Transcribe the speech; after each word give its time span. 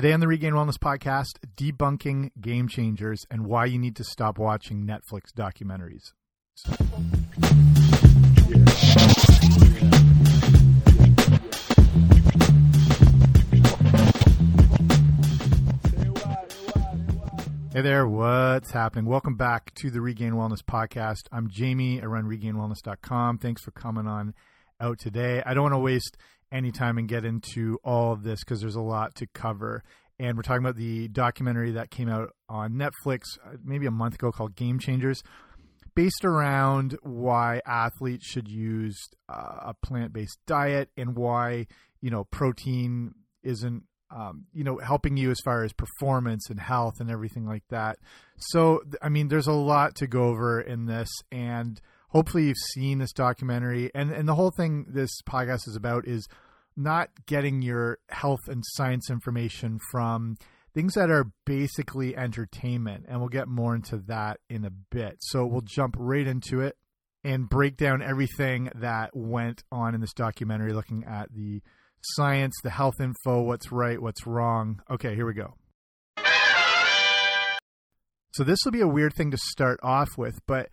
Today 0.00 0.14
on 0.14 0.20
the 0.20 0.28
Regain 0.28 0.54
Wellness 0.54 0.78
Podcast, 0.78 1.32
debunking 1.56 2.30
game 2.40 2.68
changers 2.68 3.26
and 3.30 3.44
why 3.44 3.66
you 3.66 3.78
need 3.78 3.96
to 3.96 4.02
stop 4.02 4.38
watching 4.38 4.86
Netflix 4.86 5.30
documentaries. 5.36 6.14
Hey 17.74 17.82
there, 17.82 18.08
what's 18.08 18.70
happening? 18.70 19.04
Welcome 19.04 19.36
back 19.36 19.74
to 19.74 19.90
the 19.90 20.00
Regain 20.00 20.32
Wellness 20.32 20.62
Podcast. 20.62 21.24
I'm 21.30 21.50
Jamie. 21.50 22.00
I 22.00 22.06
run 22.06 22.24
regainedwellness.com. 22.24 23.36
Thanks 23.36 23.60
for 23.60 23.72
coming 23.72 24.06
on 24.06 24.32
out 24.80 24.98
today. 24.98 25.42
I 25.44 25.52
don't 25.52 25.64
want 25.64 25.74
to 25.74 25.78
waste 25.78 26.16
any 26.52 26.72
time 26.72 26.98
and 26.98 27.08
get 27.08 27.24
into 27.24 27.78
all 27.84 28.12
of 28.12 28.22
this 28.22 28.40
because 28.40 28.60
there's 28.60 28.76
a 28.76 28.80
lot 28.80 29.14
to 29.16 29.26
cover. 29.28 29.82
And 30.18 30.36
we're 30.36 30.42
talking 30.42 30.62
about 30.62 30.76
the 30.76 31.08
documentary 31.08 31.72
that 31.72 31.90
came 31.90 32.08
out 32.08 32.34
on 32.48 32.72
Netflix 32.74 33.22
uh, 33.44 33.56
maybe 33.64 33.86
a 33.86 33.90
month 33.90 34.16
ago 34.16 34.30
called 34.30 34.54
Game 34.54 34.78
Changers, 34.78 35.22
based 35.94 36.24
around 36.24 36.98
why 37.02 37.62
athletes 37.66 38.26
should 38.26 38.48
use 38.48 38.98
uh, 39.28 39.68
a 39.68 39.74
plant 39.82 40.12
based 40.12 40.38
diet 40.46 40.90
and 40.96 41.16
why, 41.16 41.66
you 42.00 42.10
know, 42.10 42.24
protein 42.24 43.14
isn't 43.42 43.84
um, 44.14 44.46
you 44.52 44.64
know, 44.64 44.78
helping 44.78 45.16
you 45.16 45.30
as 45.30 45.38
far 45.44 45.62
as 45.62 45.72
performance 45.72 46.50
and 46.50 46.58
health 46.58 46.94
and 46.98 47.10
everything 47.10 47.46
like 47.46 47.62
that. 47.70 47.98
So, 48.36 48.82
I 49.00 49.08
mean, 49.08 49.28
there's 49.28 49.46
a 49.46 49.52
lot 49.52 49.94
to 49.96 50.06
go 50.06 50.24
over 50.24 50.60
in 50.60 50.86
this, 50.86 51.08
and 51.30 51.80
hopefully, 52.10 52.44
you've 52.44 52.56
seen 52.74 52.98
this 52.98 53.12
documentary. 53.12 53.90
And 53.94 54.10
and 54.10 54.28
the 54.28 54.34
whole 54.34 54.50
thing 54.50 54.86
this 54.88 55.10
podcast 55.28 55.66
is 55.66 55.76
about 55.76 56.06
is 56.06 56.28
not 56.76 57.10
getting 57.26 57.62
your 57.62 57.98
health 58.08 58.40
and 58.46 58.62
science 58.64 59.10
information 59.10 59.80
from 59.90 60.36
things 60.72 60.94
that 60.94 61.10
are 61.10 61.32
basically 61.44 62.16
entertainment. 62.16 63.06
And 63.08 63.18
we'll 63.18 63.28
get 63.28 63.48
more 63.48 63.74
into 63.74 63.98
that 64.06 64.38
in 64.48 64.64
a 64.64 64.70
bit. 64.70 65.16
So 65.20 65.44
we'll 65.46 65.62
jump 65.62 65.96
right 65.98 66.26
into 66.26 66.60
it 66.60 66.76
and 67.24 67.48
break 67.48 67.76
down 67.76 68.02
everything 68.02 68.70
that 68.76 69.14
went 69.14 69.62
on 69.70 69.94
in 69.94 70.00
this 70.00 70.14
documentary, 70.14 70.72
looking 70.72 71.04
at 71.04 71.34
the 71.34 71.60
science, 72.02 72.54
the 72.62 72.70
health 72.70 73.00
info, 73.00 73.42
what's 73.42 73.70
right, 73.70 74.00
what's 74.00 74.26
wrong. 74.26 74.80
Okay, 74.90 75.14
here 75.14 75.26
we 75.26 75.34
go. 75.34 75.54
So 78.32 78.44
this 78.44 78.58
will 78.64 78.72
be 78.72 78.80
a 78.80 78.88
weird 78.88 79.12
thing 79.12 79.32
to 79.32 79.36
start 79.36 79.80
off 79.82 80.16
with, 80.16 80.38
but 80.46 80.70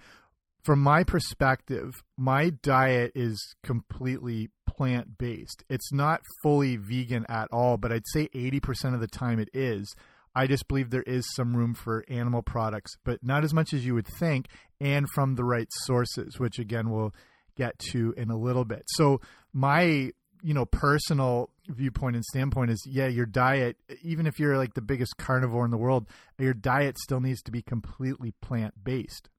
from 0.68 0.82
my 0.82 1.02
perspective, 1.02 2.04
my 2.18 2.50
diet 2.50 3.14
is 3.16 3.56
completely 3.64 4.50
plant 4.68 5.18
based. 5.18 5.64
It's 5.70 5.94
not 5.94 6.24
fully 6.44 6.76
vegan 6.76 7.26
at 7.30 7.48
all, 7.54 7.78
but 7.78 7.94
I'd 7.94 8.04
say 8.12 8.28
80% 8.36 8.94
of 8.94 9.00
the 9.00 9.08
time 9.08 9.40
it 9.40 9.48
is. 9.54 9.96
I 10.36 10.46
just 10.46 10.68
believe 10.68 10.90
there 10.90 11.04
is 11.04 11.34
some 11.34 11.56
room 11.56 11.74
for 11.74 12.04
animal 12.10 12.42
products, 12.42 12.98
but 13.06 13.24
not 13.24 13.46
as 13.46 13.54
much 13.54 13.74
as 13.74 13.86
you 13.86 13.94
would 13.94 14.08
think, 14.20 14.48
and 14.82 15.08
from 15.16 15.36
the 15.36 15.46
right 15.46 15.70
sources, 15.72 16.38
which 16.38 16.60
again 16.60 16.90
we'll 16.90 17.16
get 17.56 17.80
to 17.94 18.14
in 18.18 18.30
a 18.30 18.38
little 18.38 18.66
bit. 18.66 18.84
So 18.88 19.22
my 19.54 20.12
you 20.44 20.54
know 20.54 20.66
personal 20.66 21.50
viewpoint 21.70 22.18
and 22.18 22.26
standpoint 22.26 22.72
is 22.72 22.86
yeah 22.86 23.08
your 23.08 23.26
diet 23.26 23.78
even 24.04 24.28
if 24.28 24.38
you're 24.38 24.56
like 24.56 24.76
the 24.76 24.82
biggest 24.82 25.18
carnivore 25.18 25.66
in 25.66 25.72
the 25.72 25.78
world 25.78 26.06
your 26.38 26.54
diet 26.54 26.96
still 27.00 27.20
needs 27.20 27.42
to 27.42 27.52
be 27.52 27.64
completely 27.64 28.32
plant 28.40 28.72
based 28.84 29.30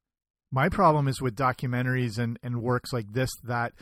my 0.51 0.69
problem 0.69 1.09
is 1.09 1.21
with 1.21 1.37
documentaries 1.37 2.19
and 2.19 2.39
and 2.43 2.63
works 2.63 2.93
like 2.93 3.13
this 3.13 3.31
that 3.45 3.73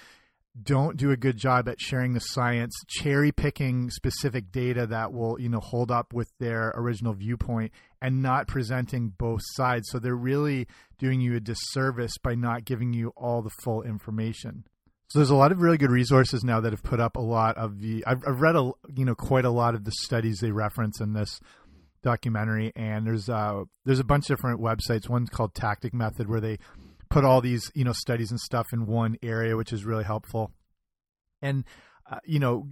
don't 0.62 0.96
do 0.96 1.10
a 1.10 1.16
good 1.16 1.36
job 1.36 1.68
at 1.68 1.80
sharing 1.80 2.14
the 2.14 2.20
science 2.20 2.74
cherry 2.88 3.30
picking 3.30 3.90
specific 3.90 4.50
data 4.50 4.86
that 4.86 5.12
will 5.12 5.38
you 5.40 5.48
know 5.48 5.60
hold 5.60 5.90
up 5.90 6.12
with 6.12 6.30
their 6.38 6.72
original 6.76 7.12
viewpoint 7.12 7.72
and 8.00 8.22
not 8.22 8.46
presenting 8.46 9.12
both 9.18 9.42
sides 9.54 9.88
so 9.90 9.98
they're 9.98 10.14
really 10.14 10.66
doing 10.98 11.20
you 11.20 11.36
a 11.36 11.40
disservice 11.40 12.16
by 12.18 12.34
not 12.34 12.64
giving 12.64 12.92
you 12.92 13.12
all 13.16 13.42
the 13.42 13.50
full 13.62 13.82
information 13.82 14.64
so 15.08 15.20
there's 15.20 15.30
a 15.30 15.36
lot 15.36 15.52
of 15.52 15.60
really 15.60 15.78
good 15.78 15.92
resources 15.92 16.42
now 16.42 16.60
that 16.60 16.72
have 16.72 16.82
put 16.82 16.98
up 16.98 17.16
a 17.16 17.20
lot 17.20 17.56
of 17.56 17.80
the. 17.80 18.04
I've, 18.04 18.24
I've 18.26 18.40
read 18.40 18.56
a 18.56 18.72
you 18.92 19.04
know 19.04 19.14
quite 19.14 19.44
a 19.44 19.50
lot 19.50 19.76
of 19.76 19.84
the 19.84 19.92
studies 19.92 20.40
they 20.40 20.50
reference 20.50 21.00
in 21.00 21.12
this 21.12 21.38
documentary, 22.02 22.72
and 22.76 23.06
there's 23.06 23.28
uh 23.28 23.64
there's 23.84 23.98
a 23.98 24.04
bunch 24.04 24.30
of 24.30 24.36
different 24.36 24.60
websites. 24.60 25.08
One's 25.08 25.30
called 25.30 25.54
Tactic 25.54 25.94
Method, 25.94 26.28
where 26.28 26.40
they 26.40 26.58
put 27.10 27.24
all 27.24 27.40
these 27.40 27.70
you 27.74 27.84
know 27.84 27.92
studies 27.92 28.30
and 28.30 28.40
stuff 28.40 28.72
in 28.72 28.86
one 28.86 29.16
area, 29.22 29.56
which 29.56 29.72
is 29.72 29.84
really 29.84 30.04
helpful. 30.04 30.52
And 31.42 31.64
uh, 32.10 32.18
you 32.24 32.38
know, 32.38 32.68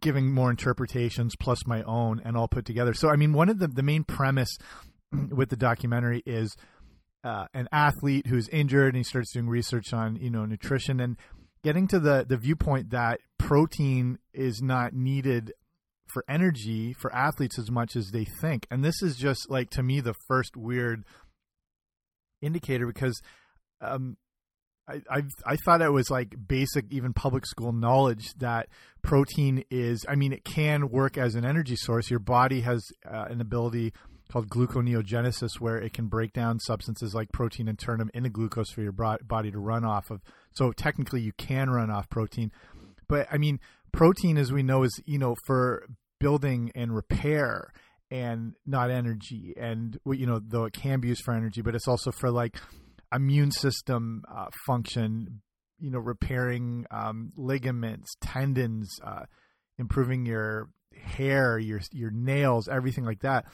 giving 0.00 0.32
more 0.32 0.50
interpretations 0.50 1.34
plus 1.36 1.66
my 1.66 1.82
own, 1.82 2.20
and 2.24 2.36
all 2.36 2.48
put 2.48 2.64
together. 2.64 2.94
So 2.94 3.08
I 3.08 3.16
mean, 3.16 3.32
one 3.32 3.48
of 3.48 3.58
the 3.58 3.68
the 3.68 3.82
main 3.82 4.04
premise 4.04 4.56
with 5.30 5.50
the 5.50 5.56
documentary 5.56 6.22
is. 6.26 6.56
Uh, 7.22 7.46
an 7.54 7.66
athlete 7.72 8.26
who's 8.26 8.50
injured 8.50 8.88
and 8.88 8.98
he 8.98 9.02
starts 9.02 9.32
doing 9.32 9.48
research 9.48 9.94
on 9.94 10.16
you 10.16 10.28
know 10.28 10.44
nutrition 10.44 11.00
and 11.00 11.16
getting 11.62 11.88
to 11.88 11.98
the 11.98 12.26
the 12.28 12.36
viewpoint 12.36 12.90
that 12.90 13.18
protein 13.38 14.18
is 14.34 14.60
not 14.60 14.92
needed 14.92 15.50
for 16.14 16.24
energy 16.28 16.94
for 16.94 17.14
athletes 17.14 17.58
as 17.58 17.70
much 17.70 17.96
as 17.96 18.12
they 18.12 18.24
think. 18.24 18.66
And 18.70 18.82
this 18.82 19.02
is 19.02 19.16
just 19.16 19.50
like 19.50 19.68
to 19.70 19.82
me 19.82 20.00
the 20.00 20.14
first 20.28 20.56
weird 20.56 21.04
indicator 22.40 22.86
because 22.86 23.20
um, 23.82 24.16
I, 24.88 25.00
I 25.10 25.22
I 25.44 25.56
thought 25.56 25.82
it 25.82 25.92
was 25.92 26.10
like 26.10 26.34
basic 26.46 26.86
even 26.90 27.12
public 27.12 27.44
school 27.46 27.72
knowledge 27.72 28.32
that 28.38 28.68
protein 29.02 29.64
is 29.70 30.06
I 30.08 30.14
mean 30.14 30.32
it 30.32 30.44
can 30.44 30.88
work 30.90 31.18
as 31.18 31.34
an 31.34 31.44
energy 31.44 31.76
source. 31.76 32.10
Your 32.10 32.20
body 32.20 32.60
has 32.60 32.82
uh, 33.06 33.26
an 33.28 33.40
ability 33.40 33.92
called 34.30 34.48
gluconeogenesis 34.48 35.60
where 35.60 35.76
it 35.76 35.92
can 35.92 36.06
break 36.06 36.32
down 36.32 36.58
substances 36.58 37.14
like 37.14 37.30
protein 37.32 37.68
and 37.68 37.78
turn 37.78 37.98
them 37.98 38.10
into 38.14 38.30
glucose 38.30 38.70
for 38.70 38.82
your 38.82 38.92
body 38.92 39.50
to 39.50 39.58
run 39.58 39.84
off 39.84 40.10
of. 40.10 40.22
So 40.52 40.72
technically, 40.72 41.20
you 41.20 41.32
can 41.32 41.70
run 41.70 41.90
off 41.90 42.08
protein, 42.08 42.52
but 43.08 43.26
I 43.30 43.38
mean, 43.38 43.60
protein, 43.92 44.36
as 44.36 44.52
we 44.52 44.62
know, 44.62 44.82
is 44.82 45.00
you 45.06 45.18
know 45.18 45.34
for 45.46 45.86
building 46.24 46.72
and 46.74 46.96
repair 46.96 47.70
and 48.10 48.54
not 48.64 48.90
energy. 48.90 49.52
And 49.58 49.98
you 50.06 50.26
know, 50.26 50.40
though 50.42 50.64
it 50.64 50.72
can 50.72 51.00
be 51.00 51.08
used 51.08 51.22
for 51.22 51.34
energy, 51.34 51.60
but 51.60 51.74
it's 51.74 51.86
also 51.86 52.10
for 52.12 52.30
like 52.30 52.56
immune 53.14 53.50
system 53.50 54.22
uh, 54.34 54.46
function. 54.66 55.42
You 55.78 55.90
know, 55.90 55.98
repairing 55.98 56.86
um, 56.90 57.32
ligaments, 57.36 58.14
tendons, 58.22 58.98
uh, 59.04 59.24
improving 59.78 60.24
your 60.24 60.70
hair, 60.96 61.58
your 61.58 61.80
your 61.92 62.10
nails, 62.10 62.68
everything 62.68 63.04
like 63.04 63.20
that. 63.20 63.44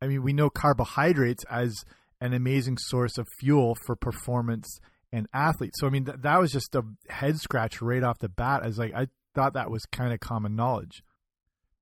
I 0.00 0.06
mean, 0.06 0.22
we 0.22 0.32
know 0.32 0.50
carbohydrates 0.50 1.44
as 1.50 1.84
an 2.20 2.32
amazing 2.32 2.78
source 2.78 3.18
of 3.18 3.26
fuel 3.40 3.74
for 3.86 3.96
performance 3.96 4.78
and 5.12 5.26
athletes. 5.34 5.80
So 5.80 5.88
I 5.88 5.90
mean, 5.90 6.04
th- 6.04 6.18
that 6.20 6.38
was 6.38 6.52
just 6.52 6.76
a 6.76 6.82
head 7.08 7.40
scratch 7.40 7.82
right 7.82 8.04
off 8.04 8.20
the 8.20 8.28
bat. 8.28 8.62
As 8.62 8.78
like 8.78 8.94
I 8.94 9.08
thought 9.34 9.54
that 9.54 9.70
was 9.70 9.84
kind 9.86 10.12
of 10.12 10.20
common 10.20 10.54
knowledge. 10.54 11.02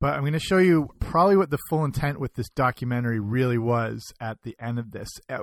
But 0.00 0.14
I'm 0.14 0.20
going 0.20 0.32
to 0.32 0.38
show 0.38 0.58
you 0.58 0.90
probably 1.00 1.36
what 1.36 1.50
the 1.50 1.58
full 1.68 1.84
intent 1.84 2.20
with 2.20 2.34
this 2.34 2.48
documentary 2.50 3.18
really 3.18 3.58
was 3.58 4.04
at 4.20 4.42
the 4.42 4.54
end 4.60 4.78
of 4.78 4.92
this. 4.92 5.08
Uh, 5.28 5.38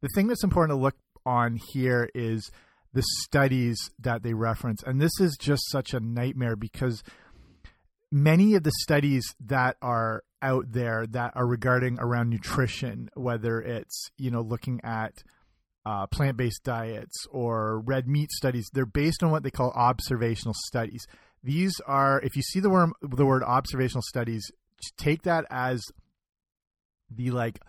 the 0.00 0.08
thing 0.14 0.26
that's 0.26 0.44
important 0.44 0.76
to 0.76 0.82
look 0.82 0.96
on 1.26 1.58
here 1.72 2.08
is 2.14 2.50
the 2.92 3.04
studies 3.22 3.78
that 3.98 4.22
they 4.22 4.32
reference. 4.32 4.82
And 4.82 5.00
this 5.00 5.12
is 5.20 5.36
just 5.38 5.70
such 5.70 5.92
a 5.92 6.00
nightmare 6.00 6.56
because 6.56 7.02
many 8.10 8.54
of 8.54 8.62
the 8.62 8.72
studies 8.80 9.24
that 9.44 9.76
are 9.82 10.24
out 10.42 10.72
there 10.72 11.06
that 11.06 11.32
are 11.34 11.46
regarding 11.46 11.98
around 12.00 12.30
nutrition, 12.30 13.10
whether 13.14 13.60
it's, 13.60 14.10
you 14.16 14.30
know, 14.30 14.40
looking 14.40 14.80
at 14.82 15.22
uh, 15.86 16.06
plant 16.06 16.36
based 16.36 16.62
diets 16.64 17.26
or 17.30 17.80
red 17.80 18.08
meat 18.08 18.30
studies, 18.32 18.68
they're 18.72 18.86
based 18.86 19.22
on 19.22 19.30
what 19.30 19.42
they 19.42 19.50
call 19.50 19.70
observational 19.72 20.54
studies. 20.66 21.06
These 21.42 21.80
are, 21.86 22.20
if 22.20 22.36
you 22.36 22.42
see 22.42 22.60
the 22.60 22.70
word, 22.70 22.90
the 23.02 23.26
word 23.26 23.42
observational 23.42 24.02
studies, 24.02 24.50
take 24.96 25.22
that 25.22 25.46
as 25.50 25.82
the 27.10 27.30
like 27.30 27.60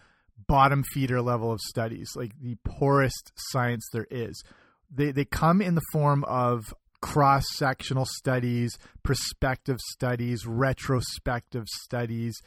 bottom 0.47 0.83
feeder 0.83 1.21
level 1.21 1.51
of 1.51 1.59
studies, 1.61 2.09
like 2.15 2.33
the 2.41 2.57
poorest 2.65 3.31
science 3.35 3.87
there 3.93 4.07
is. 4.09 4.43
They, 4.93 5.11
they 5.11 5.25
come 5.25 5.61
in 5.61 5.75
the 5.75 5.81
form 5.93 6.23
of 6.25 6.73
cross 7.01 7.43
sectional 7.55 8.05
studies, 8.05 8.77
prospective 9.03 9.79
studies, 9.79 10.45
retrospective 10.45 11.67
studies. 11.67 12.39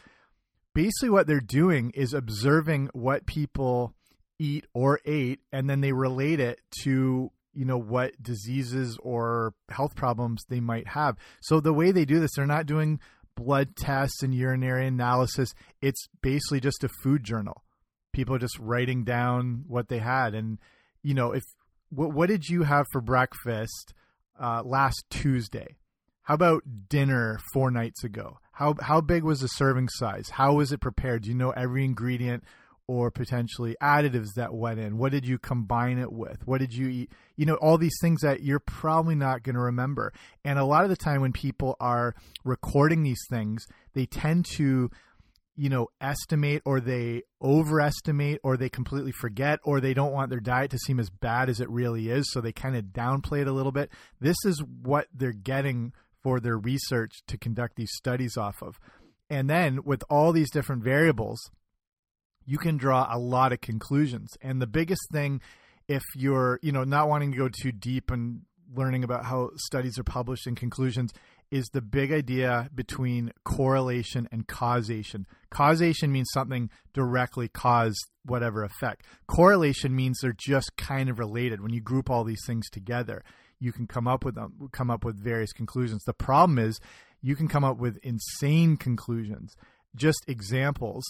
Basically, 0.75 1.11
what 1.11 1.27
they're 1.27 1.41
doing 1.41 1.91
is 1.95 2.13
observing 2.13 2.91
what 2.93 3.27
people 3.27 3.95
eat 4.39 4.67
or 4.75 5.01
ate 5.05 5.41
and 5.53 5.71
then 5.71 5.81
they 5.81 5.93
relate 5.93 6.41
it 6.41 6.61
to 6.83 7.31
you 7.55 7.65
know 7.65 7.79
what 7.79 8.23
diseases 8.23 8.99
or 9.03 9.55
health 9.69 9.95
problems 9.95 10.45
they 10.49 10.61
might 10.61 10.89
have. 10.89 11.17
So 11.41 11.61
the 11.61 11.73
way 11.73 11.93
they 11.93 12.05
do 12.05 12.21
this 12.21 12.33
they're 12.37 12.47
not 12.47 12.67
doing 12.67 13.01
blood 13.35 13.77
tests 13.77 14.23
and 14.23 14.35
urinary 14.35 14.87
analysis. 14.87 15.55
It's 15.81 16.09
basically 16.23 16.61
just 16.61 16.85
a 16.85 16.89
food 17.03 17.25
journal. 17.25 17.65
People 18.13 18.35
are 18.37 18.41
just 18.41 18.59
writing 18.59 19.05
down 19.05 19.65
what 19.67 19.89
they 19.89 19.99
had. 19.99 20.35
And 20.35 20.59
you 21.03 21.15
know 21.15 21.33
if 21.33 21.43
what, 21.91 22.13
what 22.13 22.29
did 22.29 22.49
you 22.49 22.63
have 22.63 22.87
for 22.93 23.01
breakfast 23.01 23.95
uh, 24.41 24.63
last 24.65 25.05
tuesday? 25.11 25.77
How 26.23 26.35
about 26.35 26.63
dinner 26.89 27.39
four 27.53 27.71
nights 27.71 28.03
ago? 28.03 28.39
How 28.53 28.75
how 28.81 29.01
big 29.01 29.25
was 29.25 29.41
the 29.41 29.49
serving 29.49 29.89
size? 29.89 30.31
How 30.31 30.55
was 30.55 30.73
it 30.73 30.81
prepared? 30.81 31.23
Do 31.23 31.29
you 31.29 31.35
know 31.35 31.51
every 31.51 31.85
ingredient 31.85 32.45
or 32.87 33.11
potentially 33.11 33.77
additives 33.83 34.35
that 34.37 34.55
went 34.55 34.79
in? 34.79 34.99
What 34.99 35.13
did 35.13 35.27
you 35.27 35.39
combine 35.39 35.99
it 35.99 36.13
with? 36.13 36.47
What 36.47 36.59
did 36.59 36.75
you 36.75 36.89
eat? 36.89 37.13
You 37.37 37.47
know, 37.47 37.55
all 37.55 37.79
these 37.79 37.99
things 38.01 38.21
that 38.23 38.43
you're 38.43 38.61
probably 38.61 39.15
not 39.15 39.43
going 39.43 39.55
to 39.55 39.61
remember. 39.61 40.13
And 40.45 40.59
a 40.59 40.65
lot 40.65 40.85
of 40.85 40.91
the 40.91 40.97
time 40.97 41.21
when 41.21 41.33
people 41.33 41.77
are 41.81 42.15
recording 42.45 43.03
these 43.03 43.23
things, 43.31 43.67
they 43.95 44.07
tend 44.07 44.47
to 44.57 44.91
you 45.57 45.69
know 45.69 45.89
estimate 46.01 46.63
or 46.65 46.81
they 46.81 47.23
overestimate 47.41 48.41
or 48.43 48.57
they 48.57 48.69
completely 48.69 49.13
forget 49.13 49.61
or 49.63 49.81
they 49.81 49.95
don't 49.95 50.13
want 50.13 50.31
their 50.31 50.41
diet 50.41 50.71
to 50.71 50.79
seem 50.79 50.99
as 50.99 51.11
bad 51.11 51.49
as 51.49 51.61
it 51.61 51.71
really 51.71 52.09
is 52.09 52.31
so 52.33 52.41
they 52.41 52.53
kind 52.53 52.77
of 52.77 52.87
downplay 52.87 53.41
it 53.41 53.47
a 53.47 53.53
little 53.53 53.73
bit 53.73 53.89
this 54.21 54.37
is 54.45 54.63
what 54.83 55.07
they're 55.15 55.33
getting 55.33 55.93
for 56.23 56.41
their 56.41 56.59
research 56.59 57.23
to 57.27 57.39
conduct 57.39 57.77
these 57.77 57.93
studies 57.95 58.37
off 58.37 58.63
of 58.63 58.81
and 59.31 59.49
then 59.49 59.81
with 59.85 60.03
all 60.11 60.33
these 60.33 60.51
different 60.51 60.83
variables 60.83 61.39
you 62.47 62.59
can 62.59 62.77
draw 62.77 63.09
a 63.11 63.19
lot 63.19 63.53
of 63.53 63.61
conclusions 63.61 64.31
and 64.43 64.61
the 64.61 64.67
biggest 64.67 65.03
thing 65.13 65.41
if 65.89 66.03
you're 66.17 66.59
you 66.63 66.73
know 66.73 66.85
not 66.85 67.09
wanting 67.09 67.33
to 67.33 67.39
go 67.39 67.49
too 67.49 67.73
deep 67.73 68.11
and 68.11 68.43
learning 68.75 69.05
about 69.05 69.25
how 69.25 69.51
studies 69.57 69.99
are 69.99 70.05
published 70.05 70.47
and 70.47 70.57
conclusions 70.57 71.13
is 71.51 71.67
the 71.73 71.81
big 71.81 72.13
idea 72.13 72.69
between 72.75 73.33
correlation 73.45 74.29
and 74.33 74.49
causation. 74.49 75.27
Causation 75.51 76.11
means 76.11 76.29
something 76.33 76.71
directly 76.93 77.49
caused 77.49 78.11
whatever 78.25 78.65
effect. 78.65 79.07
Correlation 79.29 79.95
means 79.95 80.19
they're 80.21 80.35
just 80.37 80.77
kind 80.77 81.09
of 81.09 81.19
related. 81.19 81.61
When 81.61 81.73
you 81.73 81.81
group 81.81 82.11
all 82.11 82.25
these 82.25 82.45
things 82.47 82.69
together, 82.71 83.23
you 83.61 83.73
can 83.73 83.87
come 83.87 84.09
up 84.09 84.25
with 84.25 84.35
them, 84.35 84.69
come 84.73 84.91
up 84.91 85.05
with 85.05 85.23
various 85.23 85.53
conclusions. 85.53 86.03
The 86.05 86.13
problem 86.13 86.59
is 86.59 86.81
you 87.23 87.37
can 87.37 87.47
come 87.47 87.65
up 87.65 87.79
with 87.79 87.99
insane 88.03 88.77
conclusions. 88.77 89.55
Just 89.95 90.25
examples. 90.27 91.05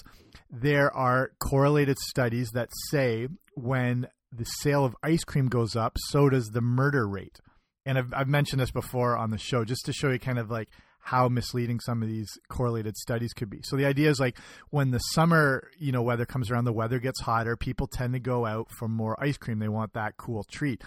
There 0.51 0.95
are 0.95 1.33
correlated 1.41 1.99
studies 1.99 2.51
that 2.51 2.71
say 2.91 3.29
when 3.55 4.09
the 4.31 4.45
sale 4.45 4.85
of 4.85 4.97
ice 5.03 5.25
cream 5.25 5.49
goes 5.49 5.77
up, 5.77 5.97
so 6.09 6.29
does 6.29 6.51
the 6.51 6.61
murder 6.61 7.07
rate 7.09 7.39
and 7.87 7.99
I've, 7.99 8.13
I've 8.15 8.29
mentioned 8.29 8.61
this 8.61 8.71
before 8.71 9.17
on 9.17 9.31
the 9.31 9.39
show 9.39 9.65
just 9.65 9.85
to 9.87 9.93
show 9.93 10.11
you 10.11 10.19
kind 10.19 10.39
of 10.39 10.51
like 10.51 10.69
how 11.01 11.29
misleading 11.29 11.81
some 11.81 12.03
of 12.03 12.09
these 12.09 12.31
correlated 12.49 12.97
studies 12.97 13.35
could 13.35 13.51
be. 13.51 13.61
So 13.63 13.77
the 13.77 13.85
idea 13.85 14.09
is 14.09 14.19
like 14.19 14.39
when 14.71 14.91
the 14.91 14.99
summer, 14.99 15.69
you 15.79 15.93
know, 15.93 16.03
weather 16.03 16.25
comes 16.25 16.51
around, 16.51 16.65
the 16.65 16.73
weather 16.73 16.99
gets 16.99 17.21
hotter, 17.21 17.57
people 17.57 17.87
tend 17.87 18.15
to 18.15 18.21
go 18.21 18.47
out 18.47 18.71
for 18.71 18.89
more 18.89 19.23
ice 19.23 19.37
cream. 19.37 19.59
They 19.59 19.69
want 19.69 19.93
that 19.93 20.17
cool 20.17 20.45
treat. 20.45 20.83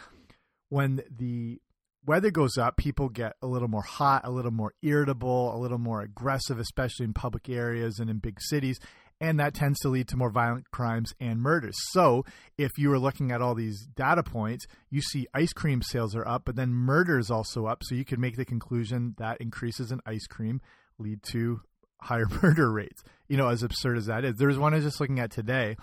When 0.69 1.03
the 1.15 1.61
weather 2.07 2.31
goes 2.31 2.57
up, 2.57 2.77
people 2.77 3.09
get 3.09 3.35
a 3.41 3.47
little 3.47 3.67
more 3.67 3.83
hot, 3.83 4.21
a 4.23 4.31
little 4.31 4.51
more 4.51 4.73
irritable, 4.81 5.55
a 5.55 5.59
little 5.59 5.77
more 5.77 6.01
aggressive, 6.01 6.59
especially 6.59 7.05
in 7.05 7.13
public 7.13 7.49
areas 7.49 7.99
and 7.99 8.09
in 8.09 8.17
big 8.17 8.41
cities 8.41 8.79
and 9.19 9.39
that 9.39 9.53
tends 9.53 9.79
to 9.79 9.89
lead 9.89 10.07
to 10.09 10.17
more 10.17 10.29
violent 10.29 10.69
crimes 10.71 11.13
and 11.19 11.41
murders. 11.41 11.75
So, 11.91 12.23
if 12.57 12.71
you 12.77 12.89
were 12.89 12.99
looking 12.99 13.31
at 13.31 13.41
all 13.41 13.55
these 13.55 13.87
data 13.95 14.23
points, 14.23 14.65
you 14.89 15.01
see 15.01 15.27
ice 15.33 15.53
cream 15.53 15.81
sales 15.81 16.15
are 16.15 16.27
up, 16.27 16.43
but 16.45 16.55
then 16.55 16.69
murder 16.69 17.17
is 17.17 17.31
also 17.31 17.65
up. 17.65 17.83
So, 17.83 17.95
you 17.95 18.05
could 18.05 18.19
make 18.19 18.37
the 18.37 18.45
conclusion 18.45 19.15
that 19.17 19.41
increases 19.41 19.91
in 19.91 20.01
ice 20.05 20.27
cream 20.27 20.61
lead 20.99 21.23
to 21.31 21.61
higher 22.01 22.27
murder 22.43 22.71
rates. 22.71 23.03
You 23.27 23.37
know, 23.37 23.49
as 23.49 23.63
absurd 23.63 23.97
as 23.97 24.05
that 24.05 24.23
is. 24.23 24.35
There's 24.37 24.57
one 24.57 24.73
I 24.73 24.77
was 24.77 24.85
just 24.85 24.99
looking 24.99 25.19
at 25.19 25.31
today. 25.31 25.77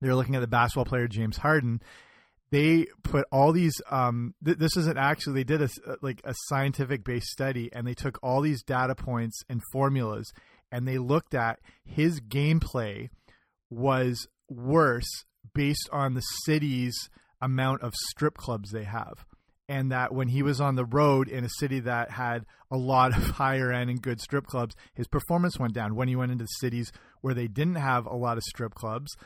They're 0.00 0.14
looking 0.14 0.34
at 0.34 0.40
the 0.40 0.46
basketball 0.46 0.84
player 0.84 1.08
James 1.08 1.38
Harden. 1.38 1.80
They 2.50 2.86
put 3.02 3.26
all 3.32 3.52
these. 3.52 3.74
Um, 3.90 4.34
th- 4.44 4.58
this 4.58 4.76
isn't 4.76 4.98
actually. 4.98 5.34
They 5.34 5.44
did 5.44 5.62
a 5.62 5.68
like 6.00 6.20
a 6.24 6.34
scientific 6.48 7.04
based 7.04 7.28
study, 7.28 7.70
and 7.72 7.86
they 7.86 7.94
took 7.94 8.18
all 8.22 8.40
these 8.40 8.62
data 8.62 8.94
points 8.94 9.42
and 9.48 9.60
formulas, 9.72 10.32
and 10.70 10.86
they 10.86 10.98
looked 10.98 11.34
at 11.34 11.58
his 11.84 12.20
gameplay 12.20 13.08
was 13.70 14.28
worse 14.48 15.24
based 15.54 15.88
on 15.92 16.14
the 16.14 16.20
city's 16.44 17.08
amount 17.40 17.82
of 17.82 17.94
strip 18.10 18.34
clubs 18.36 18.70
they 18.70 18.84
have. 18.84 19.24
And 19.68 19.90
that 19.90 20.14
when 20.14 20.28
he 20.28 20.42
was 20.42 20.60
on 20.60 20.76
the 20.76 20.84
road 20.84 21.28
in 21.28 21.44
a 21.44 21.48
city 21.58 21.80
that 21.80 22.12
had 22.12 22.46
a 22.70 22.76
lot 22.76 23.16
of 23.16 23.30
higher 23.30 23.72
end 23.72 23.90
and 23.90 24.00
good 24.00 24.20
strip 24.20 24.46
clubs, 24.46 24.76
his 24.94 25.08
performance 25.08 25.58
went 25.58 25.74
down. 25.74 25.96
When 25.96 26.08
he 26.08 26.14
went 26.14 26.32
into 26.32 26.46
cities 26.60 26.92
where 27.20 27.34
they 27.34 27.48
didn't 27.48 27.76
have 27.76 28.06
a 28.06 28.14
lot 28.14 28.36
of 28.36 28.44
strip 28.44 28.74
clubs, 28.74 29.16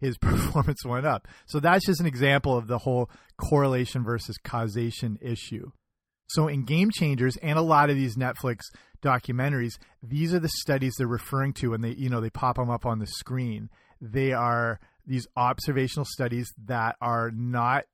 his 0.00 0.18
performance 0.20 0.84
went 0.84 1.06
up. 1.06 1.28
So 1.46 1.60
that's 1.60 1.86
just 1.86 2.00
an 2.00 2.06
example 2.06 2.56
of 2.56 2.66
the 2.66 2.78
whole 2.78 3.10
correlation 3.36 4.02
versus 4.02 4.36
causation 4.42 5.18
issue. 5.20 5.70
So 6.26 6.46
in 6.46 6.64
Game 6.64 6.90
Changers 6.92 7.36
and 7.42 7.58
a 7.58 7.62
lot 7.62 7.90
of 7.90 7.96
these 7.96 8.16
Netflix 8.16 8.60
documentaries, 9.02 9.78
these 10.02 10.32
are 10.32 10.38
the 10.38 10.48
studies 10.48 10.94
they're 10.96 11.06
referring 11.06 11.52
to 11.54 11.74
and 11.74 11.82
they 11.82 11.90
you 11.90 12.08
know 12.08 12.20
they 12.20 12.30
pop 12.30 12.56
them 12.56 12.70
up 12.70 12.86
on 12.86 12.98
the 12.98 13.06
screen. 13.06 13.68
They 14.00 14.32
are 14.32 14.78
these 15.06 15.26
observational 15.36 16.04
studies 16.04 16.52
that 16.66 16.96
are 17.00 17.30
not 17.34 17.84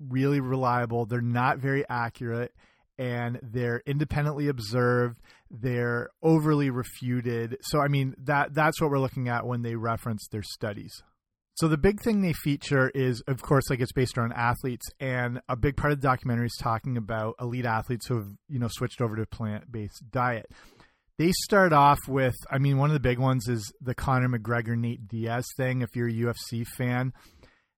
really 0.00 0.40
reliable, 0.40 1.06
they're 1.06 1.20
not 1.20 1.58
very 1.58 1.84
accurate 1.88 2.52
and 2.98 3.38
they're 3.42 3.82
independently 3.86 4.48
observed, 4.48 5.20
they're 5.50 6.08
overly 6.22 6.70
refuted. 6.70 7.58
So 7.62 7.80
I 7.80 7.88
mean 7.88 8.16
that 8.24 8.52
that's 8.52 8.80
what 8.80 8.90
we're 8.90 8.98
looking 8.98 9.28
at 9.28 9.46
when 9.46 9.62
they 9.62 9.76
reference 9.76 10.26
their 10.28 10.42
studies. 10.42 11.02
So 11.56 11.68
the 11.68 11.78
big 11.78 12.02
thing 12.02 12.20
they 12.20 12.34
feature 12.34 12.90
is, 12.90 13.22
of 13.22 13.40
course, 13.40 13.70
like 13.70 13.80
it's 13.80 13.92
based 13.92 14.18
around 14.18 14.34
athletes, 14.34 14.84
and 15.00 15.40
a 15.48 15.56
big 15.56 15.74
part 15.74 15.90
of 15.90 16.02
the 16.02 16.06
documentary 16.06 16.48
is 16.48 16.58
talking 16.60 16.98
about 16.98 17.34
elite 17.40 17.64
athletes 17.64 18.06
who 18.06 18.16
have, 18.16 18.28
you 18.46 18.58
know, 18.58 18.68
switched 18.68 19.00
over 19.00 19.16
to 19.16 19.24
plant-based 19.24 20.10
diet. 20.10 20.50
They 21.16 21.32
start 21.32 21.72
off 21.72 21.98
with, 22.08 22.34
I 22.50 22.58
mean, 22.58 22.76
one 22.76 22.90
of 22.90 22.94
the 22.94 23.00
big 23.00 23.18
ones 23.18 23.48
is 23.48 23.72
the 23.80 23.94
Conor 23.94 24.28
McGregor 24.28 24.76
Nate 24.76 25.08
Diaz 25.08 25.46
thing. 25.56 25.80
If 25.80 25.96
you're 25.96 26.08
a 26.08 26.12
UFC 26.12 26.66
fan, 26.76 27.14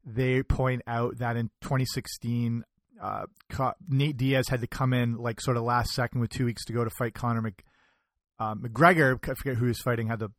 they 0.04 0.42
point 0.42 0.82
out 0.88 1.18
that 1.18 1.36
in 1.36 1.50
2016, 1.60 2.64
uh, 3.00 3.26
Nate 3.88 4.16
Diaz 4.16 4.48
had 4.48 4.60
to 4.60 4.66
come 4.66 4.92
in 4.92 5.18
like 5.18 5.40
sort 5.40 5.56
of 5.56 5.62
last 5.62 5.90
second 5.92 6.20
with 6.20 6.30
two 6.30 6.46
weeks 6.46 6.64
to 6.64 6.72
go 6.72 6.82
to 6.82 6.90
fight 6.98 7.14
Conor 7.14 7.42
Mc, 7.42 7.62
uh, 8.40 8.56
McGregor. 8.56 9.20
I 9.22 9.34
forget 9.34 9.54
who 9.54 9.66
he 9.66 9.68
was 9.68 9.80
fighting, 9.84 10.08
had 10.08 10.18
to 10.18 10.32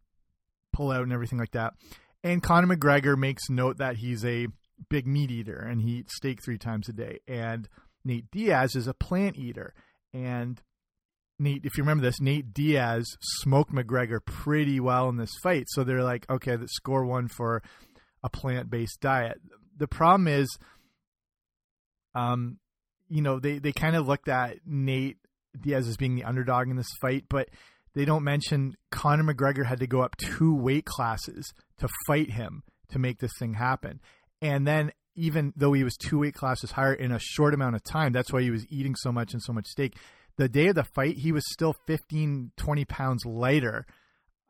pull 0.73 0.91
out 0.91 1.03
and 1.03 1.13
everything 1.13 1.39
like 1.39 1.51
that 1.51 1.75
and 2.23 2.43
Conor 2.43 2.75
McGregor 2.75 3.17
makes 3.17 3.49
note 3.49 3.77
that 3.77 3.97
he's 3.97 4.25
a 4.25 4.47
big 4.89 5.07
meat 5.07 5.31
eater 5.31 5.57
and 5.57 5.81
he 5.81 5.97
eats 5.97 6.15
steak 6.15 6.43
three 6.43 6.57
times 6.57 6.89
a 6.89 6.93
day. 6.93 7.19
And 7.27 7.67
Nate 8.03 8.29
Diaz 8.31 8.75
is 8.75 8.87
a 8.87 8.93
plant 8.93 9.37
eater. 9.37 9.73
And 10.13 10.61
Nate, 11.37 11.63
if 11.63 11.77
you 11.77 11.83
remember 11.83 12.03
this, 12.03 12.19
Nate 12.19 12.53
Diaz 12.53 13.05
smoked 13.21 13.71
McGregor 13.71 14.23
pretty 14.23 14.79
well 14.79 15.09
in 15.09 15.17
this 15.17 15.33
fight. 15.41 15.65
So 15.69 15.83
they're 15.83 16.03
like, 16.03 16.29
okay, 16.29 16.55
the 16.55 16.67
score 16.67 17.05
one 17.05 17.27
for 17.27 17.61
a 18.23 18.29
plant 18.29 18.69
based 18.69 18.99
diet. 18.99 19.39
The 19.77 19.87
problem 19.87 20.27
is, 20.27 20.57
um, 22.15 22.57
you 23.07 23.21
know, 23.21 23.39
they, 23.39 23.59
they 23.59 23.71
kind 23.71 23.95
of 23.95 24.07
looked 24.07 24.27
at 24.27 24.57
Nate 24.65 25.17
Diaz 25.59 25.87
as 25.87 25.97
being 25.97 26.15
the 26.15 26.25
underdog 26.25 26.69
in 26.69 26.75
this 26.75 26.91
fight, 27.01 27.25
but 27.29 27.49
they 27.99 28.05
don't 28.05 28.23
mention 28.23 28.77
Conor 28.91 29.33
McGregor 29.33 29.65
had 29.65 29.81
to 29.81 29.87
go 29.87 29.99
up 30.01 30.15
two 30.15 30.55
weight 30.55 30.85
classes 30.85 31.51
to 31.79 31.89
fight 32.07 32.31
him 32.31 32.63
to 32.91 32.97
make 32.97 33.19
this 33.19 33.33
thing 33.37 33.55
happen. 33.55 33.99
And 34.41 34.65
then 34.65 34.93
even 35.15 35.51
though 35.57 35.73
he 35.73 35.83
was 35.83 35.97
two 35.97 36.19
weight 36.19 36.33
classes 36.33 36.71
higher 36.71 36.93
in 36.93 37.11
a 37.11 37.19
short 37.19 37.53
amount 37.53 37.75
of 37.75 37.83
time, 37.83 38.13
that's 38.13 38.31
why 38.31 38.41
he 38.41 38.51
was 38.51 38.65
eating 38.69 38.95
so 38.95 39.11
much 39.11 39.33
and 39.33 39.43
so 39.43 39.51
much 39.51 39.67
steak. 39.67 39.97
The 40.37 40.47
day 40.47 40.67
of 40.67 40.75
the 40.75 40.85
fight, 40.85 41.17
he 41.17 41.33
was 41.33 41.43
still 41.51 41.75
15, 41.87 42.53
20 42.55 42.85
pounds 42.85 43.25
lighter 43.25 43.85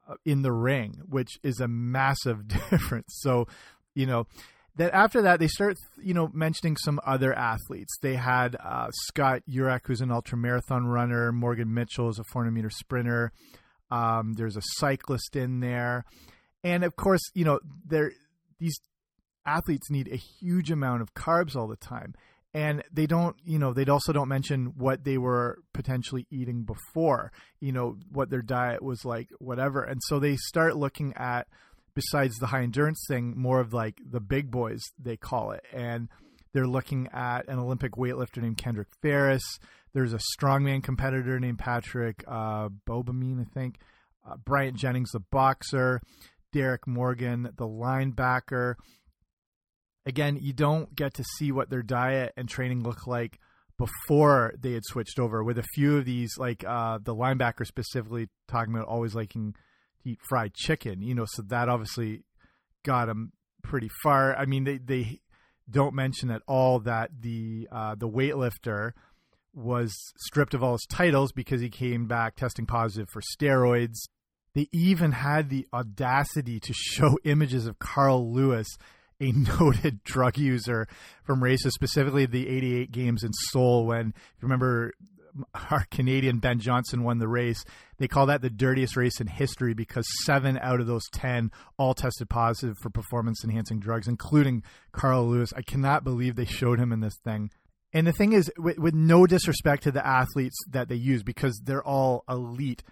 uh, 0.08 0.14
in 0.26 0.44
the 0.44 0.52
ring, 0.52 1.02
which 1.10 1.40
is 1.42 1.60
a 1.60 1.68
massive 1.68 2.48
difference. 2.70 3.16
So, 3.22 3.48
you 3.96 4.06
know, 4.06 4.28
that 4.80 4.94
after 4.94 5.22
that 5.22 5.40
they 5.40 5.48
start 5.48 5.78
you 6.02 6.14
know 6.14 6.32
mentioning 6.34 6.78
some 6.78 7.00
other 7.06 7.34
athletes. 7.34 7.98
They 8.02 8.16
had 8.16 8.56
uh, 8.56 8.88
scott 8.92 9.44
Jurek 9.48 9.82
who's 9.86 10.02
an 10.02 10.10
ultra 10.10 10.38
marathon 10.38 10.88
runner. 10.88 11.32
Morgan 11.32 11.74
mitchell 11.74 12.10
is 12.10 12.18
a 12.18 12.24
400 12.24 12.52
meter 12.52 12.70
sprinter. 12.70 13.32
Um, 13.92 14.34
there's 14.34 14.56
a 14.56 14.62
cyclist 14.78 15.36
in 15.36 15.60
there. 15.60 16.06
And 16.64 16.84
of 16.84 16.96
course 16.96 17.22
you 17.36 17.46
know 17.46 17.60
there 17.86 18.14
these 18.58 18.80
athletes 19.46 19.92
need 19.92 20.08
a 20.12 20.16
huge 20.16 20.72
amount 20.72 21.02
of 21.02 21.14
carbs 21.14 21.56
all 21.56 21.68
the 21.68 21.76
time. 21.76 22.16
And 22.54 22.82
they 22.92 23.06
don't 23.06 23.36
you 23.44 23.60
know 23.60 23.74
they 23.74 23.84
also 23.86 24.14
don't 24.14 24.30
mention 24.30 24.74
what 24.78 25.04
they 25.04 25.18
were 25.18 25.60
potentially 25.74 26.26
eating 26.32 26.64
before 26.64 27.34
you 27.60 27.74
know 27.74 27.98
what 28.12 28.30
their 28.30 28.42
diet 28.42 28.82
was 28.82 29.04
like 29.04 29.28
whatever. 29.40 29.84
And 29.84 30.00
so 30.08 30.20
they 30.20 30.38
start 30.38 30.78
looking 30.78 31.14
at 31.18 31.48
besides 31.94 32.38
the 32.38 32.48
high 32.48 32.64
endurance 32.64 33.04
thing, 33.08 33.34
more 33.38 33.60
of 33.60 33.74
like 33.74 34.00
the 34.04 34.20
big 34.20 34.52
boys, 34.52 34.82
they 34.98 35.18
call 35.18 35.52
it. 35.52 35.64
And 35.74 36.10
they're 36.54 36.68
looking 36.68 37.08
at 37.14 37.48
an 37.48 37.60
Olympic 37.60 37.94
weightlifter 37.94 38.42
named 38.42 38.58
Kendrick 38.58 38.90
Farris. 39.02 39.44
There's 39.94 40.14
a 40.14 40.20
strongman 40.38 40.84
competitor 40.84 41.40
named 41.40 41.60
Patrick 41.60 42.24
uh, 42.28 42.70
Baboumian, 42.88 43.42
I 43.42 43.46
think. 43.54 43.80
Uh, 44.28 44.36
Bryant 44.38 44.78
Jennings, 44.78 45.12
the 45.12 45.20
boxer. 45.20 46.02
Derrick 46.52 46.88
Morgan, 46.88 47.44
the 47.58 47.68
linebacker. 47.68 48.76
Again, 50.06 50.40
you 50.42 50.54
don't 50.54 50.96
get 50.96 51.14
to 51.16 51.24
see 51.38 51.52
what 51.52 51.70
their 51.70 51.84
diet 51.84 52.34
and 52.36 52.50
training 52.50 52.84
look 52.84 53.06
like 53.06 53.40
before 53.78 54.54
they 54.60 54.74
had 54.74 54.84
switched 54.86 55.20
over. 55.20 55.44
With 55.44 55.58
a 55.58 55.66
few 55.76 55.98
of 55.98 56.06
these, 56.06 56.38
like 56.38 56.64
uh, 56.68 57.00
the 57.02 57.16
linebacker 57.16 57.66
specifically 57.66 58.30
talking 58.48 58.74
about 58.74 58.88
always 58.88 59.14
liking 59.14 59.56
eat 60.06 60.20
fried 60.28 60.54
chicken, 60.54 61.02
you 61.02 61.14
know, 61.14 61.26
so 61.28 61.42
that 61.44 61.70
obviously 61.70 62.24
got 62.84 63.10
him 63.10 63.32
pretty 63.64 63.90
far. 64.02 64.36
I 64.36 64.46
mean, 64.46 64.64
they 64.64 64.78
they 64.78 65.20
don't 65.70 65.94
mention 65.94 66.32
at 66.32 66.42
all 66.48 66.80
that 66.80 67.12
the 67.22 67.68
uh, 67.72 67.96
the 67.96 68.10
weightlifter 68.10 68.94
was 69.54 69.94
stripped 70.18 70.54
of 70.54 70.64
all 70.64 70.74
his 70.74 70.86
titles 70.90 71.32
because 71.32 71.62
he 71.62 71.70
came 71.70 72.08
back 72.08 72.36
testing 72.36 72.66
positive 72.66 73.10
for 73.10 73.22
steroids. 73.22 74.08
They 74.56 74.68
even 74.72 75.12
had 75.12 75.50
the 75.50 75.68
audacity 75.74 76.60
to 76.60 76.74
show 76.74 77.18
images 77.24 77.68
of 77.68 77.80
Carl 77.80 78.32
Lewis, 78.32 78.68
a 79.20 79.32
noted 79.60 80.04
drug 80.04 80.38
user 80.38 80.88
from 81.24 81.44
races, 81.44 81.74
specifically 81.74 82.26
the 82.26 82.48
88 82.48 82.92
games 82.92 83.24
in 83.24 83.32
Seoul 83.34 83.86
when, 83.86 84.10
if 84.10 84.42
you 84.42 84.44
remember, 84.44 84.94
our 85.72 85.86
Canadian 85.92 86.40
Ben 86.40 86.60
Johnson 86.60 87.04
won 87.04 87.20
the 87.20 87.28
race. 87.28 87.64
They 87.98 88.08
call 88.08 88.26
that 88.28 88.42
the 88.42 88.50
dirtiest 88.50 88.96
race 88.96 89.20
in 89.20 89.28
history 89.28 89.74
because 89.74 90.06
seven 90.24 90.58
out 90.62 90.80
of 90.80 90.88
those 90.88 91.08
10 91.14 91.52
all 91.78 91.94
tested 91.94 92.30
positive 92.30 92.78
for 92.82 92.90
performance 92.90 93.44
enhancing 93.44 93.80
drugs, 93.80 94.08
including 94.08 94.64
Carl 94.92 95.28
Lewis. 95.28 95.54
I 95.56 95.62
cannot 95.62 96.04
believe 96.04 96.36
they 96.36 96.46
showed 96.46 96.80
him 96.80 96.92
in 96.92 97.00
this 97.00 97.18
thing. 97.24 97.52
And 97.92 98.06
the 98.06 98.12
thing 98.12 98.34
is, 98.34 98.52
with, 98.58 98.78
with 98.78 98.94
no 98.94 99.26
disrespect 99.26 99.84
to 99.84 99.92
the 99.92 100.06
athletes 100.06 100.58
that 100.70 100.90
they 100.90 100.96
use, 100.96 101.24
because 101.24 101.60
they're 101.64 101.84
all 101.84 102.24
elite, 102.30 102.84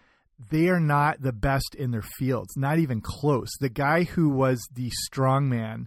they 0.49 0.69
are 0.69 0.79
not 0.79 1.21
the 1.21 1.33
best 1.33 1.75
in 1.75 1.91
their 1.91 2.05
fields, 2.17 2.55
not 2.57 2.79
even 2.79 3.01
close. 3.01 3.49
The 3.59 3.69
guy 3.69 4.03
who 4.03 4.29
was 4.29 4.67
the 4.73 4.91
strongman, 5.07 5.85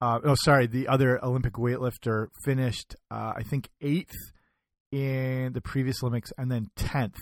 uh, 0.00 0.18
oh, 0.24 0.34
sorry, 0.34 0.66
the 0.66 0.88
other 0.88 1.24
Olympic 1.24 1.54
weightlifter 1.54 2.28
finished, 2.44 2.96
uh, 3.10 3.34
I 3.36 3.42
think, 3.42 3.68
eighth 3.80 4.16
in 4.92 5.52
the 5.52 5.60
previous 5.60 6.02
Olympics 6.02 6.32
and 6.36 6.50
then 6.50 6.70
10th. 6.76 7.16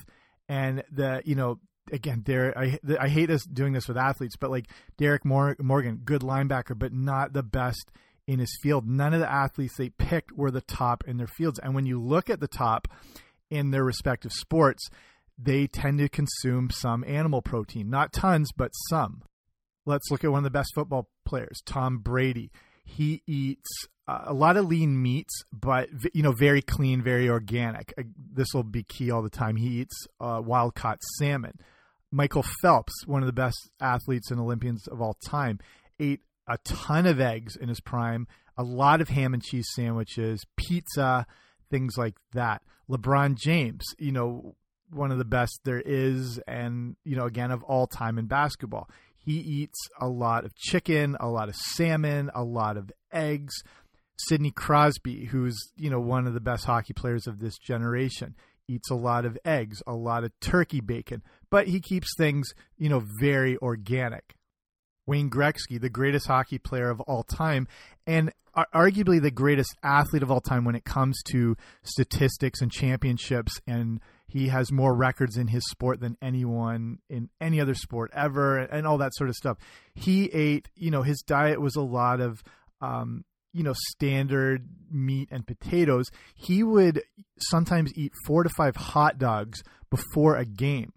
And 0.48 0.82
the, 0.90 1.22
you 1.25 1.34
know, 1.34 1.58
again, 1.92 2.20
Derrick, 2.20 2.56
I, 2.56 2.78
I 2.98 3.08
hate 3.08 3.26
this 3.26 3.44
doing 3.44 3.72
this 3.72 3.88
with 3.88 3.96
athletes, 3.96 4.37
but 4.37 4.50
like 4.50 4.66
Derrick 4.96 5.25
Morgan, 5.25 6.00
good 6.04 6.22
linebacker, 6.22 6.78
but 6.78 6.92
not 6.92 7.32
the 7.32 7.42
best 7.42 7.90
in 8.26 8.38
his 8.38 8.56
field. 8.62 8.87
None 8.87 9.14
of 9.14 9.20
the 9.20 9.30
athletes 9.30 9.76
they 9.76 9.88
picked 9.88 10.32
were 10.32 10.50
the 10.50 10.60
top 10.60 11.04
in 11.06 11.16
their 11.16 11.26
fields. 11.26 11.58
And 11.58 11.75
when 11.75 11.87
you 11.87 12.00
look 12.00 12.28
at 12.30 12.40
the 12.40 12.48
top 12.48 12.88
in 13.50 13.70
their 13.70 13.84
respective 13.84 14.32
sports, 14.32 14.88
they 15.38 15.66
tend 15.66 15.98
to 15.98 16.08
consume 16.08 16.70
some 16.70 17.04
animal 17.04 17.42
protein, 17.42 17.88
not 17.88 18.12
tons, 18.12 18.50
but 18.56 18.72
some. 18.90 19.22
Let's 19.87 20.10
look 20.10 20.25
at 20.25 20.30
one 20.30 20.38
of 20.38 20.44
the 20.44 20.50
best 20.50 20.72
football 20.75 21.08
players, 21.25 21.62
Tom 21.64 21.98
Brady. 21.98 22.50
He 22.88 23.23
eats 23.26 23.87
a 24.09 24.33
lot 24.33 24.57
of 24.57 24.66
lean 24.66 25.00
meats, 25.00 25.45
but 25.52 25.88
you 26.14 26.23
know, 26.23 26.33
very 26.33 26.62
clean, 26.62 27.02
very 27.02 27.28
organic. 27.28 27.92
Uh, 27.99 28.04
this 28.33 28.49
will 28.54 28.62
be 28.62 28.83
key 28.83 29.11
all 29.11 29.23
the 29.23 29.30
time. 29.30 29.57
He 29.57 29.80
eats 29.80 30.07
uh, 30.21 30.40
wild 30.45 30.75
caught 30.75 31.02
salmon. 31.18 31.59
Michael 32.11 32.45
Phelps, 32.62 33.07
one 33.07 33.23
of 33.23 33.26
the 33.26 33.35
best 33.35 33.71
athletes 33.80 34.30
and 34.30 34.40
Olympians 34.40 34.87
of 34.88 35.02
all 35.02 35.14
time, 35.26 35.59
ate 36.00 36.21
a 36.47 36.57
ton 36.64 37.04
of 37.04 37.21
eggs 37.21 37.54
in 37.54 37.68
his 37.68 37.80
prime, 37.80 38.26
a 38.57 38.62
lot 38.62 39.02
of 39.02 39.11
ham 39.11 39.35
and 39.35 39.42
cheese 39.42 39.68
sandwiches, 39.75 40.47
pizza, 40.57 41.26
things 41.71 41.99
like 41.99 42.14
that. 42.33 42.62
LeBron 42.88 43.37
James, 43.37 43.85
you 43.99 44.12
know, 44.12 44.57
one 44.90 45.12
of 45.12 45.18
the 45.18 45.25
best 45.26 45.61
there 45.64 45.83
is, 45.85 46.40
and 46.47 46.97
you 47.04 47.14
know, 47.14 47.26
again 47.26 47.50
of 47.50 47.62
all 47.62 47.87
time 47.87 48.18
in 48.18 48.25
basketball. 48.25 48.88
He 49.28 49.40
eats 49.40 49.90
a 50.00 50.08
lot 50.08 50.47
of 50.47 50.54
chicken, 50.56 51.14
a 51.20 51.28
lot 51.28 51.50
of 51.50 51.54
salmon, 51.54 52.30
a 52.35 52.42
lot 52.42 52.78
of 52.78 52.90
eggs. 53.12 53.62
Sidney 54.16 54.50
Crosby, 54.50 55.26
who's 55.26 55.54
you 55.76 55.90
know 55.90 56.00
one 56.00 56.26
of 56.26 56.32
the 56.32 56.40
best 56.40 56.64
hockey 56.64 56.94
players 56.94 57.26
of 57.26 57.38
this 57.38 57.58
generation, 57.58 58.35
eats 58.68 58.90
a 58.90 58.94
lot 58.94 59.26
of 59.26 59.37
eggs, 59.44 59.82
a 59.87 59.92
lot 59.92 60.25
of 60.25 60.32
turkey 60.40 60.80
bacon, 60.80 61.23
but 61.50 61.68
he 61.68 61.78
keeps 61.78 62.08
things 62.16 62.54
you 62.78 62.88
know 62.88 63.04
very 63.20 63.58
organic. 63.58 64.35
Wayne 65.04 65.28
Gretzky, 65.28 65.78
the 65.78 65.90
greatest 65.90 66.26
hockey 66.26 66.56
player 66.56 66.88
of 66.88 67.02
all 67.02 67.23
time, 67.23 67.68
and 68.06 68.32
arguably 68.75 69.20
the 69.20 69.30
greatest 69.30 69.76
athlete 69.82 70.23
of 70.23 70.30
all 70.30 70.40
time 70.40 70.64
when 70.64 70.75
it 70.75 70.87
comes 70.87 71.23
to 71.32 71.54
statistics 71.82 72.62
and 72.62 72.73
championships 72.73 73.61
and 73.66 74.00
he 74.28 74.49
has 74.49 74.70
more 74.70 74.94
records 74.94 75.37
in 75.37 75.49
his 75.49 75.66
sport 75.68 76.00
than 76.00 76.16
anyone 76.20 76.99
in 77.08 77.30
any 77.40 77.61
other 77.61 77.75
sport 77.75 78.11
ever 78.14 78.58
and 78.58 78.87
all 78.87 78.99
that 78.99 79.14
sort 79.14 79.30
of 79.30 79.35
stuff. 79.35 79.56
He 79.94 80.26
ate 80.26 80.68
you 80.76 80.90
know 80.90 81.02
his 81.02 81.23
diet 81.23 81.61
was 81.61 81.75
a 81.75 81.82
lot 81.82 82.20
of 82.20 82.42
um, 82.80 83.25
you 83.52 83.62
know 83.62 83.75
standard 83.92 84.68
meat 84.90 85.28
and 85.32 85.47
potatoes. 85.47 86.11
He 86.35 86.62
would 86.62 87.02
sometimes 87.38 87.92
eat 87.97 88.12
four 88.26 88.42
to 88.42 88.50
five 88.50 88.76
hot 88.76 89.18
dogs 89.18 89.62
before 89.90 90.37
a 90.37 90.44
game. 90.44 90.92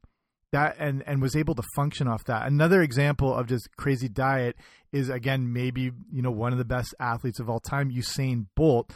That 0.52 0.76
and 0.78 1.02
and 1.08 1.22
was 1.22 1.38
able 1.38 1.56
to 1.56 1.64
function 1.76 2.10
off 2.10 2.26
that. 2.26 2.46
Another 2.46 2.82
example 2.82 3.34
of 3.34 3.48
just 3.48 3.70
crazy 3.78 4.10
diet 4.10 4.58
is 4.92 5.10
again 5.10 5.54
maybe 5.54 5.92
you 6.12 6.22
know 6.22 6.32
one 6.32 6.52
of 6.52 6.58
the 6.58 6.66
best 6.66 6.94
athletes 7.00 7.40
of 7.40 7.50
all 7.50 7.62
time 7.62 7.90
usain 7.90 8.48
bolt 8.56 8.92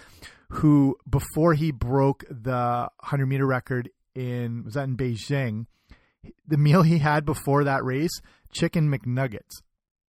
who 0.49 0.97
before 1.09 1.53
he 1.53 1.71
broke 1.71 2.23
the 2.29 2.89
100 2.99 3.25
meter 3.25 3.45
record 3.45 3.89
in 4.15 4.63
was 4.63 4.73
that 4.73 4.85
in 4.85 4.97
beijing? 4.97 5.67
The 6.47 6.57
meal 6.57 6.81
he 6.81 6.97
had 6.97 7.25
before 7.25 7.63
that 7.65 7.83
race 7.83 8.21
chicken 8.51 8.89
mcnuggets. 8.89 9.61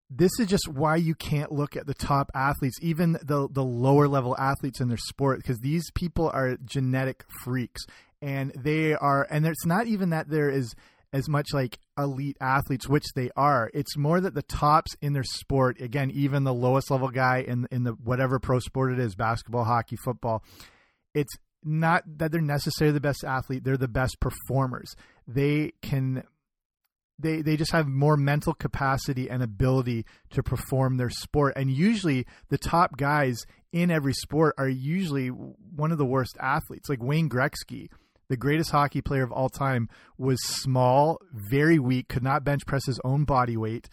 This 0.09 0.31
is 0.39 0.47
just 0.47 0.67
why 0.67 0.97
you 0.97 1.15
can't 1.15 1.51
look 1.51 1.75
at 1.75 1.87
the 1.87 1.95
top 1.95 2.31
athletes, 2.35 2.77
even 2.81 3.13
the 3.13 3.49
the 3.51 3.63
lower 3.63 4.07
level 4.07 4.35
athletes 4.37 4.79
in 4.79 4.87
their 4.87 4.97
sport, 4.97 5.39
because 5.39 5.59
these 5.59 5.89
people 5.91 6.29
are 6.31 6.57
genetic 6.63 7.25
freaks, 7.43 7.85
and 8.21 8.51
they 8.55 8.93
are, 8.93 9.27
and 9.29 9.45
it's 9.47 9.65
not 9.65 9.87
even 9.87 10.11
that 10.11 10.29
there 10.29 10.49
is 10.49 10.75
as 11.11 11.27
much 11.27 11.53
like 11.53 11.79
elite 11.97 12.37
athletes, 12.39 12.87
which 12.87 13.05
they 13.15 13.29
are. 13.35 13.71
It's 13.73 13.97
more 13.97 14.19
that 14.21 14.35
the 14.35 14.41
tops 14.43 14.95
in 15.01 15.13
their 15.13 15.23
sport, 15.23 15.79
again, 15.81 16.11
even 16.11 16.43
the 16.43 16.53
lowest 16.53 16.91
level 16.91 17.09
guy 17.09 17.39
in 17.39 17.67
in 17.71 17.83
the 17.83 17.93
whatever 17.93 18.37
pro 18.37 18.59
sport 18.59 18.93
it 18.93 18.99
is, 18.99 19.15
basketball, 19.15 19.63
hockey, 19.63 19.95
football, 19.95 20.43
it's 21.15 21.33
not 21.65 22.03
that 22.17 22.31
they're 22.31 22.41
necessarily 22.41 22.93
the 22.93 23.01
best 23.01 23.23
athlete, 23.23 23.63
they're 23.63 23.77
the 23.77 23.87
best 23.87 24.19
performers. 24.19 24.95
They 25.27 25.73
can 25.81 26.23
they 27.17 27.41
they 27.41 27.57
just 27.57 27.71
have 27.71 27.87
more 27.87 28.17
mental 28.17 28.53
capacity 28.53 29.29
and 29.29 29.41
ability 29.41 30.05
to 30.31 30.43
perform 30.43 30.97
their 30.97 31.09
sport 31.09 31.53
and 31.55 31.71
usually 31.71 32.25
the 32.49 32.57
top 32.57 32.97
guys 32.97 33.45
in 33.71 33.89
every 33.89 34.13
sport 34.13 34.53
are 34.57 34.67
usually 34.67 35.29
one 35.29 35.91
of 35.91 35.97
the 35.97 36.05
worst 36.05 36.35
athletes 36.41 36.89
like 36.89 37.01
Wayne 37.01 37.29
Gretzky 37.29 37.89
the 38.27 38.37
greatest 38.37 38.71
hockey 38.71 39.01
player 39.01 39.23
of 39.23 39.31
all 39.31 39.49
time 39.49 39.87
was 40.17 40.43
small 40.43 41.19
very 41.31 41.79
weak 41.79 42.07
could 42.07 42.23
not 42.23 42.43
bench 42.43 42.65
press 42.65 42.85
his 42.85 42.99
own 43.03 43.23
body 43.23 43.55
weight 43.55 43.87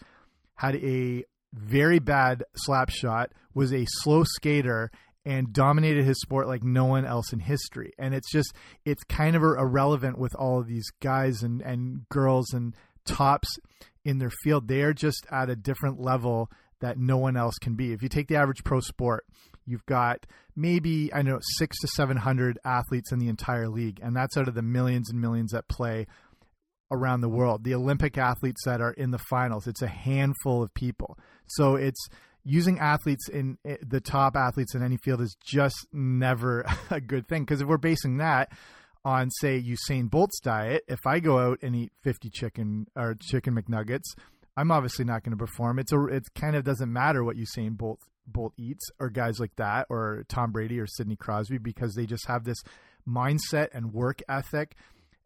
had 0.55 0.75
a 0.75 1.23
very 1.53 1.99
bad 1.99 2.43
slap 2.55 2.89
shot 2.89 3.31
was 3.53 3.73
a 3.73 3.85
slow 3.87 4.23
skater 4.23 4.91
and 5.25 5.53
dominated 5.53 6.03
his 6.03 6.19
sport 6.19 6.47
like 6.47 6.63
no 6.63 6.85
one 6.85 7.05
else 7.05 7.31
in 7.31 7.39
history 7.39 7.93
and 7.97 8.13
it's 8.13 8.29
just 8.31 8.53
it's 8.83 9.03
kind 9.05 9.35
of 9.35 9.41
irrelevant 9.41 10.17
with 10.17 10.35
all 10.35 10.59
of 10.59 10.67
these 10.67 10.89
guys 11.01 11.43
and 11.43 11.61
and 11.61 12.07
girls 12.09 12.51
and 12.53 12.75
tops 13.05 13.57
in 14.05 14.19
their 14.19 14.31
field. 14.43 14.67
They 14.67 14.81
are 14.81 14.93
just 14.93 15.25
at 15.31 15.49
a 15.49 15.55
different 15.55 15.99
level 15.99 16.49
that 16.81 16.97
no 16.97 17.17
one 17.17 17.37
else 17.37 17.55
can 17.61 17.75
be. 17.75 17.93
If 17.93 18.03
you 18.03 18.09
take 18.09 18.27
the 18.27 18.35
average 18.35 18.63
pro 18.63 18.79
sport, 18.81 19.25
you've 19.65 19.85
got 19.85 20.25
maybe 20.55 21.13
I 21.13 21.21
know 21.21 21.39
six 21.57 21.79
to 21.81 21.87
seven 21.87 22.17
hundred 22.17 22.59
athletes 22.65 23.11
in 23.11 23.19
the 23.19 23.29
entire 23.29 23.69
league, 23.69 23.99
and 24.01 24.15
that's 24.15 24.37
out 24.37 24.47
of 24.47 24.55
the 24.55 24.61
millions 24.61 25.09
and 25.09 25.21
millions 25.21 25.51
that 25.51 25.67
play 25.67 26.07
around 26.91 27.21
the 27.21 27.29
world. 27.29 27.63
The 27.63 27.73
Olympic 27.73 28.17
athletes 28.17 28.61
that 28.65 28.81
are 28.81 28.91
in 28.91 29.11
the 29.11 29.17
finals, 29.29 29.67
it's 29.67 29.81
a 29.81 29.87
handful 29.87 30.61
of 30.61 30.73
people. 30.73 31.17
So 31.47 31.75
it's 31.75 32.07
using 32.43 32.79
athletes 32.79 33.29
in 33.29 33.57
eh, 33.65 33.77
the 33.81 34.01
top 34.01 34.35
athletes 34.35 34.75
in 34.75 34.83
any 34.83 34.97
field 34.97 35.21
is 35.21 35.35
just 35.43 35.87
never 35.91 36.65
a 36.89 37.01
good 37.01 37.27
thing 37.27 37.43
because 37.43 37.61
if 37.61 37.67
we're 37.67 37.77
basing 37.77 38.17
that 38.17 38.51
on 39.05 39.29
say 39.29 39.61
Usain 39.61 40.09
Bolt's 40.09 40.39
diet, 40.39 40.83
if 40.87 41.05
I 41.05 41.19
go 41.19 41.39
out 41.39 41.59
and 41.61 41.75
eat 41.75 41.91
50 42.03 42.29
chicken 42.29 42.87
or 42.95 43.15
chicken 43.19 43.55
McNuggets, 43.55 44.15
I'm 44.55 44.71
obviously 44.71 45.05
not 45.05 45.23
going 45.23 45.37
to 45.37 45.45
perform. 45.45 45.79
It's 45.79 45.91
a 45.91 46.05
it 46.05 46.23
kind 46.35 46.55
of 46.55 46.63
doesn't 46.63 46.91
matter 46.91 47.23
what 47.23 47.35
Usain 47.35 47.77
Bolt 47.77 47.99
Bolt 48.25 48.53
eats 48.57 48.89
or 48.99 49.09
guys 49.09 49.39
like 49.39 49.55
that 49.57 49.87
or 49.89 50.23
Tom 50.29 50.51
Brady 50.51 50.79
or 50.79 50.87
Sidney 50.87 51.15
Crosby 51.15 51.57
because 51.57 51.95
they 51.95 52.05
just 52.05 52.27
have 52.27 52.45
this 52.45 52.61
mindset 53.07 53.69
and 53.73 53.93
work 53.93 54.21
ethic 54.29 54.75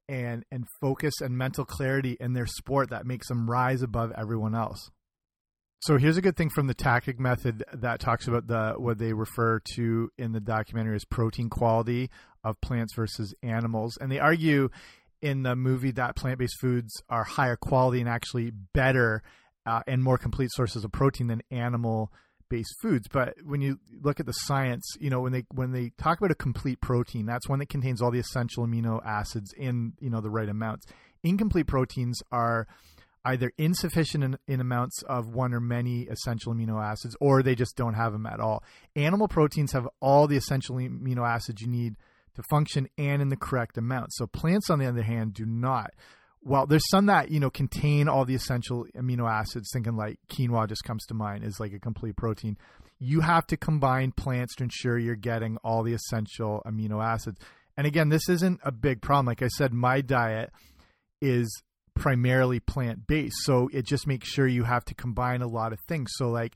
and 0.09 0.45
and 0.51 0.65
focus 0.81 1.21
and 1.21 1.37
mental 1.37 1.65
clarity 1.65 2.17
in 2.19 2.33
their 2.33 2.45
sport 2.45 2.89
that 2.89 3.05
makes 3.05 3.27
them 3.27 3.49
rise 3.49 3.81
above 3.81 4.11
everyone 4.17 4.55
else. 4.55 4.89
So 5.79 5.97
here's 5.97 6.17
a 6.17 6.21
good 6.21 6.35
thing 6.35 6.49
from 6.49 6.65
the 6.67 6.73
tactic 6.73 7.19
method 7.19 7.63
that 7.71 7.99
talks 7.99 8.27
about 8.27 8.47
the 8.47 8.73
what 8.77 8.97
they 8.97 9.13
refer 9.13 9.59
to 9.75 10.09
in 10.17 10.31
the 10.31 10.39
documentary 10.39 10.95
as 10.95 11.05
protein 11.05 11.49
quality 11.49 12.09
of 12.43 12.59
plants 12.61 12.95
versus 12.95 13.35
animals, 13.43 13.97
and 14.01 14.11
they 14.11 14.19
argue 14.19 14.69
in 15.21 15.43
the 15.43 15.55
movie 15.55 15.91
that 15.91 16.15
plant-based 16.15 16.59
foods 16.59 16.91
are 17.09 17.23
higher 17.23 17.55
quality 17.55 17.99
and 17.99 18.09
actually 18.09 18.51
better 18.73 19.21
uh, 19.65 19.81
and 19.87 20.03
more 20.03 20.17
complete 20.17 20.49
sources 20.51 20.83
of 20.83 20.91
protein 20.91 21.27
than 21.27 21.41
animal 21.51 22.11
based 22.49 22.73
foods. 22.81 23.07
But 23.11 23.35
when 23.43 23.61
you 23.61 23.79
look 24.01 24.19
at 24.19 24.25
the 24.25 24.31
science, 24.31 24.83
you 24.99 25.11
know 25.11 25.21
when 25.21 25.31
they 25.31 25.45
when 25.53 25.73
they 25.73 25.91
talk 25.99 26.17
about 26.17 26.31
a 26.31 26.35
complete 26.35 26.81
protein, 26.81 27.27
that's 27.27 27.47
one 27.47 27.59
that 27.59 27.69
contains 27.69 28.01
all 28.01 28.09
the 28.09 28.19
essential 28.19 28.65
amino 28.65 28.99
acids 29.05 29.53
in 29.55 29.93
you 29.99 30.09
know 30.09 30.21
the 30.21 30.31
right 30.31 30.49
amounts. 30.49 30.87
Incomplete 31.23 31.67
proteins 31.67 32.19
are 32.31 32.67
either 33.27 33.51
insufficient 33.57 34.23
in, 34.23 34.37
in, 34.47 34.61
amounts 34.61 35.03
of 35.03 35.33
one 35.33 35.53
or 35.53 35.59
many 35.59 36.03
essential 36.03 36.53
amino 36.53 36.81
acids, 36.83 37.15
or 37.19 37.43
they 37.43 37.55
just 37.55 37.75
don't 37.75 37.93
have 37.93 38.13
them 38.13 38.25
at 38.25 38.39
all. 38.39 38.63
Animal 38.95 39.27
proteins 39.27 39.73
have 39.73 39.87
all 39.99 40.27
the 40.27 40.37
essential 40.37 40.77
amino 40.77 41.27
acids 41.27 41.61
you 41.61 41.67
need 41.67 41.95
to 42.35 42.43
function 42.49 42.87
and 42.97 43.21
in 43.21 43.29
the 43.29 43.35
correct 43.35 43.77
amount. 43.77 44.13
So 44.13 44.27
plants, 44.27 44.69
on 44.69 44.79
the 44.79 44.85
other 44.85 45.03
hand, 45.03 45.33
do 45.33 45.45
not. 45.45 45.91
Well, 46.41 46.65
there's 46.65 46.87
some 46.89 47.07
that 47.07 47.29
you 47.29 47.39
know 47.39 47.49
contain 47.49 48.07
all 48.07 48.23
the 48.23 48.35
essential 48.35 48.85
amino 48.95 49.29
acids. 49.29 49.69
Thinking 49.73 49.97
like 49.97 50.19
quinoa 50.29 50.69
just 50.69 50.83
comes 50.83 51.05
to 51.07 51.13
mind 51.13 51.43
is 51.43 51.59
like 51.59 51.73
a 51.73 51.79
complete 51.79 52.15
protein. 52.15 52.57
You 52.99 53.21
have 53.21 53.45
to 53.47 53.57
combine 53.57 54.11
plants 54.11 54.55
to 54.55 54.63
ensure 54.63 54.97
you're 54.97 55.15
getting 55.15 55.57
all 55.57 55.83
the 55.83 55.93
essential 55.93 56.63
amino 56.65 57.03
acids. 57.03 57.39
And 57.75 57.85
again, 57.85 58.09
this 58.09 58.29
isn't 58.29 58.61
a 58.63 58.71
big 58.71 59.01
problem. 59.01 59.25
Like 59.25 59.43
I 59.43 59.49
said, 59.49 59.73
my 59.73 60.01
diet 60.01 60.51
is 61.21 61.61
primarily 61.97 62.59
plant 62.59 63.07
based. 63.07 63.37
So 63.43 63.69
it 63.73 63.85
just 63.85 64.07
makes 64.07 64.27
sure 64.27 64.47
you 64.47 64.63
have 64.63 64.85
to 64.85 64.95
combine 64.95 65.41
a 65.41 65.47
lot 65.47 65.73
of 65.73 65.79
things. 65.81 66.11
So 66.15 66.29
like 66.29 66.55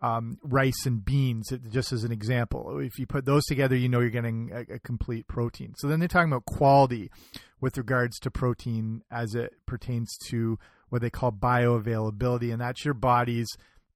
um, 0.00 0.38
rice 0.42 0.84
and 0.84 1.04
beans, 1.04 1.52
just 1.70 1.92
as 1.92 2.02
an 2.02 2.10
example, 2.10 2.80
if 2.80 2.98
you 2.98 3.06
put 3.06 3.24
those 3.24 3.44
together, 3.44 3.76
you 3.76 3.88
know 3.88 4.00
you're 4.00 4.10
getting 4.10 4.50
a, 4.52 4.74
a, 4.74 4.78
complete 4.80 5.28
protein. 5.28 5.74
So 5.78 5.86
then 5.86 6.00
they're 6.00 6.08
talking 6.08 6.32
about 6.32 6.44
quality 6.44 7.10
with 7.60 7.78
regards 7.78 8.18
to 8.20 8.30
protein 8.30 9.02
as 9.12 9.36
it 9.36 9.54
pertains 9.64 10.10
to 10.30 10.58
what 10.88 11.02
they 11.02 11.10
call 11.10 11.30
bioavailability, 11.30 12.52
and 12.52 12.60
that's 12.60 12.84
your 12.84 12.94
body's 12.94 13.48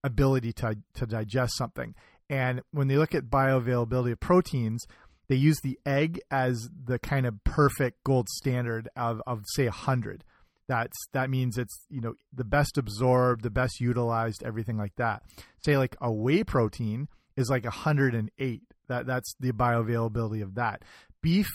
ability 0.04 0.52
to 0.52 0.78
to 0.94 1.06
digest 1.06 1.56
something. 1.56 1.94
And 2.30 2.62
when 2.70 2.86
they 2.86 2.96
look 2.96 3.14
at 3.14 3.24
bioavailability 3.24 4.12
of 4.12 4.20
proteins, 4.20 4.86
they 5.28 5.36
use 5.36 5.60
the 5.60 5.78
egg 5.84 6.20
as 6.30 6.68
the 6.84 6.98
kind 6.98 7.26
of 7.26 7.42
perfect 7.44 8.04
gold 8.04 8.28
standard 8.28 8.88
of, 8.96 9.20
of 9.26 9.42
say 9.54 9.64
100 9.64 10.24
that's 10.68 10.96
that 11.12 11.30
means 11.30 11.58
it's 11.58 11.86
you 11.88 12.00
know 12.00 12.14
the 12.32 12.44
best 12.44 12.78
absorbed 12.78 13.42
the 13.42 13.50
best 13.50 13.80
utilized 13.80 14.42
everything 14.42 14.76
like 14.76 14.94
that. 14.96 15.22
Say 15.64 15.76
like 15.76 15.96
a 16.00 16.12
whey 16.12 16.44
protein 16.44 17.08
is 17.36 17.48
like 17.48 17.64
108 17.64 18.62
that 18.88 19.06
that's 19.06 19.34
the 19.40 19.52
bioavailability 19.52 20.42
of 20.42 20.54
that. 20.56 20.82
Beef 21.22 21.48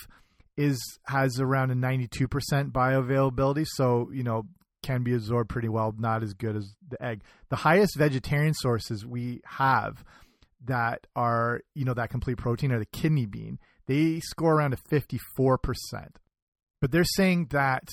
is 0.57 0.79
has 1.07 1.39
around 1.39 1.71
a 1.71 1.75
92% 1.75 2.27
bioavailability 2.71 3.65
so 3.65 4.09
you 4.13 4.23
know 4.23 4.43
can 4.83 5.03
be 5.03 5.13
absorbed 5.13 5.49
pretty 5.49 5.69
well 5.69 5.93
not 5.97 6.23
as 6.23 6.33
good 6.33 6.55
as 6.55 6.73
the 6.87 7.01
egg. 7.03 7.21
The 7.49 7.57
highest 7.57 7.97
vegetarian 7.97 8.53
sources 8.53 9.05
we 9.05 9.41
have 9.45 10.03
that 10.65 11.07
are 11.15 11.61
you 11.75 11.85
know 11.85 11.93
that 11.93 12.09
complete 12.09 12.37
protein 12.37 12.71
are 12.71 12.79
the 12.79 12.85
kidney 12.85 13.25
bean. 13.25 13.59
They 13.87 14.21
score 14.21 14.53
around 14.53 14.73
a 14.73 14.77
54% 14.77 15.57
but 16.81 16.91
they're 16.91 17.03
saying 17.03 17.47
that 17.51 17.87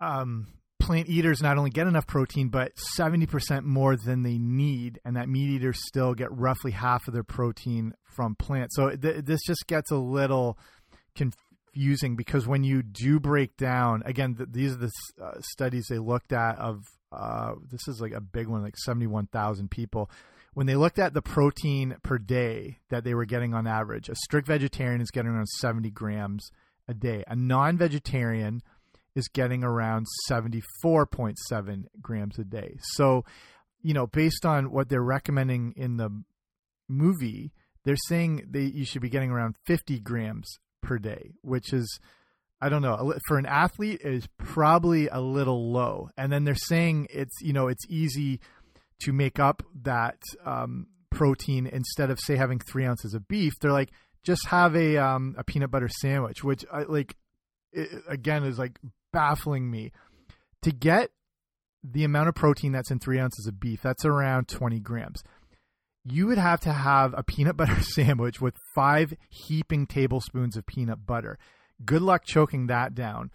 um, 0.00 0.46
plant 0.80 1.08
eaters 1.08 1.42
not 1.42 1.58
only 1.58 1.70
get 1.70 1.86
enough 1.86 2.06
protein, 2.06 2.48
but 2.48 2.72
70% 2.98 3.64
more 3.64 3.96
than 3.96 4.22
they 4.22 4.38
need, 4.38 5.00
and 5.04 5.16
that 5.16 5.28
meat 5.28 5.50
eaters 5.50 5.86
still 5.86 6.14
get 6.14 6.32
roughly 6.32 6.70
half 6.70 7.06
of 7.08 7.14
their 7.14 7.22
protein 7.22 7.94
from 8.04 8.34
plants. 8.34 8.76
So 8.76 8.90
th- 8.90 9.24
this 9.24 9.40
just 9.46 9.66
gets 9.66 9.90
a 9.90 9.96
little 9.96 10.58
confusing 11.14 12.16
because 12.16 12.46
when 12.46 12.64
you 12.64 12.82
do 12.82 13.20
break 13.20 13.56
down, 13.56 14.02
again, 14.06 14.36
th- 14.36 14.48
these 14.50 14.72
are 14.72 14.76
the 14.76 14.90
uh, 15.22 15.40
studies 15.40 15.86
they 15.88 15.98
looked 15.98 16.32
at 16.32 16.58
of 16.58 16.80
uh, 17.12 17.54
this 17.70 17.88
is 17.88 18.00
like 18.00 18.12
a 18.12 18.20
big 18.20 18.48
one, 18.48 18.62
like 18.62 18.76
71,000 18.76 19.70
people. 19.70 20.10
When 20.54 20.66
they 20.66 20.76
looked 20.76 20.98
at 20.98 21.14
the 21.14 21.22
protein 21.22 21.96
per 22.02 22.18
day 22.18 22.78
that 22.90 23.04
they 23.04 23.14
were 23.14 23.24
getting 23.24 23.54
on 23.54 23.66
average, 23.66 24.08
a 24.08 24.14
strict 24.14 24.46
vegetarian 24.48 25.00
is 25.00 25.10
getting 25.10 25.30
around 25.30 25.48
70 25.48 25.90
grams 25.90 26.50
a 26.86 26.94
day. 26.94 27.24
A 27.26 27.36
non 27.36 27.76
vegetarian 27.76 28.62
is 29.18 29.28
getting 29.28 29.64
around 29.64 30.06
74.7 30.30 31.84
grams 32.00 32.38
a 32.38 32.44
day. 32.44 32.76
So, 32.80 33.24
you 33.82 33.92
know, 33.92 34.06
based 34.06 34.46
on 34.46 34.70
what 34.70 34.88
they're 34.88 35.02
recommending 35.02 35.74
in 35.76 35.96
the 35.96 36.22
movie, 36.88 37.52
they're 37.84 37.96
saying 38.06 38.46
that 38.50 38.74
you 38.74 38.84
should 38.84 39.02
be 39.02 39.08
getting 39.08 39.30
around 39.30 39.56
50 39.66 40.00
grams 40.00 40.58
per 40.82 40.98
day, 40.98 41.32
which 41.42 41.72
is 41.72 41.98
I 42.60 42.68
don't 42.68 42.82
know 42.82 43.14
for 43.26 43.38
an 43.38 43.46
athlete 43.46 44.00
is 44.02 44.26
probably 44.36 45.08
a 45.08 45.20
little 45.20 45.70
low. 45.70 46.10
And 46.16 46.32
then 46.32 46.44
they're 46.44 46.54
saying 46.54 47.08
it's 47.10 47.34
you 47.40 47.52
know 47.52 47.68
it's 47.68 47.84
easy 47.88 48.40
to 49.02 49.12
make 49.12 49.38
up 49.38 49.62
that 49.82 50.20
um, 50.44 50.88
protein 51.10 51.66
instead 51.66 52.10
of 52.10 52.18
say 52.18 52.36
having 52.36 52.58
three 52.58 52.84
ounces 52.84 53.14
of 53.14 53.28
beef. 53.28 53.54
They're 53.60 53.72
like 53.72 53.90
just 54.24 54.46
have 54.48 54.74
a 54.74 54.96
um, 54.96 55.34
a 55.38 55.44
peanut 55.44 55.70
butter 55.70 55.88
sandwich, 55.88 56.42
which 56.42 56.64
I, 56.72 56.82
like 56.82 57.16
it, 57.72 58.02
again 58.08 58.44
is 58.44 58.58
like 58.58 58.78
baffling 59.12 59.70
me. 59.70 59.92
To 60.62 60.72
get 60.72 61.10
the 61.84 62.04
amount 62.04 62.28
of 62.28 62.34
protein 62.34 62.72
that's 62.72 62.90
in 62.90 62.98
three 62.98 63.18
ounces 63.18 63.46
of 63.46 63.60
beef, 63.60 63.80
that's 63.82 64.04
around 64.04 64.48
20 64.48 64.80
grams. 64.80 65.22
You 66.04 66.26
would 66.26 66.38
have 66.38 66.60
to 66.60 66.72
have 66.72 67.14
a 67.16 67.22
peanut 67.22 67.56
butter 67.56 67.80
sandwich 67.82 68.40
with 68.40 68.54
five 68.74 69.14
heaping 69.28 69.86
tablespoons 69.86 70.56
of 70.56 70.66
peanut 70.66 71.06
butter. 71.06 71.38
Good 71.84 72.02
luck 72.02 72.24
choking 72.24 72.66
that 72.66 72.94
down. 72.94 73.30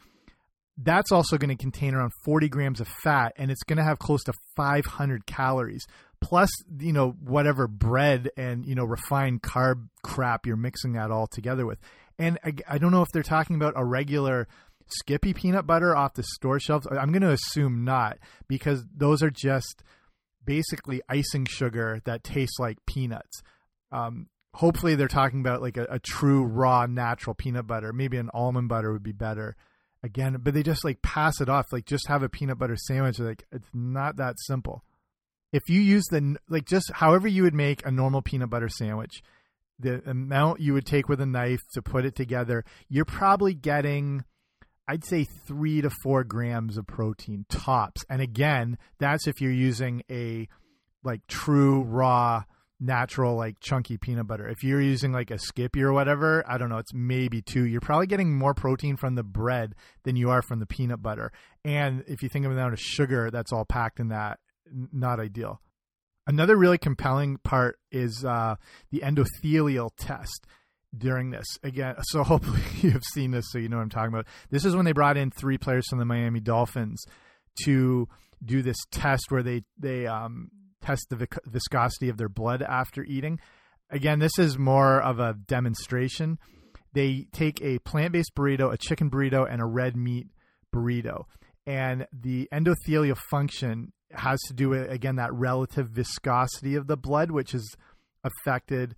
That's 0.76 1.12
also 1.12 1.38
going 1.38 1.56
to 1.56 1.62
contain 1.62 1.94
around 1.94 2.14
40 2.26 2.50
grams 2.50 2.82
of 2.82 2.88
fat, 2.88 3.34
and 3.38 3.52
it's 3.52 3.62
going 3.64 3.78
to 3.78 3.84
have 3.84 4.00
close 4.00 4.24
to 4.24 4.34
500 4.56 5.28
calories, 5.28 5.86
plus, 6.20 6.50
you 6.80 6.92
know, 6.92 7.12
whatever 7.24 7.68
bread 7.68 8.32
and, 8.36 8.66
you 8.66 8.74
know, 8.74 8.84
refined 8.84 9.44
carb 9.44 9.88
crap 10.02 10.48
you're 10.48 10.58
mixing 10.58 10.94
that 10.94 11.12
all 11.12 11.28
together 11.28 11.68
with. 11.68 11.78
And 12.18 12.40
I, 12.44 12.54
I 12.68 12.78
don't 12.80 12.92
know 12.92 13.04
if 13.04 13.10
they're 13.14 13.24
talking 13.24 13.56
about 13.56 13.74
a 13.76 13.86
regular 13.86 14.48
Skippy 14.88 15.34
peanut 15.34 15.66
butter 15.66 15.96
off 15.96 16.14
the 16.14 16.24
store 16.24 16.60
shelves? 16.60 16.88
I'm 16.90 17.12
going 17.12 17.22
to 17.22 17.32
assume 17.32 17.84
not 17.84 18.18
because 18.48 18.86
those 18.96 19.24
are 19.24 19.30
just 19.30 19.84
basically 20.46 21.02
icing 21.10 21.46
sugar 21.46 22.02
that 22.06 22.24
tastes 22.24 22.60
like 22.60 22.86
peanuts. 22.86 23.42
Um, 23.92 24.28
hopefully, 24.54 24.96
they're 24.96 25.08
talking 25.08 25.40
about 25.40 25.62
like 25.62 25.78
a, 25.78 25.86
a, 25.90 26.00
true 26.00 26.44
raw 26.44 26.86
natural 26.86 27.34
peanut 27.34 27.68
butter. 27.68 27.94
Maybe 27.94 28.18
an 28.18 28.30
almond 28.34 28.70
butter 28.70 28.92
would 28.92 29.04
be 29.04 29.12
better. 29.12 29.56
Again, 30.02 30.38
but 30.42 30.54
they 30.54 30.64
just 30.64 30.84
like 30.84 31.02
pass 31.02 31.40
it 31.40 31.48
off. 31.48 31.68
Like 31.72 31.86
just 31.86 32.08
have 32.08 32.24
a 32.24 32.30
peanut 32.30 32.58
butter 32.58 32.76
sandwich. 32.76 33.20
Like 33.20 33.46
it's 33.52 33.70
not 33.74 34.18
that 34.18 34.36
simple. 34.40 34.84
If 35.54 35.70
you 35.70 35.80
use 35.80 36.04
the 36.10 36.36
like 36.50 36.66
just 36.66 36.92
however 36.92 37.28
you 37.28 37.44
would 37.44 37.54
make 37.54 37.86
a 37.86 37.92
normal 37.92 38.22
peanut 38.22 38.50
butter 38.50 38.68
sandwich, 38.68 39.22
the 39.80 40.02
amount 40.10 40.60
you 40.60 40.74
would 40.74 40.86
take 40.86 41.08
with 41.08 41.22
a 41.22 41.26
knife 41.26 41.62
to 41.74 41.82
put 41.82 42.06
it 42.06 42.16
together, 42.16 42.66
you're 42.90 43.06
probably 43.06 43.54
getting 43.54 44.26
I'd 44.88 45.06
say 45.06 45.26
three 45.48 45.82
to 45.82 45.90
four 46.04 46.24
grams 46.24 46.78
of 46.78 46.88
protein 46.88 47.46
tops. 47.50 48.04
And 48.10 48.22
again, 48.22 48.78
that's 49.00 49.28
if 49.28 49.40
you're 49.40 49.52
using 49.52 50.04
a 50.10 50.48
like 51.04 51.26
true 51.28 51.84
raw 51.84 52.44
natural 52.80 53.36
like 53.36 53.60
chunky 53.60 53.98
peanut 53.98 54.28
butter. 54.28 54.48
If 54.48 54.64
you're 54.64 54.82
using 54.82 55.14
like 55.14 55.32
a 55.32 55.40
Skippy 55.40 55.82
or 55.82 55.94
whatever, 55.94 56.44
I 56.48 56.58
don't 56.58 56.70
know, 56.70 56.78
it's 56.78 56.94
maybe 56.94 57.42
two. 57.42 57.66
You're 57.66 57.82
probably 57.82 58.08
getting 58.08 58.38
more 58.38 58.54
protein 58.54 58.98
from 58.98 59.16
the 59.16 59.24
bread 59.24 59.74
than 60.04 60.16
you 60.16 60.30
are 60.30 60.42
from 60.42 60.60
the 60.60 60.66
peanut 60.66 61.02
butter. 61.02 61.32
And 61.64 62.04
if 62.08 62.22
you 62.22 62.30
think 62.30 62.46
of 62.46 62.52
the 62.52 62.58
amount 62.58 62.74
of 62.74 62.80
sugar 62.80 63.32
that's 63.32 63.54
all 63.54 63.66
packed 63.66 64.00
in 64.00 64.10
that, 64.10 64.40
not 64.92 65.20
ideal. 65.20 65.62
Another 66.28 66.56
really 66.56 66.78
compelling 66.78 67.38
part 67.38 67.80
is 67.92 68.24
uh, 68.26 68.56
the 68.92 69.02
endothelial 69.02 69.92
test 69.98 70.46
during 70.98 71.32
this 71.32 71.46
again. 71.64 71.96
So 72.04 72.24
hopefully 72.24 72.62
you've 72.82 73.04
seen 73.14 73.32
this, 73.32 73.46
so 73.50 73.60
you 73.60 73.70
know 73.70 73.78
what 73.78 73.84
I'm 73.84 73.90
talking 73.90 74.14
about. 74.14 74.28
This 74.50 74.66
is 74.66 74.76
when 74.76 74.86
they 74.86 74.92
brought 74.92 75.18
in 75.18 75.32
three 75.32 75.58
players 75.58 75.88
from 75.90 76.00
the 76.00 76.06
Miami 76.06 76.40
Dolphins 76.40 77.04
to 77.64 78.08
do 78.44 78.62
this 78.62 78.78
test 78.92 79.26
where 79.30 79.44
they 79.44 79.64
they 79.78 80.08
um, 80.08 80.50
test 80.82 81.08
the 81.10 81.28
viscosity 81.46 82.10
of 82.10 82.18
their 82.18 82.30
blood 82.30 82.62
after 82.62 83.04
eating. 83.04 83.40
Again, 83.90 84.20
this 84.20 84.38
is 84.40 84.58
more 84.58 85.02
of 85.02 85.20
a 85.20 85.34
demonstration. 85.34 86.40
They 86.94 87.28
take 87.32 87.62
a 87.62 87.80
plant-based 87.80 88.34
burrito, 88.36 88.72
a 88.72 88.78
chicken 88.78 89.10
burrito, 89.10 89.48
and 89.50 89.62
a 89.62 89.66
red 89.66 89.96
meat 89.96 90.28
burrito, 90.74 91.26
and 91.66 92.08
the 92.12 92.48
endothelial 92.52 93.18
function 93.30 93.94
has 94.12 94.40
to 94.48 94.54
do 94.54 94.70
with 94.70 94.92
again 94.92 95.16
that 95.16 95.34
relative 95.34 95.90
viscosity 95.90 96.76
of 96.76 96.88
the 96.88 96.98
blood, 96.98 97.32
which 97.32 97.54
is 97.54 97.76
affected 98.24 98.96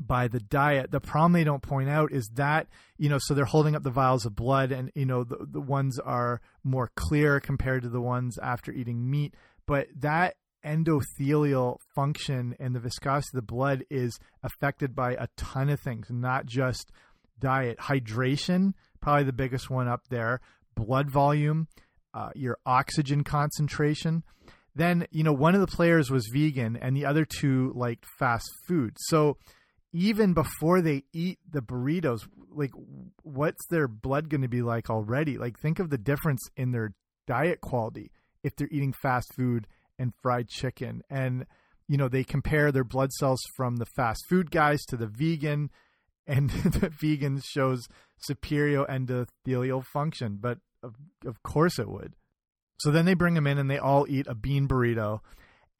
by 0.00 0.28
the 0.28 0.40
diet. 0.40 0.90
The 0.90 1.00
problem 1.00 1.32
they 1.32 1.44
don't 1.44 1.62
point 1.62 1.90
out 1.90 2.10
is 2.10 2.30
that, 2.34 2.68
you 2.96 3.08
know, 3.10 3.18
so 3.20 3.34
they're 3.34 3.44
holding 3.44 3.76
up 3.76 3.82
the 3.82 3.90
vials 3.90 4.24
of 4.24 4.34
blood 4.34 4.72
and, 4.72 4.90
you 4.94 5.04
know, 5.04 5.24
the, 5.24 5.36
the 5.40 5.60
ones 5.60 5.98
are 5.98 6.40
more 6.64 6.90
clear 6.96 7.38
compared 7.38 7.82
to 7.82 7.90
the 7.90 8.00
ones 8.00 8.38
after 8.42 8.72
eating 8.72 9.10
meat. 9.10 9.34
But 9.66 9.88
that 9.98 10.36
endothelial 10.64 11.78
function 11.94 12.56
and 12.58 12.74
the 12.74 12.80
viscosity 12.80 13.36
of 13.36 13.42
the 13.42 13.52
blood 13.52 13.84
is 13.90 14.18
affected 14.42 14.94
by 14.94 15.12
a 15.12 15.28
ton 15.36 15.68
of 15.68 15.80
things, 15.80 16.06
not 16.10 16.46
just 16.46 16.90
diet. 17.38 17.78
Hydration, 17.78 18.72
probably 19.00 19.24
the 19.24 19.32
biggest 19.32 19.70
one 19.70 19.88
up 19.88 20.08
there, 20.08 20.40
blood 20.74 21.10
volume, 21.10 21.68
uh, 22.14 22.30
your 22.34 22.58
oxygen 22.66 23.22
concentration. 23.24 24.22
then 24.74 25.06
you 25.10 25.22
know 25.22 25.32
one 25.32 25.54
of 25.54 25.60
the 25.60 25.66
players 25.66 26.10
was 26.10 26.28
vegan 26.32 26.76
and 26.76 26.96
the 26.96 27.04
other 27.06 27.24
two 27.24 27.72
liked 27.74 28.04
fast 28.18 28.48
food. 28.66 28.96
So 28.98 29.36
even 29.92 30.34
before 30.34 30.80
they 30.80 31.04
eat 31.12 31.38
the 31.50 31.60
burritos, 31.60 32.26
like 32.52 32.72
what's 33.22 33.66
their 33.68 33.88
blood 33.88 34.28
going 34.28 34.42
to 34.42 34.48
be 34.48 34.62
like 34.62 34.90
already? 34.90 35.36
Like 35.38 35.58
think 35.58 35.78
of 35.78 35.90
the 35.90 35.98
difference 35.98 36.48
in 36.56 36.72
their 36.72 36.94
diet 37.26 37.60
quality 37.60 38.10
if 38.42 38.54
they're 38.56 38.68
eating 38.70 38.92
fast 38.92 39.32
food 39.36 39.66
and 39.98 40.12
fried 40.22 40.48
chicken 40.48 41.02
and 41.10 41.46
you 41.86 41.96
know 41.96 42.08
they 42.08 42.24
compare 42.24 42.72
their 42.72 42.84
blood 42.84 43.12
cells 43.12 43.40
from 43.56 43.76
the 43.76 43.86
fast 43.86 44.24
food 44.28 44.50
guys 44.50 44.82
to 44.86 44.96
the 44.96 45.06
vegan 45.06 45.70
and 46.26 46.50
the 46.50 46.90
vegan 47.00 47.40
shows 47.40 47.86
superior 48.18 48.84
endothelial 48.86 49.84
function 49.84 50.38
but 50.40 50.58
of, 50.82 50.94
of 51.26 51.42
course 51.42 51.78
it 51.78 51.88
would 51.88 52.14
so 52.78 52.90
then 52.90 53.04
they 53.04 53.14
bring 53.14 53.34
them 53.34 53.46
in 53.46 53.58
and 53.58 53.70
they 53.70 53.78
all 53.78 54.06
eat 54.08 54.26
a 54.26 54.34
bean 54.34 54.66
burrito 54.66 55.20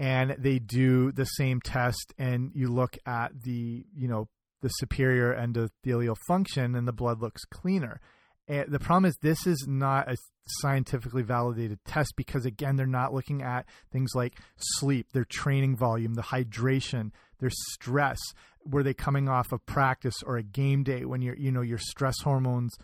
and 0.00 0.34
they 0.38 0.58
do 0.58 1.12
the 1.12 1.26
same 1.26 1.60
test 1.60 2.14
and 2.18 2.50
you 2.54 2.72
look 2.72 2.96
at 3.06 3.42
the 3.42 3.84
you 3.94 4.08
know 4.08 4.28
the 4.62 4.68
superior 4.68 5.34
endothelial 5.34 6.16
function 6.26 6.74
and 6.74 6.88
the 6.88 6.92
blood 6.92 7.20
looks 7.20 7.44
cleaner. 7.44 8.00
And 8.48 8.72
the 8.72 8.80
problem 8.80 9.04
is 9.04 9.16
this 9.20 9.46
is 9.46 9.66
not 9.68 10.10
a 10.10 10.16
scientifically 10.46 11.22
validated 11.22 11.78
test 11.84 12.14
because 12.16 12.46
again 12.46 12.76
they're 12.76 12.86
not 12.86 13.12
looking 13.12 13.42
at 13.42 13.66
things 13.92 14.10
like 14.14 14.38
sleep 14.56 15.12
their 15.12 15.26
training 15.26 15.76
volume 15.76 16.14
the 16.14 16.22
hydration 16.22 17.10
their 17.38 17.50
stress. 17.50 18.18
Were 18.64 18.82
they 18.82 18.94
coming 18.94 19.28
off 19.28 19.52
of 19.52 19.64
practice 19.66 20.22
or 20.24 20.38
a 20.38 20.42
game 20.42 20.82
day 20.82 21.04
when 21.04 21.20
you're 21.20 21.36
you 21.36 21.52
know 21.52 21.62
your 21.62 21.78
stress 21.78 22.16
hormones 22.24 22.74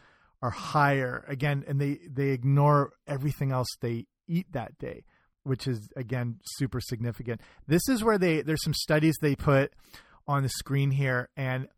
are 0.42 0.50
higher? 0.50 1.24
Again 1.28 1.64
and 1.66 1.80
they 1.80 1.98
they 2.06 2.28
ignore 2.28 2.92
everything 3.06 3.52
else 3.52 3.68
they 3.80 4.04
eat 4.28 4.52
that 4.52 4.76
day 4.76 5.04
which 5.46 5.66
is 5.66 5.88
again 5.96 6.36
super 6.56 6.80
significant 6.80 7.40
this 7.66 7.88
is 7.88 8.02
where 8.02 8.18
they 8.18 8.42
there's 8.42 8.62
some 8.62 8.74
studies 8.74 9.16
they 9.20 9.34
put 9.34 9.72
on 10.26 10.42
the 10.42 10.48
screen 10.48 10.90
here 10.90 11.28
and 11.36 11.68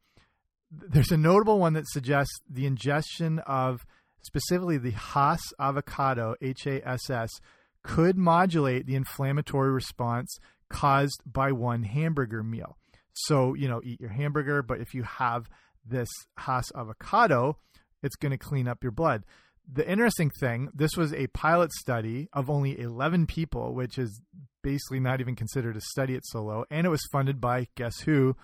there's 0.70 1.12
a 1.12 1.16
notable 1.16 1.58
one 1.58 1.72
that 1.74 1.88
suggests 1.88 2.40
the 2.48 2.66
ingestion 2.66 3.38
of 3.40 3.86
specifically 4.22 4.78
the 4.78 4.90
Hass 4.90 5.40
avocado 5.58 6.34
HASS 6.40 7.40
could 7.82 8.18
modulate 8.18 8.86
the 8.86 8.96
inflammatory 8.96 9.70
response 9.70 10.36
caused 10.68 11.22
by 11.24 11.52
one 11.52 11.82
hamburger 11.84 12.42
meal 12.42 12.76
so 13.12 13.54
you 13.54 13.68
know 13.68 13.80
eat 13.84 14.00
your 14.00 14.10
hamburger 14.10 14.62
but 14.62 14.80
if 14.80 14.94
you 14.94 15.02
have 15.02 15.48
this 15.86 16.08
Hass 16.36 16.70
avocado 16.74 17.56
it's 18.02 18.16
going 18.16 18.30
to 18.30 18.38
clean 18.38 18.68
up 18.68 18.82
your 18.82 18.92
blood. 18.92 19.24
The 19.70 19.88
interesting 19.88 20.30
thing, 20.30 20.70
this 20.74 20.96
was 20.96 21.12
a 21.12 21.26
pilot 21.28 21.72
study 21.72 22.28
of 22.32 22.48
only 22.48 22.78
11 22.78 23.26
people, 23.26 23.74
which 23.74 23.98
is 23.98 24.22
basically 24.62 25.00
not 25.00 25.20
even 25.20 25.36
considered 25.36 25.76
a 25.76 25.80
study 25.80 26.14
at 26.14 26.24
Solo, 26.24 26.64
and 26.70 26.86
it 26.86 26.90
was 26.90 27.06
funded 27.12 27.40
by 27.40 27.68
guess 27.74 28.00
who? 28.00 28.34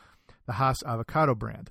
The 0.47 0.55
Hass 0.55 0.77
avocado 0.85 1.35
brand. 1.35 1.71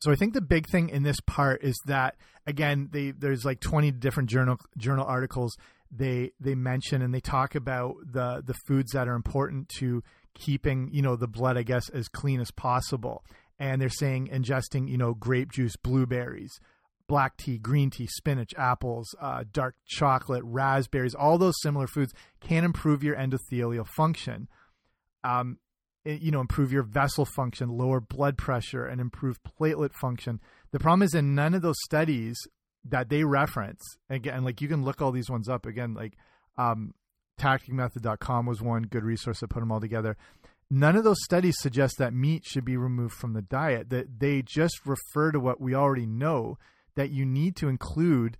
So 0.00 0.12
I 0.12 0.14
think 0.14 0.34
the 0.34 0.40
big 0.40 0.68
thing 0.68 0.88
in 0.88 1.02
this 1.02 1.20
part 1.26 1.62
is 1.62 1.76
that 1.86 2.16
again, 2.46 2.88
they 2.92 3.10
there's 3.10 3.44
like 3.44 3.60
20 3.60 3.90
different 3.92 4.28
journal 4.28 4.58
journal 4.76 5.04
articles 5.06 5.56
they 5.90 6.32
they 6.40 6.54
mention 6.54 7.02
and 7.02 7.14
they 7.14 7.20
talk 7.20 7.54
about 7.54 7.94
the 8.04 8.42
the 8.44 8.54
foods 8.66 8.92
that 8.92 9.08
are 9.08 9.14
important 9.14 9.68
to 9.78 10.02
keeping, 10.34 10.90
you 10.92 11.02
know, 11.02 11.16
the 11.16 11.28
blood 11.28 11.56
I 11.56 11.62
guess 11.62 11.88
as 11.88 12.08
clean 12.08 12.40
as 12.40 12.50
possible. 12.50 13.24
And 13.58 13.80
they're 13.80 13.88
saying 13.88 14.28
ingesting, 14.28 14.88
you 14.88 14.98
know, 14.98 15.14
grape 15.14 15.50
juice, 15.50 15.76
blueberries, 15.76 16.60
black 17.08 17.36
tea, 17.36 17.58
green 17.58 17.90
tea, 17.90 18.06
spinach, 18.06 18.52
apples, 18.56 19.14
uh, 19.20 19.44
dark 19.52 19.74
chocolate, 19.86 20.42
raspberries, 20.44 21.14
all 21.14 21.38
those 21.38 21.54
similar 21.62 21.86
foods 21.86 22.12
can 22.40 22.64
improve 22.64 23.02
your 23.02 23.16
endothelial 23.16 23.86
function. 23.86 24.48
Um, 25.24 25.58
it, 26.04 26.20
you 26.22 26.30
know, 26.30 26.40
improve 26.40 26.72
your 26.72 26.82
vessel 26.82 27.24
function, 27.24 27.68
lower 27.68 28.00
blood 28.00 28.38
pressure, 28.38 28.86
and 28.86 29.00
improve 29.00 29.38
platelet 29.42 29.92
function. 29.92 30.40
The 30.70 30.78
problem 30.78 31.02
is 31.02 31.14
in 31.14 31.34
none 31.34 31.54
of 31.54 31.62
those 31.62 31.76
studies 31.84 32.36
that 32.84 33.08
they 33.08 33.24
reference, 33.24 33.82
again, 34.08 34.44
like 34.44 34.60
you 34.60 34.68
can 34.68 34.84
look 34.84 35.02
all 35.02 35.10
these 35.10 35.28
ones 35.28 35.48
up 35.48 35.66
again, 35.66 35.94
like 35.94 36.14
um, 36.56 36.94
tacticmethod.com 37.40 38.46
was 38.46 38.62
one 38.62 38.84
good 38.84 39.04
resource 39.04 39.40
to 39.40 39.48
put 39.48 39.60
them 39.60 39.72
all 39.72 39.80
together. 39.80 40.16
None 40.70 40.96
of 40.96 41.04
those 41.04 41.22
studies 41.22 41.56
suggest 41.58 41.98
that 41.98 42.12
meat 42.12 42.44
should 42.44 42.64
be 42.64 42.76
removed 42.76 43.14
from 43.14 43.34
the 43.34 43.42
diet. 43.42 43.90
That 43.90 44.18
they 44.18 44.42
just 44.42 44.80
refer 44.84 45.30
to 45.32 45.38
what 45.38 45.60
we 45.60 45.74
already 45.74 46.06
know 46.06 46.58
that 46.96 47.10
you 47.10 47.24
need 47.24 47.56
to 47.56 47.68
include 47.68 48.36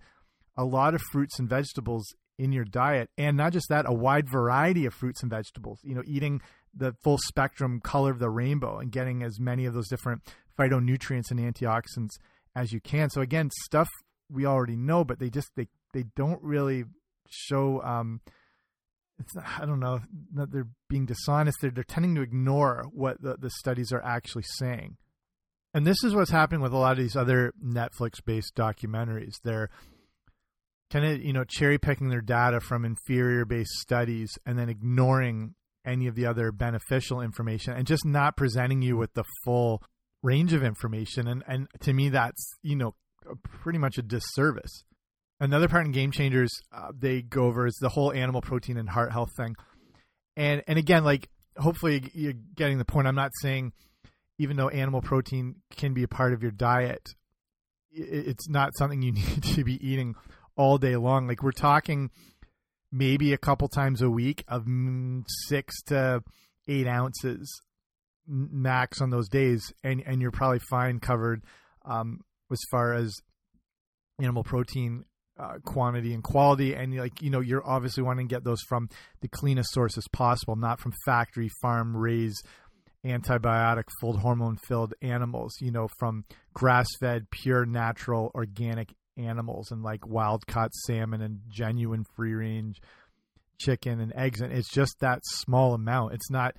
a 0.57 0.65
lot 0.65 0.93
of 0.93 1.01
fruits 1.11 1.39
and 1.39 1.47
vegetables 1.47 2.13
in 2.37 2.51
your 2.51 2.65
diet 2.65 3.09
and 3.17 3.35
not 3.35 3.51
just 3.51 3.67
that 3.69 3.85
a 3.87 3.93
wide 3.93 4.29
variety 4.29 4.85
of 4.85 4.93
fruits 4.93 5.21
and 5.21 5.31
vegetables. 5.31 5.79
You 5.83 5.95
know 5.95 6.03
eating 6.05 6.41
the 6.75 6.93
full 7.03 7.17
spectrum 7.17 7.79
color 7.81 8.11
of 8.11 8.19
the 8.19 8.29
rainbow 8.29 8.77
and 8.79 8.91
getting 8.91 9.23
as 9.23 9.39
many 9.39 9.65
of 9.65 9.73
those 9.73 9.87
different 9.87 10.21
phytonutrients 10.57 11.31
and 11.31 11.39
antioxidants 11.39 12.17
as 12.55 12.71
you 12.71 12.79
can. 12.79 13.09
So 13.09 13.21
again 13.21 13.49
stuff 13.65 13.89
we 14.29 14.45
already 14.45 14.75
know 14.75 15.03
but 15.03 15.19
they 15.19 15.29
just 15.29 15.49
they 15.55 15.67
they 15.93 16.03
don't 16.15 16.41
really 16.43 16.83
show 17.29 17.81
um 17.81 18.21
it's 19.19 19.33
I 19.59 19.65
don't 19.65 19.79
know 19.79 20.01
they're 20.31 20.67
being 20.89 21.05
dishonest. 21.05 21.57
They're, 21.61 21.71
they're 21.71 21.83
tending 21.83 22.13
to 22.15 22.21
ignore 22.21 22.85
what 22.91 23.21
the, 23.21 23.35
the 23.37 23.49
studies 23.49 23.91
are 23.91 24.03
actually 24.03 24.45
saying 24.57 24.97
and 25.73 25.85
this 25.85 26.03
is 26.03 26.15
what's 26.15 26.31
happening 26.31 26.61
with 26.61 26.73
a 26.73 26.77
lot 26.77 26.93
of 26.93 26.97
these 26.97 27.15
other 27.15 27.53
Netflix 27.63 28.23
based 28.23 28.55
documentaries. 28.55 29.35
They're 29.43 29.69
kind 30.91 31.05
of, 31.05 31.21
you 31.21 31.33
know, 31.33 31.43
cherry 31.43 31.77
picking 31.77 32.09
their 32.09 32.21
data 32.21 32.59
from 32.59 32.85
inferior 32.85 33.45
based 33.45 33.73
studies 33.79 34.31
and 34.45 34.57
then 34.57 34.69
ignoring 34.69 35.55
any 35.85 36.07
of 36.07 36.15
the 36.15 36.25
other 36.25 36.51
beneficial 36.51 37.21
information 37.21 37.73
and 37.73 37.87
just 37.87 38.05
not 38.05 38.35
presenting 38.37 38.81
you 38.81 38.97
with 38.97 39.13
the 39.13 39.23
full 39.43 39.81
range 40.23 40.53
of 40.53 40.63
information. 40.63 41.27
And, 41.27 41.43
and 41.47 41.67
to 41.81 41.93
me, 41.93 42.09
that's, 42.09 42.57
you 42.61 42.75
know, 42.75 42.95
pretty 43.43 43.79
much 43.79 43.97
a 43.97 44.01
disservice. 44.01 44.83
Another 45.39 45.67
part 45.67 45.85
in 45.85 45.91
Game 45.91 46.11
Changers 46.11 46.51
uh, 46.73 46.91
they 46.97 47.21
go 47.21 47.43
over 47.43 47.67
is 47.67 47.77
the 47.79 47.89
whole 47.89 48.11
animal 48.11 48.41
protein 48.41 48.77
and 48.77 48.89
heart 48.89 49.11
health 49.11 49.29
thing. 49.37 49.55
And, 50.35 50.63
and 50.67 50.79
again, 50.79 51.03
like, 51.03 51.29
hopefully 51.57 52.09
you're 52.13 52.33
getting 52.55 52.77
the 52.77 52.85
point. 52.85 53.07
I'm 53.07 53.15
not 53.15 53.31
saying 53.41 53.73
even 54.37 54.57
though 54.57 54.69
animal 54.69 55.01
protein 55.01 55.55
can 55.75 55.93
be 55.93 56.03
a 56.03 56.07
part 56.07 56.33
of 56.33 56.41
your 56.41 56.51
diet, 56.51 57.15
it's 57.91 58.47
not 58.49 58.75
something 58.77 59.01
you 59.01 59.11
need 59.13 59.43
to 59.43 59.63
be 59.63 59.75
eating 59.87 60.15
all 60.55 60.77
day 60.77 60.95
long. 60.95 61.27
Like 61.27 61.43
we're 61.43 61.51
talking 61.51 62.11
maybe 62.91 63.33
a 63.33 63.37
couple 63.37 63.67
times 63.67 64.01
a 64.01 64.09
week 64.09 64.43
of 64.47 64.65
six 65.47 65.81
to 65.83 66.23
eight 66.67 66.87
ounces 66.87 67.61
max 68.27 69.01
on 69.01 69.09
those 69.09 69.29
days, 69.29 69.73
and 69.83 70.03
and 70.05 70.21
you're 70.21 70.31
probably 70.31 70.59
fine 70.69 70.99
covered 70.99 71.43
um, 71.85 72.21
as 72.51 72.59
far 72.71 72.93
as 72.93 73.13
animal 74.19 74.43
protein 74.43 75.05
uh, 75.39 75.59
quantity 75.63 76.13
and 76.13 76.23
quality 76.23 76.73
and 76.73 76.97
like 76.97 77.21
you 77.21 77.29
know 77.29 77.39
you're 77.39 77.65
obviously 77.67 78.01
wanting 78.01 78.27
to 78.27 78.33
get 78.33 78.43
those 78.43 78.61
from 78.67 78.89
the 79.21 79.27
cleanest 79.27 79.71
sources 79.71 80.07
possible 80.11 80.55
not 80.55 80.79
from 80.79 80.91
factory 81.05 81.49
farm 81.61 81.95
raised 81.95 82.43
antibiotic 83.07 83.85
full 83.99 84.17
hormone 84.17 84.57
filled 84.57 84.93
animals, 85.01 85.53
you 85.61 85.71
know, 85.71 85.87
from 85.99 86.25
grass 86.53 86.87
fed, 86.99 87.29
pure, 87.31 87.65
natural, 87.65 88.31
organic 88.35 88.93
animals 89.17 89.71
and 89.71 89.81
like 89.81 90.05
wild 90.05 90.45
caught 90.47 90.73
salmon 90.85 91.21
and 91.21 91.39
genuine 91.49 92.05
free 92.15 92.33
range 92.33 92.79
chicken 93.57 93.99
and 93.99 94.13
eggs. 94.15 94.41
And 94.41 94.53
it's 94.53 94.69
just 94.69 94.99
that 94.99 95.21
small 95.23 95.73
amount. 95.73 96.13
It's 96.13 96.29
not 96.29 96.55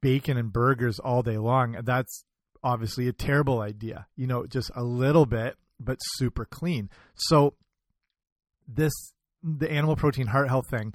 bacon 0.00 0.36
and 0.36 0.52
burgers 0.52 0.98
all 0.98 1.22
day 1.22 1.38
long. 1.38 1.76
That's 1.82 2.24
obviously 2.62 3.08
a 3.08 3.12
terrible 3.12 3.60
idea, 3.60 4.06
you 4.16 4.26
know, 4.26 4.46
just 4.46 4.70
a 4.74 4.82
little 4.82 5.26
bit, 5.26 5.56
but 5.80 5.98
super 6.16 6.44
clean. 6.44 6.90
So, 7.14 7.54
this, 8.66 8.92
the 9.42 9.70
animal 9.70 9.96
protein 9.96 10.26
heart 10.26 10.48
health 10.48 10.68
thing 10.68 10.92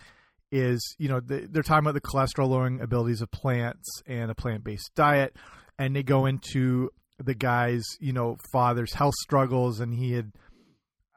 is 0.54 0.96
you 1.00 1.10
know 1.10 1.20
they're 1.20 1.64
talking 1.64 1.84
about 1.84 1.96
the 1.96 2.02
cholesterol 2.02 2.48
lowering 2.48 2.80
abilities 2.80 3.22
of 3.22 3.32
plants 3.32 4.04
and 4.06 4.30
a 4.30 4.36
plant 4.36 4.64
based 4.64 4.92
diet, 4.96 5.36
and 5.80 5.96
they 5.96 6.04
go 6.04 6.28
into 6.28 6.92
the 7.18 7.34
guy's 7.34 7.84
you 8.00 8.14
know 8.14 8.38
father's 8.52 8.94
health 8.94 9.16
struggles, 9.20 9.80
and 9.80 9.96
he 9.96 10.14
had 10.14 10.32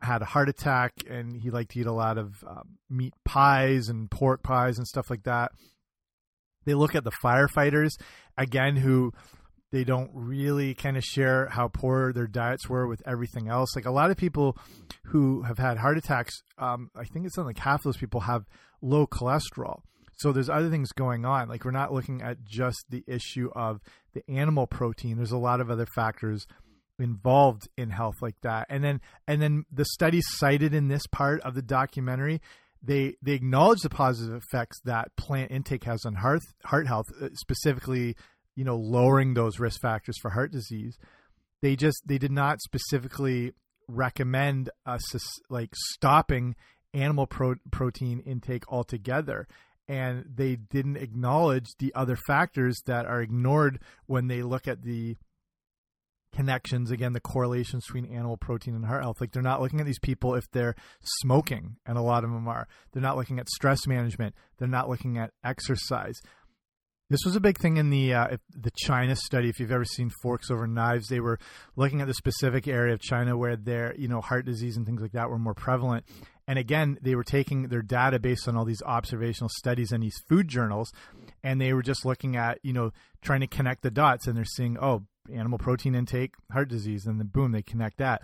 had 0.00 0.22
a 0.22 0.24
heart 0.24 0.48
attack, 0.48 0.92
and 1.08 1.36
he 1.36 1.50
liked 1.50 1.72
to 1.72 1.80
eat 1.80 1.86
a 1.86 1.92
lot 1.92 2.16
of 2.16 2.42
um, 2.46 2.78
meat 2.88 3.12
pies 3.26 3.88
and 3.88 4.10
pork 4.10 4.42
pies 4.42 4.78
and 4.78 4.86
stuff 4.86 5.10
like 5.10 5.24
that. 5.24 5.52
They 6.64 6.74
look 6.74 6.94
at 6.94 7.04
the 7.04 7.12
firefighters 7.22 7.90
again 8.38 8.76
who 8.76 9.12
they 9.72 9.84
don't 9.84 10.10
really 10.14 10.74
kind 10.74 10.96
of 10.96 11.04
share 11.04 11.48
how 11.48 11.68
poor 11.68 12.12
their 12.12 12.26
diets 12.26 12.68
were 12.68 12.86
with 12.86 13.02
everything 13.06 13.48
else. 13.48 13.74
Like 13.74 13.86
a 13.86 13.90
lot 13.90 14.10
of 14.10 14.16
people 14.16 14.56
who 15.06 15.42
have 15.42 15.58
had 15.58 15.78
heart 15.78 15.98
attacks, 15.98 16.42
um, 16.58 16.90
I 16.94 17.04
think 17.04 17.26
it's 17.26 17.34
something 17.34 17.48
like 17.48 17.58
half 17.58 17.82
those 17.82 17.96
people 17.96 18.20
have 18.20 18.44
low 18.80 19.06
cholesterol. 19.06 19.80
So 20.18 20.32
there's 20.32 20.48
other 20.48 20.70
things 20.70 20.92
going 20.92 21.24
on. 21.24 21.48
Like 21.48 21.64
we're 21.64 21.72
not 21.72 21.92
looking 21.92 22.22
at 22.22 22.44
just 22.44 22.86
the 22.88 23.04
issue 23.06 23.50
of 23.54 23.80
the 24.14 24.22
animal 24.30 24.66
protein. 24.66 25.16
There's 25.16 25.32
a 25.32 25.36
lot 25.36 25.60
of 25.60 25.70
other 25.70 25.86
factors 25.94 26.46
involved 26.98 27.68
in 27.76 27.90
health 27.90 28.16
like 28.22 28.40
that. 28.42 28.66
And 28.70 28.82
then 28.82 29.00
and 29.26 29.42
then 29.42 29.64
the 29.70 29.84
studies 29.84 30.24
cited 30.28 30.72
in 30.72 30.88
this 30.88 31.06
part 31.06 31.40
of 31.42 31.54
the 31.54 31.62
documentary, 31.62 32.40
they 32.82 33.16
they 33.20 33.32
acknowledge 33.32 33.80
the 33.80 33.90
positive 33.90 34.34
effects 34.34 34.80
that 34.84 35.14
plant 35.16 35.50
intake 35.50 35.84
has 35.84 36.04
on 36.06 36.14
heart 36.14 36.40
heart 36.64 36.86
health, 36.86 37.06
uh, 37.20 37.28
specifically, 37.34 38.16
you 38.56 38.64
know, 38.64 38.76
lowering 38.76 39.34
those 39.34 39.60
risk 39.60 39.80
factors 39.80 40.18
for 40.20 40.30
heart 40.30 40.50
disease. 40.50 40.98
They 41.62 41.76
just 41.76 42.02
they 42.06 42.18
did 42.18 42.32
not 42.32 42.60
specifically 42.60 43.52
recommend 43.88 44.70
us 44.84 45.02
like 45.48 45.70
stopping 45.92 46.56
animal 46.92 47.26
pro- 47.26 47.56
protein 47.70 48.20
intake 48.20 48.64
altogether. 48.68 49.46
And 49.88 50.24
they 50.34 50.56
didn't 50.56 50.96
acknowledge 50.96 51.66
the 51.78 51.94
other 51.94 52.16
factors 52.16 52.80
that 52.86 53.06
are 53.06 53.22
ignored 53.22 53.78
when 54.06 54.26
they 54.26 54.42
look 54.42 54.66
at 54.66 54.82
the 54.82 55.16
connections 56.34 56.90
again 56.90 57.14
the 57.14 57.20
correlations 57.20 57.86
between 57.86 58.04
animal 58.04 58.36
protein 58.36 58.74
and 58.74 58.84
heart 58.84 59.02
health. 59.02 59.20
Like 59.20 59.32
they're 59.32 59.42
not 59.42 59.62
looking 59.62 59.80
at 59.80 59.86
these 59.86 60.00
people 60.00 60.34
if 60.34 60.50
they're 60.50 60.74
smoking 61.20 61.76
and 61.86 61.96
a 61.96 62.02
lot 62.02 62.24
of 62.24 62.30
them 62.30 62.48
are. 62.48 62.66
They're 62.92 63.02
not 63.02 63.16
looking 63.16 63.38
at 63.38 63.48
stress 63.48 63.86
management. 63.86 64.34
They're 64.58 64.68
not 64.68 64.88
looking 64.88 65.16
at 65.18 65.32
exercise 65.44 66.20
this 67.08 67.20
was 67.24 67.36
a 67.36 67.40
big 67.40 67.58
thing 67.58 67.76
in 67.76 67.90
the 67.90 68.14
uh, 68.14 68.36
the 68.50 68.72
China 68.76 69.14
study. 69.14 69.48
If 69.48 69.60
you've 69.60 69.72
ever 69.72 69.84
seen 69.84 70.10
Forks 70.22 70.50
Over 70.50 70.66
Knives, 70.66 71.08
they 71.08 71.20
were 71.20 71.38
looking 71.76 72.00
at 72.00 72.08
the 72.08 72.14
specific 72.14 72.66
area 72.66 72.94
of 72.94 73.00
China 73.00 73.36
where 73.36 73.56
their 73.56 73.94
you 73.96 74.08
know 74.08 74.20
heart 74.20 74.44
disease 74.44 74.76
and 74.76 74.84
things 74.84 75.00
like 75.00 75.12
that 75.12 75.30
were 75.30 75.38
more 75.38 75.54
prevalent. 75.54 76.04
And 76.48 76.58
again, 76.58 76.98
they 77.02 77.14
were 77.14 77.24
taking 77.24 77.68
their 77.68 77.82
data 77.82 78.18
based 78.18 78.46
on 78.46 78.56
all 78.56 78.64
these 78.64 78.82
observational 78.82 79.50
studies 79.50 79.92
and 79.92 80.02
these 80.02 80.20
food 80.28 80.48
journals, 80.48 80.92
and 81.42 81.60
they 81.60 81.72
were 81.72 81.82
just 81.82 82.04
looking 82.04 82.36
at 82.36 82.58
you 82.62 82.72
know 82.72 82.92
trying 83.22 83.40
to 83.40 83.46
connect 83.46 83.82
the 83.82 83.90
dots, 83.90 84.26
and 84.26 84.36
they're 84.36 84.44
seeing 84.44 84.76
oh 84.78 85.04
animal 85.32 85.58
protein 85.58 85.94
intake, 85.94 86.34
heart 86.52 86.68
disease, 86.68 87.06
and 87.06 87.20
then 87.20 87.28
boom, 87.28 87.52
they 87.52 87.62
connect 87.62 87.98
that. 87.98 88.22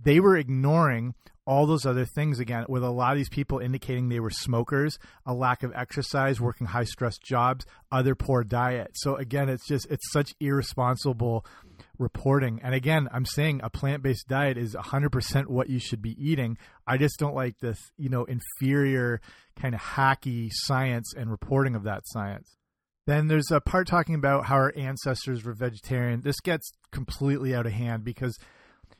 They 0.00 0.20
were 0.20 0.36
ignoring 0.36 1.14
all 1.46 1.66
those 1.66 1.86
other 1.86 2.04
things 2.04 2.40
again, 2.40 2.66
with 2.68 2.82
a 2.82 2.90
lot 2.90 3.12
of 3.12 3.18
these 3.18 3.28
people 3.28 3.58
indicating 3.58 4.08
they 4.08 4.20
were 4.20 4.30
smokers, 4.30 4.98
a 5.24 5.32
lack 5.32 5.62
of 5.62 5.72
exercise, 5.74 6.40
working 6.40 6.66
high 6.66 6.84
stress 6.84 7.18
jobs, 7.18 7.64
other 7.92 8.14
poor 8.14 8.42
diet. 8.42 8.90
So 8.94 9.16
again, 9.16 9.48
it's 9.48 9.66
just 9.66 9.86
it's 9.90 10.10
such 10.12 10.34
irresponsible 10.40 11.46
reporting. 11.98 12.60
And 12.62 12.74
again, 12.74 13.08
I'm 13.12 13.24
saying 13.24 13.60
a 13.62 13.70
plant 13.70 14.02
based 14.02 14.28
diet 14.28 14.58
is 14.58 14.74
100% 14.74 15.46
what 15.46 15.70
you 15.70 15.78
should 15.78 16.02
be 16.02 16.16
eating. 16.18 16.58
I 16.86 16.98
just 16.98 17.18
don't 17.18 17.34
like 17.34 17.58
this, 17.58 17.92
you 17.96 18.08
know, 18.08 18.24
inferior 18.24 19.20
kind 19.56 19.74
of 19.74 19.80
hacky 19.80 20.50
science 20.52 21.14
and 21.16 21.30
reporting 21.30 21.74
of 21.74 21.84
that 21.84 22.02
science. 22.06 22.56
Then 23.06 23.28
there's 23.28 23.52
a 23.52 23.60
part 23.60 23.86
talking 23.86 24.16
about 24.16 24.46
how 24.46 24.56
our 24.56 24.72
ancestors 24.76 25.44
were 25.44 25.52
vegetarian. 25.52 26.22
This 26.22 26.40
gets 26.40 26.72
completely 26.90 27.54
out 27.54 27.66
of 27.66 27.72
hand 27.72 28.02
because 28.02 28.36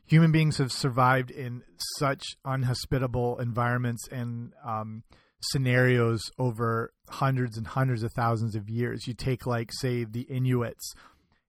human 0.07 0.33
beings 0.33 0.59
have 0.59 0.73
survived 0.73 1.31
in 1.31 1.63
such 1.99 2.23
unhospitable 2.45 3.39
environments 3.39 4.09
and 4.09 4.53
um, 4.65 5.03
scenarios 5.41 6.31
over 6.39 6.93
hundreds 7.09 7.57
and 7.57 7.67
hundreds 7.67 8.03
of 8.03 8.13
thousands 8.13 8.55
of 8.55 8.69
years. 8.69 9.07
You 9.07 9.15
take, 9.15 9.47
like, 9.47 9.71
say, 9.73 10.05
the 10.05 10.23
Inuits 10.23 10.95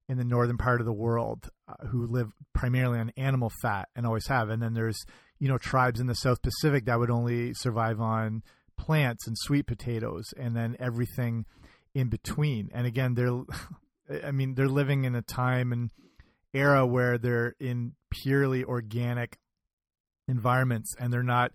in 0.09 0.17
the 0.17 0.23
northern 0.23 0.57
part 0.57 0.79
of 0.79 0.85
the 0.85 0.93
world 0.93 1.49
uh, 1.67 1.87
who 1.87 2.07
live 2.07 2.31
primarily 2.53 2.99
on 2.99 3.11
animal 3.17 3.51
fat 3.61 3.89
and 3.95 4.05
always 4.05 4.27
have, 4.27 4.49
and 4.49 4.61
then 4.61 4.73
there's 4.73 5.05
you 5.39 5.47
know 5.47 5.57
tribes 5.57 5.99
in 5.99 6.07
the 6.07 6.15
South 6.15 6.41
Pacific 6.41 6.85
that 6.85 6.97
would 6.97 7.11
only 7.11 7.53
survive 7.53 7.99
on 7.99 8.41
plants 8.77 9.27
and 9.27 9.37
sweet 9.37 9.67
potatoes, 9.67 10.33
and 10.37 10.55
then 10.55 10.75
everything 10.79 11.45
in 11.93 12.09
between. 12.09 12.69
And 12.73 12.87
again, 12.87 13.15
they're, 13.15 13.41
I 14.25 14.31
mean, 14.31 14.55
they're 14.55 14.67
living 14.67 15.03
in 15.03 15.15
a 15.15 15.21
time 15.21 15.71
and 15.71 15.91
era 16.57 16.85
where 16.85 17.17
they're 17.17 17.55
in 17.59 17.93
purely 18.09 18.63
organic 18.63 19.37
environments 20.27 20.95
and 20.99 21.11
they're 21.11 21.23
not 21.23 21.51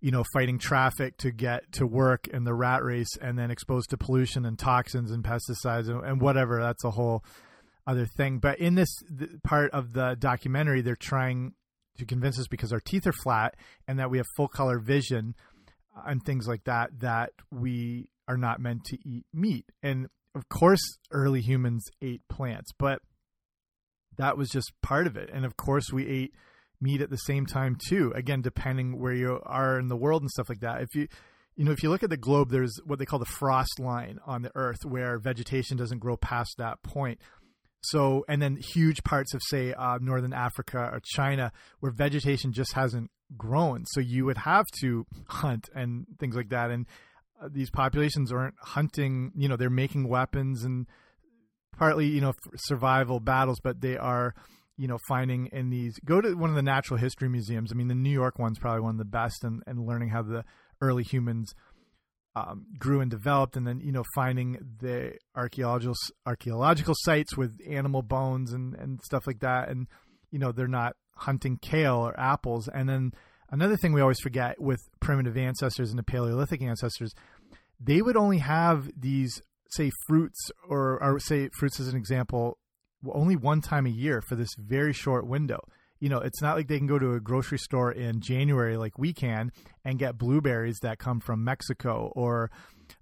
you 0.00 0.10
know 0.10 0.24
fighting 0.32 0.58
traffic 0.58 1.16
to 1.18 1.30
get 1.30 1.70
to 1.72 1.86
work 1.86 2.28
in 2.28 2.44
the 2.44 2.54
rat 2.54 2.82
race 2.82 3.16
and 3.20 3.38
then 3.38 3.50
exposed 3.50 3.90
to 3.90 3.96
pollution 3.96 4.44
and 4.44 4.58
toxins 4.58 5.10
and 5.10 5.24
pesticides 5.24 5.88
and, 5.88 6.04
and 6.04 6.20
whatever. 6.20 6.60
That's 6.60 6.84
a 6.84 6.90
whole 6.90 7.24
other 7.86 8.06
thing. 8.16 8.38
But 8.38 8.58
in 8.58 8.74
this 8.74 9.02
part 9.44 9.70
of 9.72 9.92
the 9.92 10.16
documentary 10.18 10.82
they're 10.82 10.96
trying 10.96 11.54
to 11.98 12.04
convince 12.04 12.38
us 12.38 12.46
because 12.46 12.72
our 12.72 12.80
teeth 12.80 13.06
are 13.06 13.12
flat 13.12 13.54
and 13.88 13.98
that 13.98 14.10
we 14.10 14.18
have 14.18 14.26
full 14.36 14.48
color 14.48 14.78
vision 14.78 15.34
and 16.06 16.22
things 16.22 16.46
like 16.46 16.64
that 16.64 16.90
that 16.98 17.30
we 17.50 18.10
are 18.28 18.36
not 18.36 18.60
meant 18.60 18.84
to 18.84 18.98
eat 19.08 19.24
meat. 19.32 19.64
And 19.82 20.08
of 20.34 20.48
course 20.48 20.98
early 21.10 21.40
humans 21.40 21.84
ate 22.02 22.20
plants 22.28 22.70
but 22.78 23.00
that 24.16 24.36
was 24.36 24.48
just 24.48 24.72
part 24.82 25.06
of 25.06 25.16
it. 25.16 25.30
And 25.32 25.44
of 25.44 25.56
course, 25.56 25.92
we 25.92 26.06
ate 26.06 26.34
meat 26.80 27.00
at 27.00 27.10
the 27.10 27.16
same 27.16 27.46
time 27.46 27.76
too. 27.88 28.12
Again, 28.14 28.42
depending 28.42 29.00
where 29.00 29.14
you 29.14 29.40
are 29.44 29.78
in 29.78 29.88
the 29.88 29.96
world 29.96 30.22
and 30.22 30.30
stuff 30.30 30.48
like 30.48 30.60
that. 30.60 30.82
If 30.82 30.94
you 30.94 31.08
you 31.56 31.64
know, 31.64 31.72
if 31.72 31.82
you 31.82 31.88
look 31.88 32.02
at 32.02 32.10
the 32.10 32.18
globe, 32.18 32.50
there's 32.50 32.78
what 32.84 32.98
they 32.98 33.06
call 33.06 33.18
the 33.18 33.24
frost 33.24 33.80
line 33.80 34.18
on 34.26 34.42
the 34.42 34.52
Earth, 34.54 34.84
where 34.84 35.18
vegetation 35.18 35.78
doesn't 35.78 36.00
grow 36.00 36.16
past 36.16 36.56
that 36.58 36.82
point. 36.82 37.18
So, 37.80 38.24
and 38.28 38.42
then 38.42 38.56
huge 38.56 39.02
parts 39.04 39.32
of, 39.32 39.40
say, 39.48 39.72
uh, 39.72 39.98
northern 40.00 40.34
Africa 40.34 40.90
or 40.92 41.00
China, 41.02 41.52
where 41.80 41.92
vegetation 41.92 42.52
just 42.52 42.74
hasn't 42.74 43.10
grown. 43.38 43.84
So 43.86 44.00
you 44.00 44.26
would 44.26 44.38
have 44.38 44.66
to 44.80 45.06
hunt 45.28 45.70
and 45.74 46.06
things 46.18 46.36
like 46.36 46.50
that. 46.50 46.70
And 46.70 46.86
uh, 47.42 47.48
these 47.50 47.70
populations 47.70 48.32
aren't 48.32 48.56
hunting. 48.60 49.32
You 49.34 49.48
know, 49.48 49.56
they're 49.56 49.70
making 49.70 50.08
weapons 50.08 50.62
and 50.62 50.86
partly 51.76 52.06
you 52.06 52.20
know 52.20 52.34
survival 52.56 53.20
battles, 53.20 53.60
but 53.62 53.80
they 53.80 53.96
are 53.96 54.34
you 54.76 54.88
know 54.88 54.98
finding 55.08 55.46
in 55.52 55.70
these. 55.70 55.98
Go 56.04 56.20
to 56.20 56.34
one 56.34 56.50
of 56.50 56.56
the 56.56 56.62
natural 56.62 56.98
history 56.98 57.28
museums. 57.28 57.70
I 57.72 57.74
mean, 57.74 57.88
the 57.88 57.94
New 57.94 58.10
York 58.10 58.38
one's 58.38 58.58
probably 58.58 58.82
one 58.82 58.94
of 58.94 58.98
the 58.98 59.04
best, 59.04 59.44
and 59.44 59.62
and 59.66 59.86
learning 59.86 60.10
how 60.10 60.22
the 60.22 60.44
early 60.80 61.02
humans 61.02 61.54
um, 62.34 62.66
grew 62.78 63.00
and 63.00 63.10
developed, 63.10 63.56
and 63.56 63.66
then 63.66 63.80
you 63.80 63.92
know 63.92 64.04
finding 64.14 64.58
the 64.80 65.14
archaeological 65.34 65.94
archaeological 66.26 66.94
sites 66.98 67.36
with 67.36 67.58
animal 67.68 68.02
bones 68.02 68.52
and 68.52 68.74
and 68.74 69.00
stuff 69.02 69.26
like 69.26 69.40
that, 69.40 69.68
and 69.68 69.86
you 70.30 70.38
know 70.38 70.52
they're 70.52 70.68
not 70.68 70.94
hunting 71.16 71.58
kale 71.60 71.96
or 71.96 72.18
apples, 72.20 72.68
and 72.68 72.88
then 72.88 73.12
another 73.50 73.76
thing 73.76 73.92
we 73.92 74.00
always 74.00 74.20
forget 74.20 74.60
with 74.60 74.80
primitive 75.00 75.36
ancestors 75.36 75.90
and 75.90 75.98
the 75.98 76.02
Paleolithic 76.02 76.62
ancestors, 76.62 77.12
they 77.80 78.02
would 78.02 78.16
only 78.16 78.38
have 78.38 78.90
these 78.96 79.40
say 79.70 79.90
fruits 80.06 80.50
or, 80.68 81.02
or 81.02 81.18
say 81.18 81.48
fruits 81.58 81.80
as 81.80 81.88
an 81.88 81.96
example 81.96 82.58
only 83.12 83.36
one 83.36 83.60
time 83.60 83.86
a 83.86 83.90
year 83.90 84.22
for 84.22 84.34
this 84.36 84.54
very 84.58 84.92
short 84.92 85.26
window. 85.26 85.60
You 86.00 86.08
know 86.10 86.18
it's 86.18 86.42
not 86.42 86.56
like 86.56 86.68
they 86.68 86.78
can 86.78 86.86
go 86.86 86.98
to 86.98 87.14
a 87.14 87.20
grocery 87.20 87.58
store 87.58 87.90
in 87.90 88.20
january 88.20 88.76
like 88.76 88.98
we 88.98 89.14
can 89.14 89.50
and 89.82 89.98
get 89.98 90.18
blueberries 90.18 90.78
that 90.82 90.98
come 90.98 91.20
from 91.20 91.42
mexico 91.42 92.12
or 92.14 92.50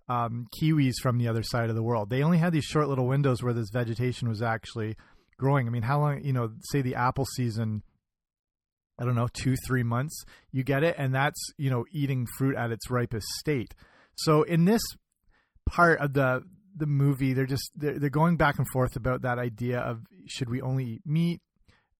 um, 0.08 0.46
kiwis 0.56 0.94
from 1.02 1.18
the 1.18 1.26
other 1.26 1.42
side 1.42 1.70
of 1.70 1.76
the 1.76 1.82
world. 1.82 2.08
They 2.08 2.22
only 2.22 2.38
had 2.38 2.52
these 2.52 2.64
short 2.64 2.88
little 2.88 3.06
windows 3.06 3.42
where 3.42 3.52
this 3.52 3.70
vegetation 3.72 4.28
was 4.28 4.42
actually 4.42 4.96
growing. 5.38 5.66
I 5.66 5.70
mean 5.70 5.82
how 5.82 5.98
long 5.98 6.22
you 6.22 6.32
know 6.32 6.52
say 6.70 6.82
the 6.82 6.94
apple 6.94 7.24
season 7.24 7.82
i 8.96 9.04
don't 9.04 9.16
know 9.16 9.28
two 9.32 9.56
three 9.66 9.82
months 9.82 10.24
you 10.52 10.62
get 10.62 10.84
it 10.84 10.94
and 10.96 11.12
that's 11.12 11.52
you 11.58 11.68
know 11.68 11.84
eating 11.90 12.28
fruit 12.38 12.54
at 12.54 12.70
its 12.70 12.90
ripest 12.90 13.26
state. 13.40 13.74
So 14.16 14.44
in 14.44 14.66
this 14.66 14.82
part 15.66 15.98
of 15.98 16.12
the 16.12 16.44
the 16.76 16.86
movie 16.86 17.32
they're 17.32 17.46
just 17.46 17.70
they're, 17.76 17.98
they're 17.98 18.10
going 18.10 18.36
back 18.36 18.58
and 18.58 18.66
forth 18.72 18.96
about 18.96 19.22
that 19.22 19.38
idea 19.38 19.78
of 19.78 20.02
should 20.26 20.48
we 20.48 20.60
only 20.60 20.84
eat 20.84 21.02
meat? 21.04 21.40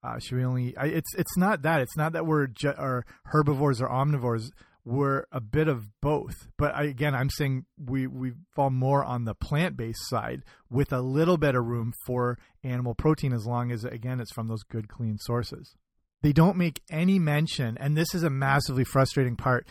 Uh, 0.03 0.19
should 0.19 0.37
we 0.37 0.45
only 0.45 0.77
I, 0.77 0.87
it's 0.87 1.15
it's 1.17 1.37
not 1.37 1.63
that. 1.63 1.81
It's 1.81 1.97
not 1.97 2.13
that 2.13 2.27
we're 2.27 2.47
ju- 2.47 2.75
or 2.77 3.07
herbivores 3.27 3.81
or 3.81 3.89
omnivores. 3.89 4.51
We're 4.85 5.25
a 5.33 5.41
bit 5.41 5.67
of 5.67 5.89
both. 6.03 6.49
But 6.59 6.75
I, 6.75 6.85
again 6.85 7.15
i'm 7.15 7.31
saying 7.31 7.65
we 7.79 8.07
we 8.07 8.33
fall 8.55 8.71
more 8.71 9.03
on 9.05 9.25
the 9.25 9.35
plant-based 9.35 10.09
side 10.09 10.43
with 10.71 10.93
a 10.93 11.01
little 11.01 11.39
bit 11.39 11.55
of 11.55 11.65
room 11.65 11.93
for 12.07 12.39
animal 12.63 12.95
protein 12.95 13.33
as 13.33 13.47
long 13.47 13.73
as 13.73 13.85
again 13.85 14.21
it's 14.21 14.33
from 14.33 14.49
those 14.49 14.63
good 14.63 14.89
clean 14.89 15.17
sources. 15.19 15.75
They 16.23 16.33
don't 16.33 16.57
make 16.57 16.83
any 16.91 17.19
mention 17.19 17.79
and 17.79 17.97
this 17.97 18.15
is 18.15 18.23
a 18.23 18.31
massively 18.31 18.85
frustrating 18.85 19.37
part 19.37 19.67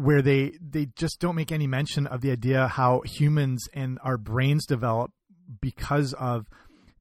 where 0.00 0.22
they 0.22 0.52
they 0.60 0.86
just 0.96 1.20
don't 1.20 1.36
make 1.36 1.52
any 1.52 1.66
mention 1.66 2.06
of 2.06 2.22
the 2.22 2.30
idea 2.30 2.66
how 2.68 3.02
humans 3.04 3.68
and 3.74 3.98
our 4.02 4.16
brains 4.16 4.64
develop 4.64 5.12
because 5.60 6.14
of 6.14 6.46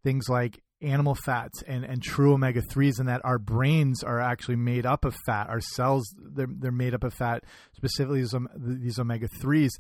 things 0.04 0.28
like 0.28 0.62
animal 0.82 1.16
fats 1.16 1.62
and, 1.66 1.86
and 1.86 2.02
true 2.02 2.34
omega 2.34 2.62
3s 2.62 3.00
and 3.00 3.08
that 3.08 3.22
our 3.24 3.38
brains 3.38 4.04
are 4.04 4.20
actually 4.20 4.56
made 4.56 4.86
up 4.86 5.06
of 5.06 5.16
fat. 5.26 5.50
Our 5.50 5.62
cells 5.62 6.14
they're, 6.18 6.48
they're 6.50 6.72
made 6.72 6.94
up 6.94 7.04
of 7.04 7.14
fat 7.14 7.44
specifically 7.74 8.22
these, 8.22 8.36
these 8.58 9.00
omega 9.00 9.28
3s 9.42 9.72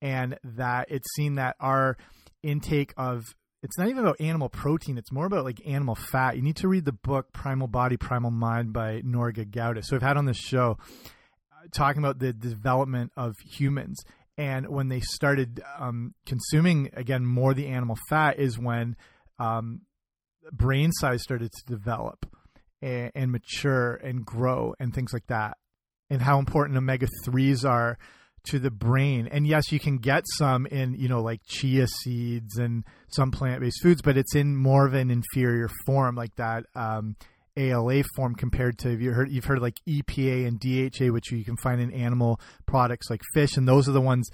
and 0.00 0.38
that 0.44 0.86
it's 0.88 1.08
seen 1.16 1.34
that 1.36 1.56
our 1.58 1.96
intake 2.44 2.94
of 2.96 3.34
it's 3.64 3.78
not 3.78 3.88
even 3.88 4.04
about 4.04 4.20
animal 4.20 4.48
protein 4.48 4.98
it's 4.98 5.10
more 5.10 5.26
about 5.26 5.44
like 5.44 5.60
animal 5.66 5.96
fat. 5.96 6.36
You 6.36 6.42
need 6.42 6.56
to 6.56 6.68
read 6.68 6.84
the 6.84 6.92
book 6.92 7.32
primal 7.32 7.66
body 7.66 7.96
primal 7.96 8.30
mind 8.30 8.72
by 8.72 9.00
Nora 9.04 9.32
Gedgaudas 9.32 9.86
so 9.86 9.96
i've 9.96 10.02
had 10.02 10.16
on 10.16 10.26
this 10.26 10.38
show 10.38 10.76
talking 11.74 12.02
about 12.02 12.18
the 12.18 12.32
development 12.32 13.12
of 13.16 13.36
humans. 13.38 14.02
And 14.38 14.68
when 14.68 14.88
they 14.88 15.00
started 15.00 15.62
um, 15.78 16.14
consuming 16.26 16.90
again 16.94 17.24
more 17.24 17.54
the 17.54 17.68
animal 17.68 17.98
fat 18.08 18.38
is 18.38 18.58
when 18.58 18.96
um, 19.38 19.82
brain 20.50 20.90
size 20.92 21.22
started 21.22 21.50
to 21.52 21.64
develop 21.66 22.26
and, 22.80 23.12
and 23.14 23.32
mature 23.32 23.94
and 23.94 24.24
grow 24.24 24.74
and 24.80 24.94
things 24.94 25.12
like 25.12 25.26
that. 25.28 25.58
And 26.10 26.20
how 26.20 26.38
important 26.38 26.76
omega 26.76 27.08
threes 27.24 27.64
are 27.64 27.98
to 28.44 28.58
the 28.58 28.70
brain. 28.70 29.28
And 29.30 29.46
yes, 29.46 29.70
you 29.70 29.78
can 29.78 29.98
get 29.98 30.24
some 30.26 30.66
in, 30.66 30.94
you 30.94 31.08
know, 31.08 31.22
like 31.22 31.40
chia 31.46 31.86
seeds 31.86 32.58
and 32.58 32.84
some 33.08 33.30
plant 33.30 33.60
based 33.60 33.82
foods, 33.82 34.02
but 34.02 34.16
it's 34.16 34.34
in 34.34 34.56
more 34.56 34.86
of 34.86 34.94
an 34.94 35.10
inferior 35.10 35.70
form, 35.86 36.16
like 36.16 36.34
that 36.36 36.64
um, 36.74 37.16
ALA 37.56 38.02
form 38.14 38.34
compared 38.34 38.78
to 38.78 38.96
you 38.96 39.12
heard 39.12 39.30
you've 39.30 39.44
heard 39.44 39.60
like 39.60 39.78
EPA 39.86 40.46
and 40.46 40.58
DHA, 40.58 41.12
which 41.12 41.30
you 41.30 41.44
can 41.44 41.56
find 41.56 41.80
in 41.80 41.92
animal 41.92 42.40
products 42.66 43.10
like 43.10 43.20
fish, 43.34 43.56
and 43.56 43.68
those 43.68 43.88
are 43.88 43.92
the 43.92 44.00
ones 44.00 44.30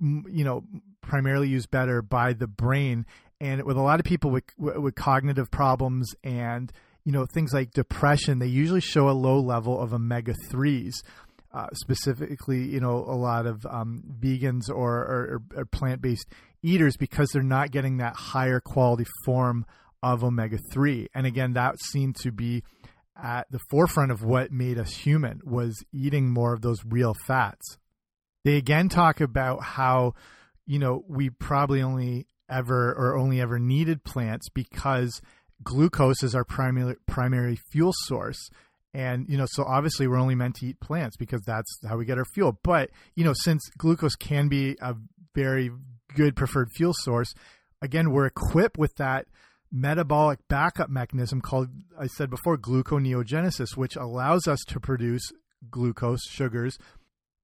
you 0.00 0.44
know 0.44 0.64
primarily 1.00 1.48
used 1.48 1.70
better 1.70 2.02
by 2.02 2.32
the 2.32 2.46
brain. 2.46 3.06
And 3.40 3.62
with 3.64 3.76
a 3.76 3.82
lot 3.82 4.00
of 4.00 4.04
people 4.04 4.30
with 4.30 4.44
with 4.56 4.94
cognitive 4.94 5.50
problems 5.50 6.14
and 6.22 6.72
you 7.04 7.12
know 7.12 7.26
things 7.26 7.52
like 7.52 7.72
depression, 7.72 8.38
they 8.38 8.46
usually 8.46 8.80
show 8.80 9.08
a 9.08 9.12
low 9.12 9.40
level 9.40 9.80
of 9.80 9.92
omega 9.92 10.34
threes. 10.48 11.02
Uh, 11.50 11.66
specifically, 11.72 12.62
you 12.62 12.78
know, 12.78 12.98
a 12.98 13.16
lot 13.16 13.46
of 13.46 13.64
um, 13.70 14.02
vegans 14.20 14.68
or, 14.68 14.96
or, 14.98 15.42
or 15.56 15.64
plant 15.64 16.02
based 16.02 16.26
eaters 16.62 16.94
because 16.98 17.30
they're 17.30 17.42
not 17.42 17.70
getting 17.70 17.96
that 17.96 18.14
higher 18.14 18.60
quality 18.60 19.06
form 19.24 19.64
of 20.02 20.22
omega 20.22 20.58
3 20.72 21.08
and 21.14 21.26
again 21.26 21.54
that 21.54 21.74
seemed 21.80 22.14
to 22.16 22.30
be 22.30 22.62
at 23.20 23.50
the 23.50 23.58
forefront 23.58 24.12
of 24.12 24.22
what 24.22 24.52
made 24.52 24.78
us 24.78 24.92
human 24.92 25.40
was 25.44 25.84
eating 25.92 26.30
more 26.30 26.52
of 26.52 26.62
those 26.62 26.84
real 26.84 27.14
fats. 27.26 27.78
They 28.44 28.56
again 28.56 28.88
talk 28.88 29.20
about 29.20 29.62
how 29.62 30.14
you 30.66 30.78
know 30.78 31.04
we 31.08 31.30
probably 31.30 31.82
only 31.82 32.26
ever 32.48 32.92
or 32.92 33.16
only 33.16 33.40
ever 33.40 33.58
needed 33.58 34.04
plants 34.04 34.48
because 34.48 35.20
glucose 35.62 36.22
is 36.22 36.34
our 36.34 36.44
primary 36.44 36.96
primary 37.06 37.58
fuel 37.72 37.92
source. 38.04 38.50
And 38.94 39.28
you 39.28 39.36
know 39.36 39.46
so 39.48 39.64
obviously 39.64 40.06
we're 40.06 40.20
only 40.20 40.36
meant 40.36 40.56
to 40.56 40.66
eat 40.66 40.80
plants 40.80 41.16
because 41.16 41.42
that's 41.42 41.80
how 41.86 41.96
we 41.96 42.04
get 42.04 42.18
our 42.18 42.24
fuel. 42.24 42.58
But 42.62 42.90
you 43.16 43.24
know 43.24 43.34
since 43.34 43.68
glucose 43.76 44.14
can 44.14 44.48
be 44.48 44.76
a 44.80 44.94
very 45.34 45.70
good 46.14 46.36
preferred 46.36 46.70
fuel 46.74 46.94
source 46.94 47.34
again 47.82 48.10
we're 48.10 48.24
equipped 48.24 48.78
with 48.78 48.96
that 48.96 49.26
metabolic 49.70 50.40
backup 50.48 50.90
mechanism 50.90 51.40
called, 51.40 51.68
I 51.98 52.06
said 52.06 52.30
before, 52.30 52.56
gluconeogenesis, 52.56 53.76
which 53.76 53.96
allows 53.96 54.46
us 54.46 54.60
to 54.68 54.80
produce 54.80 55.32
glucose, 55.70 56.22
sugars, 56.28 56.78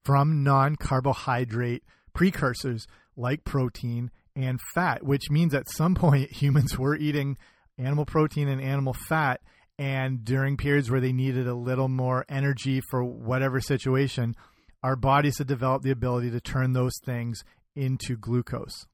from 0.05 0.43
non 0.43 0.77
carbohydrate 0.77 1.83
precursors 2.15 2.87
like 3.17 3.45
protein 3.45 4.11
and 4.37 4.59
fat, 4.75 5.03
which 5.05 5.31
means 5.31 5.55
at 5.55 5.71
some 5.71 5.95
point 5.95 6.33
humans 6.41 6.79
were 6.79 6.97
eating 6.97 7.37
animal 7.79 8.05
protein 8.05 8.49
and 8.49 8.61
animal 8.61 8.95
fat. 9.09 9.41
And 9.77 10.25
during 10.25 10.57
periods 10.57 10.89
where 10.89 11.01
they 11.01 11.13
needed 11.13 11.49
a 11.49 11.55
little 11.55 11.89
more 11.89 12.25
energy 12.29 12.81
for 12.91 13.03
whatever 13.03 13.61
situation, 13.61 14.37
our 14.85 14.95
bodies 14.95 15.39
had 15.39 15.49
developed 15.49 15.85
the 15.85 15.91
ability 15.91 16.31
to 16.31 16.41
turn 16.41 16.75
those 16.75 16.93
things 17.05 17.43
into 17.75 18.17
glucose. 18.17 18.87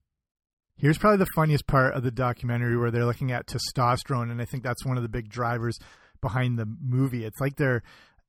Here's 0.80 0.96
probably 0.96 1.18
the 1.18 1.30
funniest 1.34 1.66
part 1.66 1.92
of 1.92 2.02
the 2.02 2.10
documentary 2.10 2.74
where 2.74 2.90
they're 2.90 3.04
looking 3.04 3.32
at 3.32 3.46
testosterone, 3.46 4.30
and 4.30 4.40
I 4.40 4.46
think 4.46 4.62
that's 4.62 4.86
one 4.86 4.96
of 4.96 5.02
the 5.02 5.10
big 5.10 5.28
drivers 5.28 5.78
behind 6.22 6.58
the 6.58 6.64
movie. 6.64 7.26
It's 7.26 7.38
like 7.38 7.56
they're, 7.56 7.82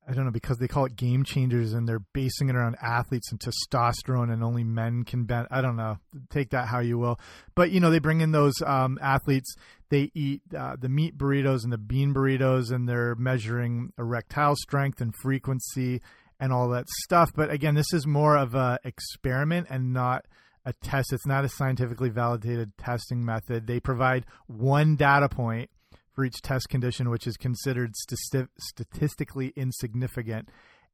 I 0.06 0.12
don't 0.12 0.26
know, 0.26 0.32
because 0.32 0.58
they 0.58 0.68
call 0.68 0.84
it 0.84 0.98
game 0.98 1.24
changers 1.24 1.72
and 1.72 1.88
they're 1.88 2.04
basing 2.12 2.50
it 2.50 2.56
around 2.58 2.76
athletes 2.82 3.32
and 3.32 3.40
testosterone, 3.40 4.34
and 4.34 4.44
only 4.44 4.66
men 4.66 5.06
can 5.06 5.24
bend. 5.24 5.48
I 5.50 5.62
don't 5.62 5.78
know. 5.78 6.00
Take 6.30 6.50
that 6.50 6.68
how 6.68 6.80
you 6.80 6.98
will. 6.98 7.22
But, 7.56 7.72
you 7.72 7.80
know, 7.80 7.90
they 7.90 8.00
bring 8.00 8.20
in 8.20 8.34
those 8.34 8.56
um, 8.66 9.00
athletes, 9.02 9.56
they 9.88 10.12
eat 10.14 10.42
uh, 10.54 10.76
the 10.78 10.90
meat 10.90 11.18
burritos 11.18 11.64
and 11.64 11.72
the 11.72 11.78
bean 11.78 12.14
burritos, 12.14 12.70
and 12.70 12.88
they're 12.88 13.16
measuring 13.16 13.94
erectile 13.98 14.58
strength 14.58 15.00
and 15.00 15.16
frequency 15.22 16.02
and 16.38 16.52
all 16.52 16.68
that 16.70 16.90
stuff. 17.04 17.32
But 17.34 17.50
again, 17.50 17.76
this 17.76 17.94
is 17.94 18.06
more 18.06 18.36
of 18.36 18.56
a 18.56 18.78
experiment 18.84 19.68
and 19.70 19.94
not 19.94 20.26
a 20.66 20.74
test. 20.74 21.14
It's 21.14 21.26
not 21.26 21.46
a 21.46 21.50
scientifically 21.50 22.10
validated 22.10 22.78
testing 22.78 23.26
method. 23.26 23.68
They 23.68 23.80
provide 23.80 24.26
one 24.48 24.96
data 24.96 25.30
point 25.30 25.70
for 26.14 26.26
each 26.26 26.42
test 26.42 26.70
condition, 26.70 27.10
which 27.10 27.28
is 27.28 27.38
considered 27.38 27.94
st- 27.96 28.50
statistically 28.60 29.54
insignificant. 29.56 30.50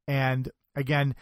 And 0.06 0.50
again, 0.74 1.14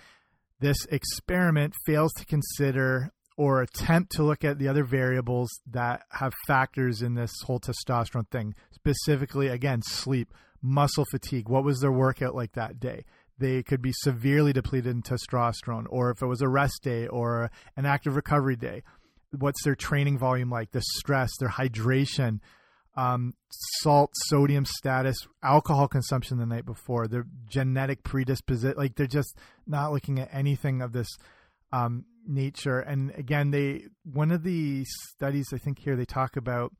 this 0.61 0.87
experiment 0.90 1.74
fails 1.85 2.12
to 2.14 2.24
consider 2.24 3.12
or 3.37 3.61
attempt 3.61 4.12
to 4.12 4.22
look 4.22 4.44
at 4.44 4.59
the 4.59 4.68
other 4.68 4.85
variables 4.85 5.50
that 5.70 6.02
have 6.12 6.32
factors 6.46 7.02
in 7.02 7.14
this 7.14 7.32
whole 7.44 7.61
testosterone 7.61 8.28
thing. 8.30 8.54
Specifically, 8.70 9.48
again, 9.48 9.82
sleep, 9.82 10.32
muscle 10.62 11.04
fatigue. 11.11 11.48
What 11.48 11.64
was 11.64 11.80
their 11.80 11.92
workout 11.92 12.35
like 12.35 12.52
that 12.52 12.80
day? 12.80 13.04
They 13.38 13.62
could 13.62 13.83
be 13.83 13.92
severely 13.92 14.53
depleted 14.53 14.90
in 14.90 15.03
testosterone, 15.03 15.87
or 15.88 16.11
if 16.11 16.22
it 16.22 16.27
was 16.27 16.40
a 16.40 16.49
rest 16.49 16.83
day 16.83 17.07
or 17.07 17.51
an 17.77 17.87
active 17.87 18.16
recovery 18.16 18.57
day, 18.57 18.83
what's 19.37 19.62
their 19.64 19.75
training 19.75 20.18
volume 20.18 20.51
like, 20.51 20.70
the 20.72 20.83
stress, 20.83 21.31
their 21.38 21.51
hydration, 21.51 22.40
um, 22.96 23.35
salt, 23.51 24.11
sodium 24.14 24.64
status, 24.64 25.16
alcohol 25.42 25.87
consumption 25.87 26.38
the 26.38 26.46
night 26.46 26.64
before, 26.64 27.07
their 27.07 27.27
genetic 27.49 28.03
predisposition. 28.03 28.77
Like 28.77 28.94
they're 28.96 29.07
just 29.07 29.37
not 29.66 29.92
looking 29.92 30.18
at 30.18 30.31
anything 30.33 30.81
of 30.81 30.92
this 30.92 31.09
um, 31.72 32.05
nature. 32.27 32.79
And 32.81 33.12
again, 33.16 33.51
they 33.51 33.85
one 34.05 34.31
of 34.31 34.42
the 34.42 34.85
studies 35.12 35.49
I 35.53 35.59
think 35.59 35.79
here 35.79 35.96
they 35.96 36.07
talk 36.07 36.37
about 36.37 36.72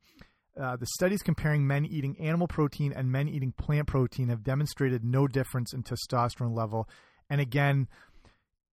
uh, 0.59 0.75
the 0.75 0.87
studies 0.87 1.21
comparing 1.21 1.65
men 1.65 1.85
eating 1.85 2.17
animal 2.19 2.47
protein 2.47 2.93
and 2.93 3.11
men 3.11 3.27
eating 3.27 3.51
plant 3.51 3.87
protein 3.87 4.29
have 4.29 4.43
demonstrated 4.43 5.03
no 5.03 5.27
difference 5.27 5.73
in 5.73 5.83
testosterone 5.83 6.55
level. 6.55 6.87
And 7.29 7.41
again, 7.41 7.87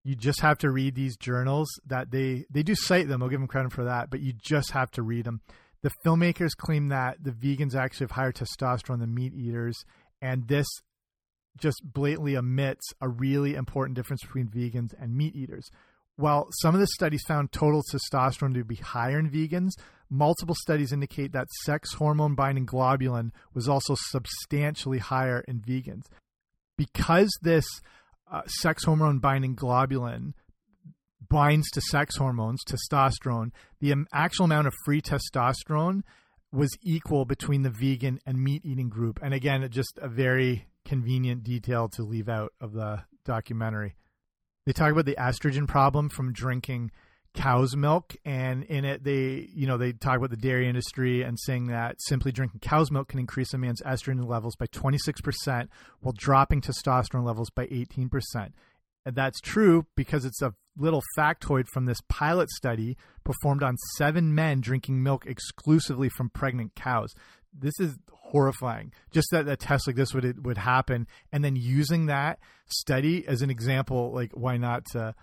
you 0.03 0.15
just 0.15 0.41
have 0.41 0.57
to 0.59 0.69
read 0.69 0.95
these 0.95 1.17
journals 1.17 1.69
that 1.85 2.11
they 2.11 2.45
they 2.49 2.63
do 2.63 2.75
cite 2.75 3.07
them. 3.07 3.23
I'll 3.23 3.29
give 3.29 3.39
them 3.39 3.47
credit 3.47 3.71
for 3.71 3.85
that, 3.85 4.09
but 4.09 4.19
you 4.19 4.33
just 4.33 4.71
have 4.71 4.91
to 4.91 5.01
read 5.01 5.25
them. 5.25 5.41
The 5.81 5.91
filmmakers 6.05 6.55
claim 6.57 6.87
that 6.89 7.17
the 7.21 7.31
vegans 7.31 7.75
actually 7.75 8.05
have 8.05 8.11
higher 8.11 8.31
testosterone 8.31 8.99
than 8.99 9.13
meat 9.13 9.33
eaters, 9.33 9.83
and 10.21 10.47
this 10.47 10.67
just 11.57 11.81
blatantly 11.83 12.35
omits 12.35 12.93
a 13.01 13.07
really 13.07 13.55
important 13.55 13.95
difference 13.95 14.21
between 14.21 14.47
vegans 14.47 14.93
and 14.99 15.15
meat 15.15 15.35
eaters. 15.35 15.69
While 16.15 16.47
some 16.61 16.75
of 16.75 16.81
the 16.81 16.87
studies 16.87 17.23
found 17.27 17.51
total 17.51 17.81
testosterone 17.91 18.53
to 18.53 18.63
be 18.63 18.75
higher 18.75 19.19
in 19.19 19.29
vegans, 19.29 19.71
multiple 20.13 20.55
studies 20.55 20.93
indicate 20.93 21.31
that 21.31 21.47
sex 21.63 21.93
hormone 21.95 22.35
binding 22.35 22.67
globulin 22.67 23.31
was 23.53 23.67
also 23.67 23.95
substantially 23.97 24.99
higher 24.99 25.43
in 25.47 25.59
vegans. 25.59 26.05
Because 26.77 27.29
this 27.41 27.65
uh, 28.31 28.41
sex 28.45 28.83
hormone 28.83 29.19
binding 29.19 29.55
globulin 29.55 30.33
binds 31.29 31.69
to 31.71 31.81
sex 31.81 32.17
hormones, 32.17 32.63
testosterone, 32.63 33.51
the 33.79 33.93
actual 34.13 34.45
amount 34.45 34.67
of 34.67 34.73
free 34.85 35.01
testosterone 35.01 36.03
was 36.51 36.77
equal 36.83 37.25
between 37.25 37.63
the 37.63 37.71
vegan 37.71 38.19
and 38.25 38.43
meat 38.43 38.63
eating 38.63 38.89
group. 38.89 39.19
And 39.23 39.33
again, 39.33 39.67
just 39.71 39.97
a 39.99 40.07
very 40.07 40.67
convenient 40.85 41.43
detail 41.43 41.89
to 41.89 42.03
leave 42.03 42.29
out 42.29 42.53
of 42.61 42.73
the 42.73 43.03
documentary. 43.25 43.95
They 44.65 44.73
talk 44.73 44.91
about 44.91 45.05
the 45.05 45.17
estrogen 45.19 45.67
problem 45.67 46.09
from 46.09 46.33
drinking 46.33 46.91
cow's 47.33 47.75
milk 47.75 48.15
and 48.23 48.63
in 48.65 48.85
it 48.85 49.03
they 49.03 49.49
you 49.55 49.65
know 49.65 49.77
they 49.77 49.91
talk 49.91 50.17
about 50.17 50.29
the 50.29 50.37
dairy 50.37 50.67
industry 50.69 51.23
and 51.23 51.39
saying 51.39 51.67
that 51.67 51.95
simply 51.99 52.31
drinking 52.31 52.59
cow's 52.59 52.91
milk 52.91 53.07
can 53.07 53.19
increase 53.19 53.53
a 53.53 53.57
man's 53.57 53.81
estrogen 53.81 54.27
levels 54.27 54.55
by 54.55 54.67
26% 54.67 55.67
while 56.01 56.13
dropping 56.15 56.61
testosterone 56.61 57.25
levels 57.25 57.49
by 57.49 57.65
18% 57.67 58.51
and 59.05 59.15
that's 59.15 59.39
true 59.41 59.85
because 59.95 60.25
it's 60.25 60.41
a 60.41 60.53
little 60.77 61.03
factoid 61.17 61.67
from 61.67 61.85
this 61.85 62.01
pilot 62.07 62.49
study 62.49 62.97
performed 63.23 63.63
on 63.63 63.77
seven 63.97 64.33
men 64.33 64.61
drinking 64.61 65.03
milk 65.03 65.25
exclusively 65.25 66.09
from 66.09 66.29
pregnant 66.29 66.75
cows. 66.75 67.13
This 67.53 67.79
is 67.79 67.97
horrifying. 68.11 68.91
Just 69.11 69.27
that 69.31 69.47
a 69.47 69.55
test 69.55 69.87
like 69.87 69.95
this 69.95 70.13
would 70.13 70.25
it 70.25 70.41
would 70.41 70.57
happen, 70.57 71.07
and 71.31 71.43
then 71.43 71.55
using 71.55 72.07
that 72.07 72.39
study 72.65 73.27
as 73.27 73.41
an 73.41 73.49
example, 73.49 74.11
like 74.13 74.31
why 74.33 74.57
not 74.57 74.85
to 74.93 75.13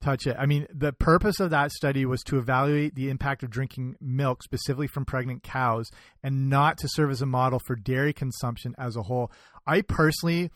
touch 0.00 0.26
it? 0.26 0.36
I 0.38 0.46
mean, 0.46 0.66
the 0.72 0.92
purpose 0.92 1.40
of 1.40 1.50
that 1.50 1.72
study 1.72 2.04
was 2.06 2.22
to 2.24 2.38
evaluate 2.38 2.94
the 2.94 3.10
impact 3.10 3.42
of 3.42 3.50
drinking 3.50 3.96
milk, 4.00 4.42
specifically 4.42 4.86
from 4.86 5.04
pregnant 5.04 5.42
cows, 5.42 5.90
and 6.22 6.48
not 6.48 6.78
to 6.78 6.88
serve 6.88 7.10
as 7.10 7.22
a 7.22 7.26
model 7.26 7.60
for 7.66 7.76
dairy 7.76 8.12
consumption 8.12 8.74
as 8.78 8.96
a 8.96 9.02
whole. 9.02 9.30
I 9.66 9.82
personally 9.82 10.50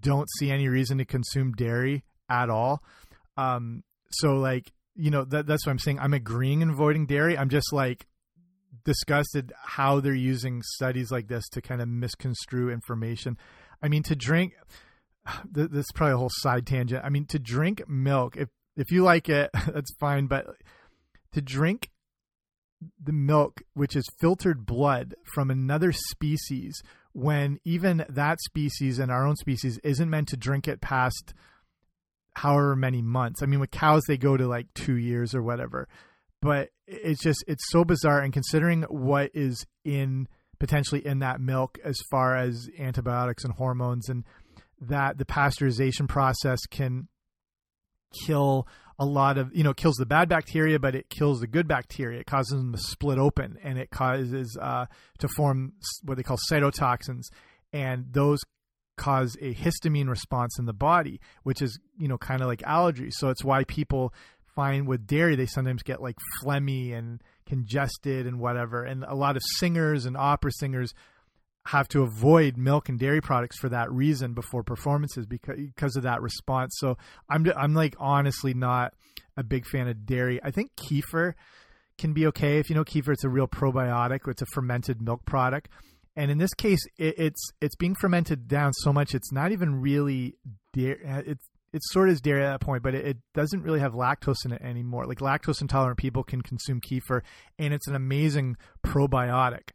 don't 0.00 0.28
see 0.38 0.50
any 0.50 0.68
reason 0.68 0.98
to 0.98 1.04
consume 1.04 1.52
dairy 1.52 2.04
at 2.28 2.50
all. 2.50 2.82
Um, 3.36 3.82
so 4.10 4.34
like 4.34 4.72
you 4.94 5.10
know 5.10 5.24
that, 5.24 5.46
that's 5.46 5.66
what 5.66 5.72
I'm 5.72 5.78
saying. 5.78 5.98
I'm 5.98 6.14
agreeing 6.14 6.62
in 6.62 6.70
avoiding 6.70 7.06
dairy. 7.06 7.36
I'm 7.36 7.50
just 7.50 7.72
like 7.72 8.06
disgusted 8.84 9.52
how 9.62 10.00
they're 10.00 10.14
using 10.14 10.62
studies 10.62 11.10
like 11.10 11.28
this 11.28 11.48
to 11.50 11.60
kind 11.60 11.82
of 11.82 11.88
misconstrue 11.88 12.70
information. 12.70 13.36
I 13.82 13.88
mean, 13.88 14.02
to 14.04 14.16
drink 14.16 14.54
this 15.50 15.70
is 15.72 15.92
probably 15.94 16.14
a 16.14 16.18
whole 16.18 16.30
side 16.30 16.66
tangent. 16.66 17.04
I 17.04 17.08
mean, 17.08 17.26
to 17.26 17.38
drink 17.38 17.88
milk, 17.88 18.36
if 18.36 18.48
if 18.76 18.90
you 18.90 19.02
like 19.02 19.28
it, 19.28 19.50
that's 19.72 19.94
fine. 19.98 20.26
But 20.26 20.46
to 21.32 21.40
drink 21.40 21.90
the 23.02 23.12
milk, 23.12 23.62
which 23.74 23.96
is 23.96 24.04
filtered 24.18 24.66
blood 24.66 25.14
from 25.34 25.50
another 25.50 25.92
species, 25.92 26.82
when 27.12 27.58
even 27.64 28.04
that 28.08 28.38
species 28.40 28.98
and 28.98 29.10
our 29.10 29.26
own 29.26 29.36
species 29.36 29.78
isn't 29.82 30.10
meant 30.10 30.28
to 30.28 30.36
drink 30.36 30.68
it 30.68 30.80
past 30.80 31.32
however 32.34 32.76
many 32.76 33.00
months. 33.00 33.42
I 33.42 33.46
mean, 33.46 33.60
with 33.60 33.70
cows, 33.70 34.02
they 34.06 34.18
go 34.18 34.36
to 34.36 34.46
like 34.46 34.66
two 34.74 34.96
years 34.96 35.34
or 35.34 35.42
whatever. 35.42 35.88
But 36.42 36.68
it's 36.86 37.22
just, 37.22 37.42
it's 37.48 37.64
so 37.70 37.82
bizarre. 37.84 38.20
And 38.20 38.32
considering 38.32 38.82
what 38.82 39.30
is 39.32 39.64
in 39.84 40.28
potentially 40.58 41.06
in 41.06 41.20
that 41.20 41.40
milk 41.40 41.78
as 41.82 41.96
far 42.10 42.36
as 42.36 42.68
antibiotics 42.78 43.44
and 43.44 43.54
hormones, 43.54 44.08
and 44.08 44.24
that 44.80 45.18
the 45.18 45.24
pasteurization 45.24 46.08
process 46.08 46.60
can 46.70 47.08
kill 48.12 48.66
a 48.98 49.04
lot 49.04 49.36
of 49.36 49.54
you 49.54 49.62
know 49.62 49.74
kills 49.74 49.96
the 49.96 50.06
bad 50.06 50.28
bacteria 50.28 50.78
but 50.78 50.94
it 50.94 51.08
kills 51.10 51.40
the 51.40 51.46
good 51.46 51.68
bacteria. 51.68 52.20
It 52.20 52.26
causes 52.26 52.56
them 52.56 52.72
to 52.72 52.78
split 52.78 53.18
open 53.18 53.58
and 53.62 53.78
it 53.78 53.90
causes 53.90 54.56
uh, 54.60 54.86
to 55.18 55.28
form 55.28 55.72
what 56.02 56.16
they 56.16 56.22
call 56.22 56.38
cytotoxins 56.50 57.24
and 57.72 58.06
those 58.12 58.40
cause 58.96 59.36
a 59.42 59.54
histamine 59.54 60.08
response 60.08 60.58
in 60.58 60.64
the 60.64 60.72
body 60.72 61.20
which 61.42 61.60
is 61.60 61.78
you 61.98 62.08
know 62.08 62.16
kind 62.16 62.40
of 62.40 62.46
like 62.46 62.60
allergies 62.60 63.12
so 63.12 63.28
it's 63.28 63.44
why 63.44 63.62
people 63.64 64.14
find 64.54 64.88
with 64.88 65.06
dairy 65.06 65.36
they 65.36 65.44
sometimes 65.44 65.82
get 65.82 66.00
like 66.00 66.16
phlegmy 66.42 66.96
and 66.96 67.22
congested 67.46 68.26
and 68.26 68.38
whatever. 68.38 68.84
And 68.84 69.04
a 69.04 69.14
lot 69.14 69.36
of 69.36 69.42
singers 69.56 70.04
and 70.04 70.16
opera 70.16 70.50
singers 70.52 70.92
have 71.66 71.88
to 71.88 72.02
avoid 72.02 72.56
milk 72.56 72.88
and 72.88 72.98
dairy 72.98 73.20
products 73.20 73.58
for 73.58 73.68
that 73.68 73.90
reason 73.90 74.34
before 74.34 74.62
performances 74.62 75.26
because 75.26 75.56
because 75.56 75.96
of 75.96 76.04
that 76.04 76.22
response. 76.22 76.74
So 76.78 76.96
I'm 77.28 77.46
I'm 77.56 77.74
like 77.74 77.96
honestly 77.98 78.54
not 78.54 78.94
a 79.36 79.42
big 79.42 79.66
fan 79.66 79.88
of 79.88 80.06
dairy. 80.06 80.40
I 80.42 80.50
think 80.50 80.70
kefir 80.76 81.34
can 81.98 82.12
be 82.12 82.26
okay 82.28 82.58
if 82.58 82.70
you 82.70 82.76
know 82.76 82.84
kefir. 82.84 83.12
It's 83.12 83.24
a 83.24 83.28
real 83.28 83.48
probiotic. 83.48 84.20
It's 84.28 84.42
a 84.42 84.46
fermented 84.46 85.02
milk 85.02 85.24
product, 85.24 85.68
and 86.14 86.30
in 86.30 86.38
this 86.38 86.54
case, 86.54 86.80
it, 86.98 87.14
it's 87.18 87.50
it's 87.60 87.76
being 87.76 87.96
fermented 88.00 88.48
down 88.48 88.72
so 88.72 88.92
much 88.92 89.14
it's 89.14 89.32
not 89.32 89.52
even 89.52 89.80
really 89.80 90.36
dairy. 90.72 91.00
Uh, 91.06 91.22
it's 91.26 91.44
it's 91.72 91.92
sort 91.92 92.08
of 92.08 92.22
dairy 92.22 92.44
at 92.44 92.52
that 92.52 92.60
point, 92.60 92.82
but 92.82 92.94
it, 92.94 93.04
it, 93.04 93.16
doesn't 93.34 93.60
really 93.60 93.80
have 93.80 93.92
lactose 93.92 94.46
in 94.46 94.52
it 94.52 94.62
anymore. 94.62 95.04
Like 95.04 95.18
lactose 95.18 95.60
intolerant 95.60 95.98
people 95.98 96.22
can 96.22 96.40
consume 96.40 96.80
kefir, 96.80 97.20
and 97.58 97.74
it's 97.74 97.88
an 97.88 97.94
amazing 97.94 98.56
probiotic 98.84 99.70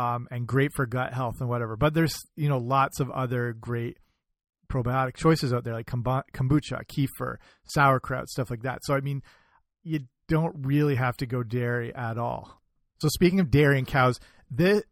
um, 0.00 0.26
and 0.30 0.46
great 0.46 0.72
for 0.72 0.86
gut 0.86 1.12
health 1.12 1.36
and 1.40 1.48
whatever. 1.48 1.76
But 1.76 1.92
there's 1.92 2.16
you 2.34 2.48
know 2.48 2.58
lots 2.58 3.00
of 3.00 3.10
other 3.10 3.52
great 3.52 3.98
probiotic 4.70 5.16
choices 5.16 5.52
out 5.52 5.64
there 5.64 5.74
like 5.74 5.86
kombucha, 5.86 6.86
kefir, 6.86 7.36
sauerkraut, 7.64 8.28
stuff 8.28 8.50
like 8.50 8.62
that. 8.62 8.78
So 8.84 8.94
I 8.94 9.00
mean, 9.00 9.22
you 9.82 10.00
don't 10.28 10.54
really 10.64 10.94
have 10.94 11.16
to 11.18 11.26
go 11.26 11.42
dairy 11.42 11.94
at 11.94 12.16
all. 12.16 12.62
So 12.98 13.08
speaking 13.08 13.40
of 13.40 13.50
dairy 13.50 13.78
and 13.78 13.86
cows, 13.86 14.18
this 14.50 14.82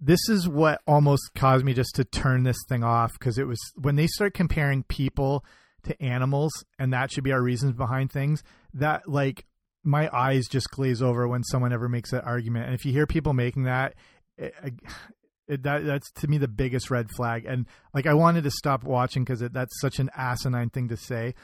this 0.00 0.28
is 0.28 0.48
what 0.48 0.80
almost 0.86 1.30
caused 1.34 1.64
me 1.64 1.72
just 1.72 1.94
to 1.94 2.04
turn 2.04 2.42
this 2.42 2.56
thing 2.68 2.84
off 2.84 3.12
because 3.14 3.38
it 3.38 3.46
was 3.46 3.58
when 3.76 3.96
they 3.96 4.06
start 4.06 4.34
comparing 4.34 4.82
people 4.84 5.44
to 5.84 6.02
animals 6.02 6.52
and 6.78 6.92
that 6.92 7.10
should 7.10 7.24
be 7.24 7.32
our 7.32 7.42
reasons 7.42 7.74
behind 7.74 8.10
things 8.10 8.42
that 8.74 9.08
like 9.08 9.46
my 9.82 10.10
eyes 10.14 10.46
just 10.46 10.70
glaze 10.70 11.02
over 11.02 11.26
when 11.26 11.42
someone 11.42 11.72
ever 11.72 11.88
makes 11.88 12.10
that 12.10 12.24
argument 12.24 12.66
and 12.66 12.74
if 12.74 12.84
you 12.84 12.92
hear 12.92 13.06
people 13.06 13.32
making 13.32 13.64
that 13.64 13.94
it, 14.40 15.62
that 15.62 15.84
that's 15.84 16.10
to 16.12 16.28
me 16.28 16.38
the 16.38 16.48
biggest 16.48 16.90
red 16.90 17.10
flag. 17.10 17.44
And 17.44 17.66
like 17.92 18.06
I 18.06 18.14
wanted 18.14 18.44
to 18.44 18.50
stop 18.50 18.84
watching 18.84 19.24
because 19.24 19.40
that's 19.40 19.80
such 19.80 19.98
an 19.98 20.10
asinine 20.16 20.70
thing 20.70 20.88
to 20.88 20.96
say. 20.96 21.34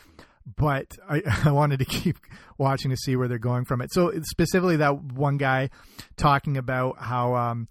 But 0.57 0.97
I, 1.09 1.23
I 1.45 1.51
wanted 1.51 1.81
to 1.81 1.85
keep 1.85 2.17
watching 2.57 2.91
to 2.91 2.97
see 2.97 3.17
where 3.17 3.29
they're 3.29 3.39
going 3.39 3.65
from 3.65 3.81
it. 3.81 3.93
So 3.93 4.13
specifically, 4.23 4.77
that 4.77 5.03
one 5.03 5.37
guy 5.37 5.71
talking 6.17 6.57
about 6.57 6.99
how 6.99 7.35
um, 7.35 7.69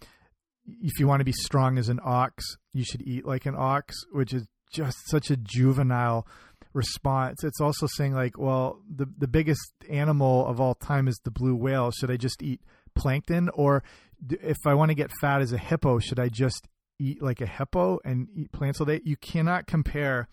if 0.65 0.99
you 0.99 1.07
want 1.07 1.21
to 1.21 1.25
be 1.25 1.31
strong 1.31 1.77
as 1.77 1.89
an 1.89 1.99
ox, 2.03 2.43
you 2.73 2.83
should 2.83 3.01
eat 3.01 3.25
like 3.25 3.45
an 3.45 3.55
ox, 3.57 3.95
which 4.11 4.33
is 4.33 4.45
just 4.71 4.97
such 5.07 5.29
a 5.29 5.37
juvenile 5.37 6.27
response. 6.73 7.45
It's 7.45 7.61
also 7.61 7.87
saying 7.87 8.13
like, 8.13 8.37
well, 8.37 8.81
the 8.93 9.07
the 9.17 9.27
biggest 9.27 9.73
animal 9.89 10.45
of 10.45 10.59
all 10.59 10.75
time 10.75 11.07
is 11.07 11.19
the 11.23 11.31
blue 11.31 11.55
whale. 11.55 11.91
Should 11.91 12.11
I 12.11 12.17
just 12.17 12.43
eat 12.43 12.59
plankton 12.95 13.49
or 13.53 13.83
if 14.29 14.57
I 14.65 14.73
want 14.73 14.89
to 14.89 14.95
get 14.95 15.11
fat 15.21 15.41
as 15.41 15.51
a 15.51 15.57
hippo, 15.57 15.99
should 15.99 16.19
I 16.19 16.29
just 16.29 16.67
eat 16.99 17.21
like 17.21 17.41
a 17.41 17.45
hippo 17.45 17.99
and 18.05 18.27
eat 18.35 18.51
plants 18.51 18.79
all 18.79 18.85
day? 18.85 19.01
You 19.03 19.17
cannot 19.17 19.67
compare 19.67 20.27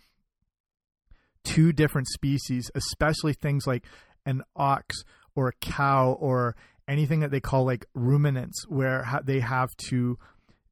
two 1.44 1.72
different 1.72 2.08
species, 2.08 2.70
especially 2.74 3.32
things 3.32 3.66
like 3.66 3.84
an 4.24 4.42
ox 4.54 5.04
or 5.34 5.48
a 5.48 5.52
cow 5.60 6.12
or 6.12 6.54
anything 6.86 7.20
that 7.20 7.30
they 7.30 7.40
call 7.40 7.64
like 7.64 7.86
ruminants, 7.94 8.66
where 8.68 9.06
they 9.24 9.40
have 9.40 9.70
to 9.88 10.18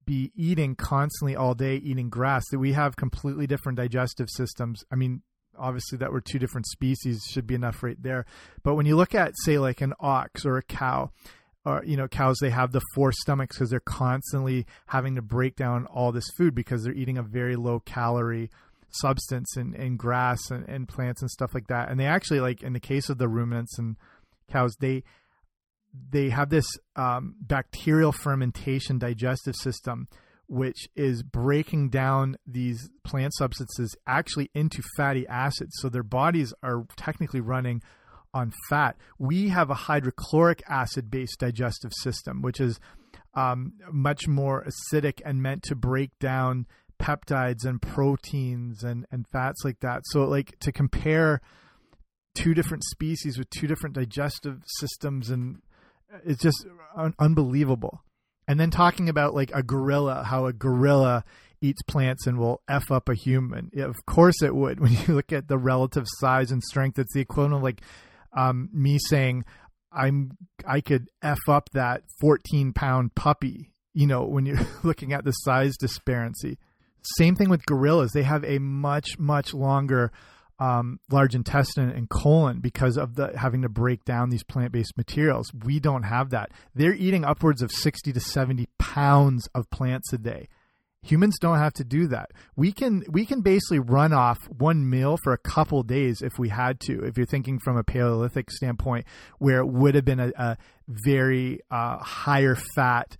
be 0.05 0.33
eating 0.35 0.75
constantly 0.75 1.37
all 1.37 1.55
day, 1.55 1.77
eating 1.77 2.09
grass. 2.09 2.45
That 2.51 2.59
we 2.59 2.73
have 2.73 2.97
completely 2.97 3.47
different 3.47 3.77
digestive 3.77 4.29
systems. 4.31 4.85
I 4.91 4.97
mean, 4.97 5.23
obviously 5.59 5.99
that 5.99 6.13
we're 6.13 6.21
two 6.21 6.39
different 6.39 6.67
species 6.67 7.23
should 7.29 7.47
be 7.47 7.55
enough 7.55 7.83
right 7.83 8.01
there. 8.03 8.25
But 8.63 8.75
when 8.75 8.87
you 8.87 8.97
look 8.97 9.15
at 9.15 9.35
say 9.45 9.59
like 9.59 9.81
an 9.81 9.95
ox 10.01 10.45
or 10.45 10.57
a 10.57 10.63
cow, 10.63 11.11
or 11.65 11.83
you 11.85 11.97
know 11.97 12.09
cows 12.09 12.39
they 12.41 12.51
have 12.51 12.73
the 12.73 12.81
four 12.95 13.13
stomachs 13.13 13.57
because 13.57 13.71
they're 13.71 13.81
constantly 13.81 14.67
having 14.87 15.15
to 15.15 15.23
break 15.23 15.57
down 15.57 15.87
all 15.87 16.13
this 16.13 16.29
food 16.37 16.55
because 16.55 16.83
they're 16.83 16.95
eating 16.95 17.19
a 17.19 17.23
very 17.23 17.57
low 17.57 17.81
calorie 17.81 18.51
substance 18.93 19.57
and, 19.57 19.75
and 19.75 19.99
grass 19.99 20.51
and, 20.51 20.69
and 20.69 20.89
plants 20.89 21.23
and 21.23 21.31
stuff 21.31 21.55
like 21.55 21.69
that. 21.69 21.89
And 21.89 21.99
they 21.99 22.07
actually 22.07 22.41
like 22.41 22.63
in 22.63 22.73
the 22.73 22.81
case 22.81 23.09
of 23.09 23.19
the 23.19 23.29
ruminants 23.29 23.79
and 23.79 23.97
cows 24.51 24.75
they 24.81 25.03
they 26.11 26.31
have 26.31 26.51
this 26.51 26.67
um, 26.97 27.35
bacterial 27.41 28.13
fermentation 28.13 28.99
digestive 28.99 29.57
system 29.57 30.09
which 30.47 30.89
is 30.97 31.23
breaking 31.23 31.89
down 31.89 32.37
these 32.45 32.91
plant 33.05 33.33
substances 33.37 33.95
actually 34.05 34.51
into 34.53 34.83
fatty 34.97 35.25
acids. 35.29 35.71
So 35.81 35.89
their 35.89 36.03
bodies 36.03 36.53
are 36.61 36.87
technically 36.97 37.41
running 37.41 37.83
on 38.33 38.53
fat. 38.69 38.97
We 39.19 39.49
have 39.49 39.71
a 39.71 39.75
hydrochloric 39.75 40.63
acid 40.69 41.11
based 41.11 41.41
digestive 41.41 41.93
system, 41.95 42.43
which 42.43 42.61
is 42.61 42.81
um, 43.35 43.75
much 43.93 44.27
more 44.27 44.65
acidic 44.65 45.21
and 45.25 45.43
meant 45.43 45.63
to 45.65 45.75
break 45.75 46.19
down 46.19 46.67
peptides 47.01 47.65
and 47.65 47.81
proteins 47.81 48.83
and, 48.83 49.07
and 49.11 49.27
fats 49.29 49.65
like 49.65 49.81
that. 49.81 50.03
So, 50.07 50.25
like 50.25 50.59
to 50.61 50.73
compare 50.73 51.41
two 52.35 52.55
different 52.55 52.85
species 52.85 53.39
with 53.39 53.51
two 53.51 53.67
different 53.67 53.95
digestive 53.95 54.63
systems, 54.79 55.31
and 55.31 55.63
it's 56.25 56.43
just 56.43 56.67
un- 56.97 57.15
unbelievable. 57.19 58.03
And 58.47 58.59
then 58.59 58.71
talking 58.71 59.09
about 59.09 59.35
like 59.35 59.51
a 59.55 59.63
gorilla, 59.63 60.25
how 60.25 60.47
a 60.47 60.53
gorilla 60.53 61.25
eats 61.61 61.83
plants 61.83 62.27
and 62.27 62.39
will 62.39 62.63
f 62.69 62.91
up 62.91 63.09
a 63.09 63.15
human. 63.15 63.71
Of 63.77 63.95
course 64.07 64.43
it 64.43 64.55
would. 64.55 64.81
When 64.81 64.93
you 64.93 65.15
look 65.15 65.33
at 65.33 65.49
the 65.49 65.59
relative 65.59 66.07
size 66.19 66.51
and 66.51 66.63
strength, 66.63 66.99
it's 66.99 67.15
the 67.15 67.21
equivalent 67.21 67.55
of 67.55 67.63
like 67.63 67.83
um, 68.37 68.69
me 68.73 68.99
saying 68.99 69.45
I'm 69.93 70.33
I 70.67 70.81
could 70.81 71.09
f 71.23 71.49
up 71.49 71.71
that 71.73 72.03
14 72.21 72.73
pound 72.73 73.15
puppy. 73.15 73.73
You 73.93 74.07
know, 74.07 74.25
when 74.25 74.47
you're 74.47 74.67
looking 74.83 75.13
at 75.13 75.25
the 75.25 75.33
size 75.33 75.77
disparity. 75.77 76.59
Same 77.17 77.35
thing 77.35 77.49
with 77.49 77.65
gorillas; 77.65 78.13
they 78.13 78.23
have 78.23 78.45
a 78.45 78.59
much 78.59 79.19
much 79.19 79.55
longer 79.55 80.13
um, 80.61 81.01
large 81.11 81.35
intestine 81.35 81.89
and 81.89 82.09
colon 82.09 82.61
because 82.61 82.99
of 82.99 83.15
the 83.15 83.33
having 83.37 83.63
to 83.63 83.69
break 83.69 84.05
down 84.05 84.29
these 84.29 84.45
plant 84.45 84.73
based 84.73 84.97
materials. 84.97 85.51
We 85.65 85.81
don't 85.81 86.03
have 86.03 86.31
that. 86.31 86.53
They're 86.75 86.95
eating 86.95 87.25
upwards 87.25 87.63
of 87.63 87.73
60 87.73 88.13
to 88.13 88.21
70 88.21 88.69
pounds 88.79 89.49
of 89.55 89.71
plants 89.71 90.13
a 90.13 90.19
day. 90.19 90.49
Humans 91.03 91.39
don't 91.41 91.59
have 91.59 91.73
to 91.75 91.85
do 91.85 92.07
that. 92.09 92.33
We 92.57 92.73
can 92.73 93.05
we 93.09 93.25
can 93.25 93.41
basically 93.41 93.79
run 93.79 94.13
off 94.13 94.39
one 94.49 94.89
meal 94.89 95.17
for 95.23 95.33
a 95.33 95.39
couple 95.39 95.83
days 95.83 96.21
if 96.21 96.39
we 96.39 96.51
had 96.51 96.79
to. 96.81 97.03
If 97.05 97.17
you're 97.17 97.27
thinking 97.27 97.59
from 97.59 97.79
a 97.79 97.85
Paleolithic 97.85 98.51
standpoint, 98.51 99.07
where 99.39 99.61
it 99.61 99.67
would 99.67 99.95
have 99.95 100.05
been 100.05 100.21
a, 100.21 100.33
a 100.37 100.57
very 100.87 101.61
uh, 101.71 101.99
higher 101.99 102.55
fat, 102.75 103.17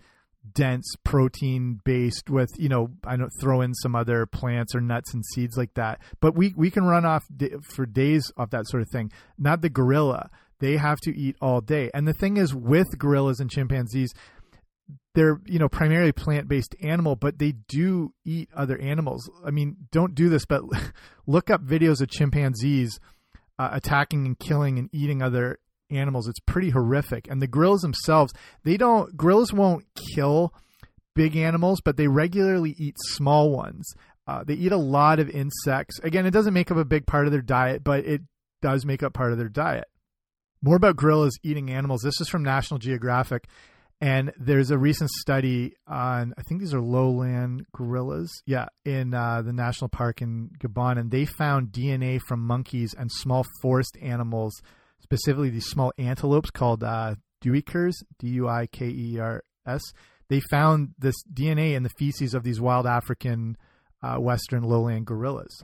dense 0.53 0.93
protein 1.03 1.79
based 1.83 2.29
with 2.29 2.49
you 2.57 2.69
know 2.69 2.89
I 3.03 3.15
don't 3.15 3.31
throw 3.41 3.61
in 3.61 3.73
some 3.73 3.95
other 3.95 4.27
plants 4.27 4.75
or 4.75 4.81
nuts 4.81 5.13
and 5.13 5.25
seeds 5.33 5.57
like 5.57 5.73
that. 5.73 6.01
But 6.19 6.35
we 6.35 6.53
we 6.55 6.69
can 6.69 6.83
run 6.83 7.05
off 7.05 7.23
for 7.63 7.87
days 7.87 8.31
off 8.37 8.51
that 8.51 8.67
sort 8.67 8.83
of 8.83 8.89
thing. 8.89 9.11
Not 9.39 9.61
the 9.61 9.69
gorilla. 9.69 10.29
They 10.59 10.77
have 10.77 10.99
to 11.01 11.17
eat 11.17 11.35
all 11.41 11.59
day. 11.59 11.89
And 11.91 12.07
the 12.07 12.13
thing 12.13 12.37
is 12.37 12.53
with 12.53 12.99
gorillas 12.99 13.39
and 13.39 13.49
chimpanzees 13.49 14.13
they're 15.13 15.39
you 15.45 15.59
know 15.59 15.69
primarily 15.69 16.11
plant 16.11 16.47
based 16.47 16.75
animal, 16.81 17.15
but 17.15 17.39
they 17.39 17.53
do 17.67 18.13
eat 18.25 18.49
other 18.55 18.77
animals. 18.79 19.29
I 19.45 19.51
mean, 19.51 19.75
don't 19.91 20.15
do 20.15 20.29
this, 20.29 20.45
but 20.45 20.63
look 21.27 21.49
up 21.49 21.65
videos 21.65 22.01
of 22.01 22.09
chimpanzees 22.09 22.99
uh, 23.59 23.69
attacking 23.71 24.25
and 24.25 24.39
killing 24.39 24.79
and 24.79 24.89
eating 24.93 25.21
other 25.21 25.59
animals. 25.89 26.27
It's 26.27 26.39
pretty 26.39 26.69
horrific. 26.69 27.27
And 27.29 27.41
the 27.41 27.47
gorillas 27.47 27.81
themselves, 27.81 28.33
they 28.63 28.77
don't 28.77 29.15
gorillas 29.17 29.53
won't 29.53 29.85
kill 30.15 30.53
big 31.15 31.35
animals, 31.35 31.81
but 31.83 31.97
they 31.97 32.07
regularly 32.07 32.75
eat 32.77 32.95
small 32.99 33.51
ones. 33.51 33.93
Uh, 34.27 34.43
they 34.43 34.53
eat 34.53 34.71
a 34.71 34.77
lot 34.77 35.19
of 35.19 35.29
insects. 35.29 35.99
Again, 35.99 36.25
it 36.25 36.31
doesn't 36.31 36.53
make 36.53 36.71
up 36.71 36.77
a 36.77 36.85
big 36.85 37.05
part 37.05 37.25
of 37.25 37.31
their 37.31 37.41
diet, 37.41 37.83
but 37.83 38.05
it 38.05 38.21
does 38.61 38.85
make 38.85 39.03
up 39.03 39.13
part 39.13 39.31
of 39.31 39.37
their 39.37 39.49
diet. 39.49 39.85
More 40.61 40.75
about 40.75 40.95
gorillas 40.95 41.39
eating 41.43 41.71
animals. 41.71 42.01
This 42.01 42.21
is 42.21 42.29
from 42.29 42.43
National 42.43 42.77
Geographic 42.77 43.47
And 44.01 44.33
there's 44.35 44.71
a 44.71 44.79
recent 44.79 45.11
study 45.11 45.75
on, 45.85 46.33
I 46.35 46.41
think 46.41 46.59
these 46.59 46.73
are 46.73 46.81
lowland 46.81 47.67
gorillas, 47.71 48.41
yeah, 48.47 48.65
in 48.83 49.13
uh, 49.13 49.43
the 49.43 49.53
national 49.53 49.89
park 49.89 50.23
in 50.23 50.49
Gabon, 50.57 50.97
and 50.97 51.11
they 51.11 51.25
found 51.25 51.67
DNA 51.67 52.19
from 52.19 52.39
monkeys 52.39 52.95
and 52.97 53.11
small 53.11 53.45
forest 53.61 53.95
animals, 54.01 54.59
specifically 55.03 55.51
these 55.51 55.67
small 55.67 55.93
antelopes 55.99 56.49
called 56.49 56.83
uh, 56.83 57.13
duikers, 57.45 57.93
D 58.17 58.29
U 58.29 58.47
I 58.47 58.65
K 58.65 58.87
E 58.87 59.19
R 59.19 59.43
S. 59.67 59.81
They 60.29 60.39
found 60.49 60.95
this 60.97 61.15
DNA 61.31 61.75
in 61.75 61.83
the 61.83 61.89
feces 61.89 62.33
of 62.33 62.41
these 62.41 62.59
wild 62.59 62.87
African 62.87 63.55
uh, 64.01 64.15
western 64.15 64.63
lowland 64.63 65.05
gorillas. 65.05 65.63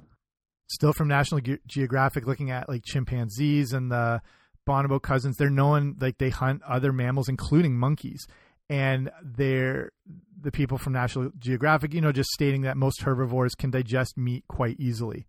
Still 0.69 0.93
from 0.93 1.07
National 1.07 1.41
Ge- 1.41 1.61
Geographic, 1.65 2.27
looking 2.27 2.51
at 2.51 2.69
like 2.69 2.83
chimpanzees 2.85 3.73
and 3.73 3.91
the 3.91 4.21
bonobo 4.67 5.01
cousins. 5.01 5.37
They're 5.37 5.49
known 5.49 5.95
like 5.99 6.17
they 6.17 6.29
hunt 6.29 6.61
other 6.63 6.91
mammals, 6.91 7.29
including 7.29 7.77
monkeys. 7.77 8.27
And 8.69 9.09
they're 9.23 9.91
the 10.39 10.51
people 10.51 10.77
from 10.77 10.93
National 10.93 11.31
Geographic, 11.39 11.93
you 11.93 12.01
know, 12.01 12.11
just 12.11 12.29
stating 12.31 12.61
that 12.61 12.77
most 12.77 13.01
herbivores 13.01 13.55
can 13.55 13.71
digest 13.71 14.17
meat 14.17 14.43
quite 14.47 14.79
easily. 14.79 15.25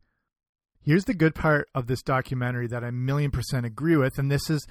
Here's 0.80 1.05
the 1.05 1.14
good 1.14 1.34
part 1.34 1.68
of 1.74 1.86
this 1.86 2.03
documentary 2.03 2.66
that 2.68 2.82
I 2.82 2.91
million 2.91 3.30
percent 3.30 3.64
agree 3.64 3.97
with, 3.97 4.18
and 4.18 4.30
this 4.30 4.51
is 4.51 4.66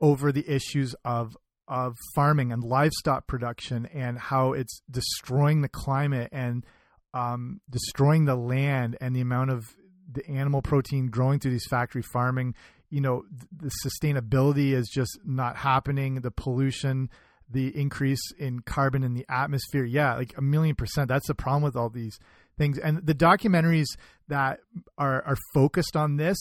over 0.00 0.32
the 0.32 0.48
issues 0.50 0.94
of 1.04 1.36
of 1.68 1.96
farming 2.14 2.50
and 2.50 2.64
livestock 2.64 3.26
production 3.26 3.86
and 3.86 4.18
how 4.18 4.52
it's 4.52 4.80
destroying 4.90 5.60
the 5.60 5.68
climate 5.68 6.30
and 6.32 6.64
um, 7.12 7.60
destroying 7.68 8.24
the 8.24 8.36
land 8.36 8.96
and 9.00 9.14
the 9.14 9.20
amount 9.20 9.50
of 9.50 9.66
the 10.10 10.26
animal 10.26 10.62
protein 10.62 11.08
growing 11.08 11.38
through 11.38 11.50
these 11.50 11.66
factory 11.68 12.02
farming 12.02 12.54
you 12.90 13.00
know 13.00 13.24
the 13.54 13.70
sustainability 13.86 14.72
is 14.72 14.88
just 14.88 15.18
not 15.24 15.56
happening. 15.56 16.20
The 16.20 16.30
pollution 16.30 17.10
the 17.50 17.74
increase 17.74 18.20
in 18.38 18.60
carbon 18.60 19.02
in 19.02 19.14
the 19.14 19.24
atmosphere. 19.28 19.84
Yeah 19.84 20.16
like 20.16 20.34
a 20.36 20.42
million 20.42 20.74
percent. 20.74 21.08
That's 21.08 21.26
the 21.26 21.34
problem 21.34 21.62
with 21.62 21.76
all 21.76 21.90
these 21.90 22.18
things. 22.56 22.78
And 22.78 23.04
the 23.06 23.14
documentaries 23.14 23.86
that 24.28 24.60
are 24.96 25.22
are 25.24 25.36
focused 25.54 25.96
on 25.96 26.16
this 26.16 26.38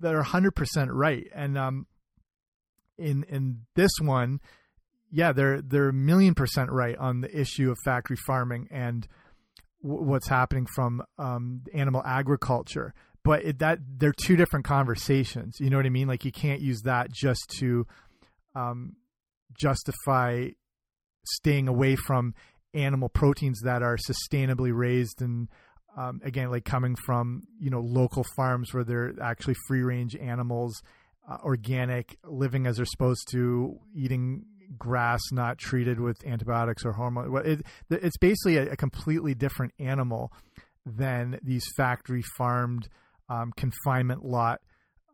that 0.00 0.14
are 0.14 0.24
100% 0.24 0.88
right. 0.90 1.28
And 1.34 1.56
um 1.56 1.86
in 2.98 3.24
in 3.24 3.62
this 3.74 3.92
one 4.00 4.40
yeah 5.10 5.32
they're 5.32 5.60
they're 5.60 5.88
a 5.88 5.92
million 5.92 6.34
percent 6.34 6.70
right 6.70 6.96
on 6.98 7.20
the 7.22 7.40
issue 7.40 7.70
of 7.70 7.78
factory 7.84 8.16
farming 8.26 8.68
and 8.70 9.08
what's 9.82 10.28
happening 10.28 10.66
from 10.66 11.02
um, 11.18 11.62
animal 11.72 12.02
agriculture 12.04 12.94
but 13.24 13.44
it, 13.44 13.58
that 13.58 13.78
they're 13.98 14.12
two 14.12 14.36
different 14.36 14.64
conversations. 14.64 15.56
You 15.60 15.70
know 15.70 15.76
what 15.76 15.86
I 15.86 15.90
mean? 15.90 16.08
Like 16.08 16.24
you 16.24 16.32
can't 16.32 16.60
use 16.60 16.82
that 16.82 17.12
just 17.12 17.48
to 17.58 17.86
um, 18.54 18.96
justify 19.58 20.48
staying 21.26 21.68
away 21.68 21.96
from 21.96 22.34
animal 22.74 23.08
proteins 23.08 23.60
that 23.62 23.82
are 23.82 23.96
sustainably 23.96 24.72
raised 24.74 25.20
and 25.20 25.48
um, 25.96 26.20
again 26.24 26.50
like 26.50 26.64
coming 26.64 26.94
from 26.94 27.42
you 27.58 27.68
know 27.68 27.80
local 27.80 28.24
farms 28.36 28.72
where 28.72 28.84
they're 28.84 29.12
actually 29.20 29.56
free 29.66 29.82
range 29.82 30.14
animals 30.16 30.80
uh, 31.28 31.38
organic 31.42 32.16
living 32.24 32.66
as 32.66 32.76
they're 32.76 32.86
supposed 32.86 33.26
to 33.30 33.76
eating 33.92 34.44
grass 34.78 35.20
not 35.32 35.58
treated 35.58 35.98
with 35.98 36.24
antibiotics 36.24 36.84
or 36.84 36.92
hormone 36.92 37.36
it, 37.44 37.60
it's 37.90 38.16
basically 38.18 38.56
a, 38.56 38.70
a 38.70 38.76
completely 38.76 39.34
different 39.34 39.72
animal 39.80 40.32
than 40.86 41.40
these 41.42 41.64
factory 41.76 42.22
farmed 42.36 42.88
um, 43.30 43.52
confinement 43.56 44.24
lot 44.24 44.60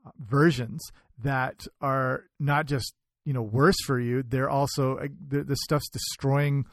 uh, 0.05 0.11
versions 0.19 0.83
that 1.23 1.61
are 1.81 2.25
not 2.41 2.67
just 2.67 2.95
you 3.25 3.33
know 3.33 3.43
worse 3.43 3.81
for 3.85 4.01
you 4.01 4.23
they're 4.23 4.51
also 4.51 4.97
uh, 4.97 5.07
the, 5.29 5.45
the 5.45 5.57
stuff's 5.57 5.89
destroying 5.89 6.65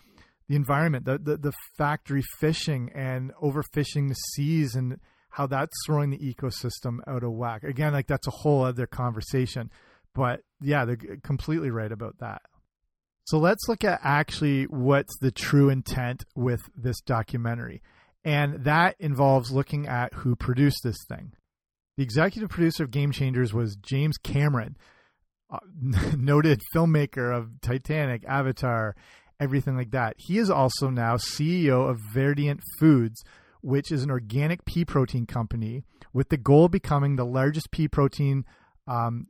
the 0.47 0.55
environment. 0.55 1.05
The, 1.05 1.17
the, 1.17 1.37
the 1.37 1.53
factory 1.77 2.23
fishing 2.39 2.91
and 2.93 3.31
overfishing 3.41 4.09
the 4.09 4.15
seas 4.15 4.75
and 4.75 4.99
how 5.29 5.47
that's 5.47 5.73
throwing 5.85 6.11
the 6.11 6.19
ecosystem 6.19 6.99
out 7.07 7.23
of 7.23 7.31
whack. 7.31 7.63
Again 7.63 7.93
like 7.93 8.07
that's 8.07 8.27
a 8.27 8.31
whole 8.31 8.63
other 8.63 8.87
conversation 8.87 9.71
but 10.13 10.41
yeah 10.61 10.85
they're 10.85 11.17
completely 11.23 11.71
right 11.71 11.91
about 11.91 12.19
that. 12.19 12.41
So 13.25 13.37
let's 13.37 13.67
look 13.69 13.83
at 13.83 14.01
actually 14.03 14.65
what's 14.65 15.17
the 15.19 15.31
true 15.31 15.69
intent 15.69 16.25
with 16.35 16.61
this 16.75 16.99
documentary 17.01 17.81
and 18.24 18.63
that 18.63 18.95
involves 18.99 19.51
looking 19.51 19.88
at 19.88 20.13
who 20.13 20.36
produced 20.36 20.82
this 20.84 20.97
thing. 21.09 21.34
The 21.97 22.03
executive 22.03 22.49
producer 22.49 22.84
of 22.84 22.91
Game 22.91 23.11
Changers 23.11 23.53
was 23.53 23.76
James 23.76 24.17
Cameron, 24.17 24.78
uh, 25.49 25.59
noted 26.17 26.61
filmmaker 26.76 27.36
of 27.36 27.61
Titanic, 27.61 28.24
Avatar, 28.28 28.95
everything 29.39 29.76
like 29.76 29.91
that. 29.91 30.15
He 30.17 30.38
is 30.38 30.49
also 30.49 30.89
now 30.89 31.15
CEO 31.15 31.89
of 31.89 31.99
Verdient 32.13 32.61
Foods, 32.80 33.24
which 33.61 33.91
is 33.91 34.03
an 34.03 34.11
organic 34.11 34.65
pea 34.65 34.86
protein 34.86 35.26
company 35.26 35.84
with 36.13 36.30
the 36.30 36.38
goal 36.38 36.65
of 36.65 36.71
becoming 36.71 37.15
the 37.15 37.26
largest 37.26 37.71
pea 37.71 37.88
protein 37.88 38.45
um, 38.88 39.28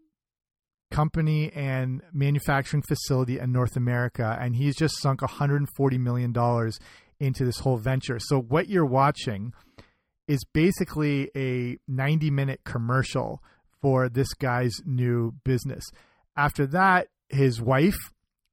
company 0.91 1.51
and 1.53 2.01
manufacturing 2.13 2.83
facility 2.83 3.39
in 3.39 3.51
North 3.51 3.75
America. 3.75 4.37
And 4.39 4.55
he's 4.55 4.75
just 4.75 5.01
sunk 5.01 5.21
$140 5.21 5.67
million 5.99 6.33
into 7.23 7.45
this 7.45 7.59
whole 7.59 7.77
venture. 7.77 8.19
So 8.19 8.39
what 8.39 8.67
you're 8.67 8.85
watching 8.85 9.53
is 10.27 10.43
basically 10.53 11.31
a 11.35 11.77
90 11.87 12.29
minute 12.29 12.61
commercial 12.65 13.41
for 13.81 14.09
this 14.09 14.33
guy's 14.33 14.73
new 14.85 15.33
business. 15.43 15.83
After 16.35 16.65
that, 16.67 17.07
his 17.29 17.61
wife, 17.61 17.97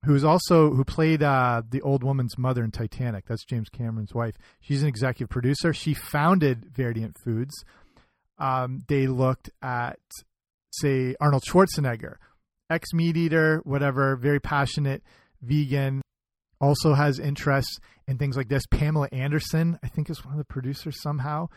who's 0.05 0.25
also 0.25 0.71
who 0.71 0.85
played 0.85 1.23
uh, 1.23 1.63
the 1.69 1.83
old 1.83 2.05
woman's 2.05 2.39
mother 2.39 2.63
in 2.63 2.71
Titanic, 2.71 3.27
that's 3.27 3.45
James 3.45 3.69
Cameron's 3.69 4.15
wife. 4.15 4.35
She's 4.61 4.83
an 4.83 4.89
executive 4.89 5.29
producer. 5.29 5.73
She 5.73 5.95
founded 5.95 6.73
Verdient 6.73 7.15
Foods. 7.25 7.65
Um, 8.39 8.85
they 8.89 9.07
looked 9.07 9.51
at, 9.63 9.99
say, 10.73 11.15
Arnold 11.21 11.43
Schwarzenegger, 11.49 12.15
ex 12.71 12.93
meat 12.95 13.17
eater, 13.17 13.61
whatever, 13.65 14.17
very 14.17 14.41
passionate 14.41 15.03
vegan, 15.43 16.03
also 16.61 16.95
has 16.95 17.19
interests 17.19 17.79
in 18.11 18.19
things 18.19 18.37
like 18.37 18.49
this. 18.49 18.67
Pamela 18.67 19.09
Anderson, 19.13 19.79
I 19.85 19.89
think, 19.89 20.11
is 20.11 20.25
one 20.25 20.35
of 20.35 20.39
the 20.39 20.45
producers 20.45 21.01
somehow, 21.01 21.49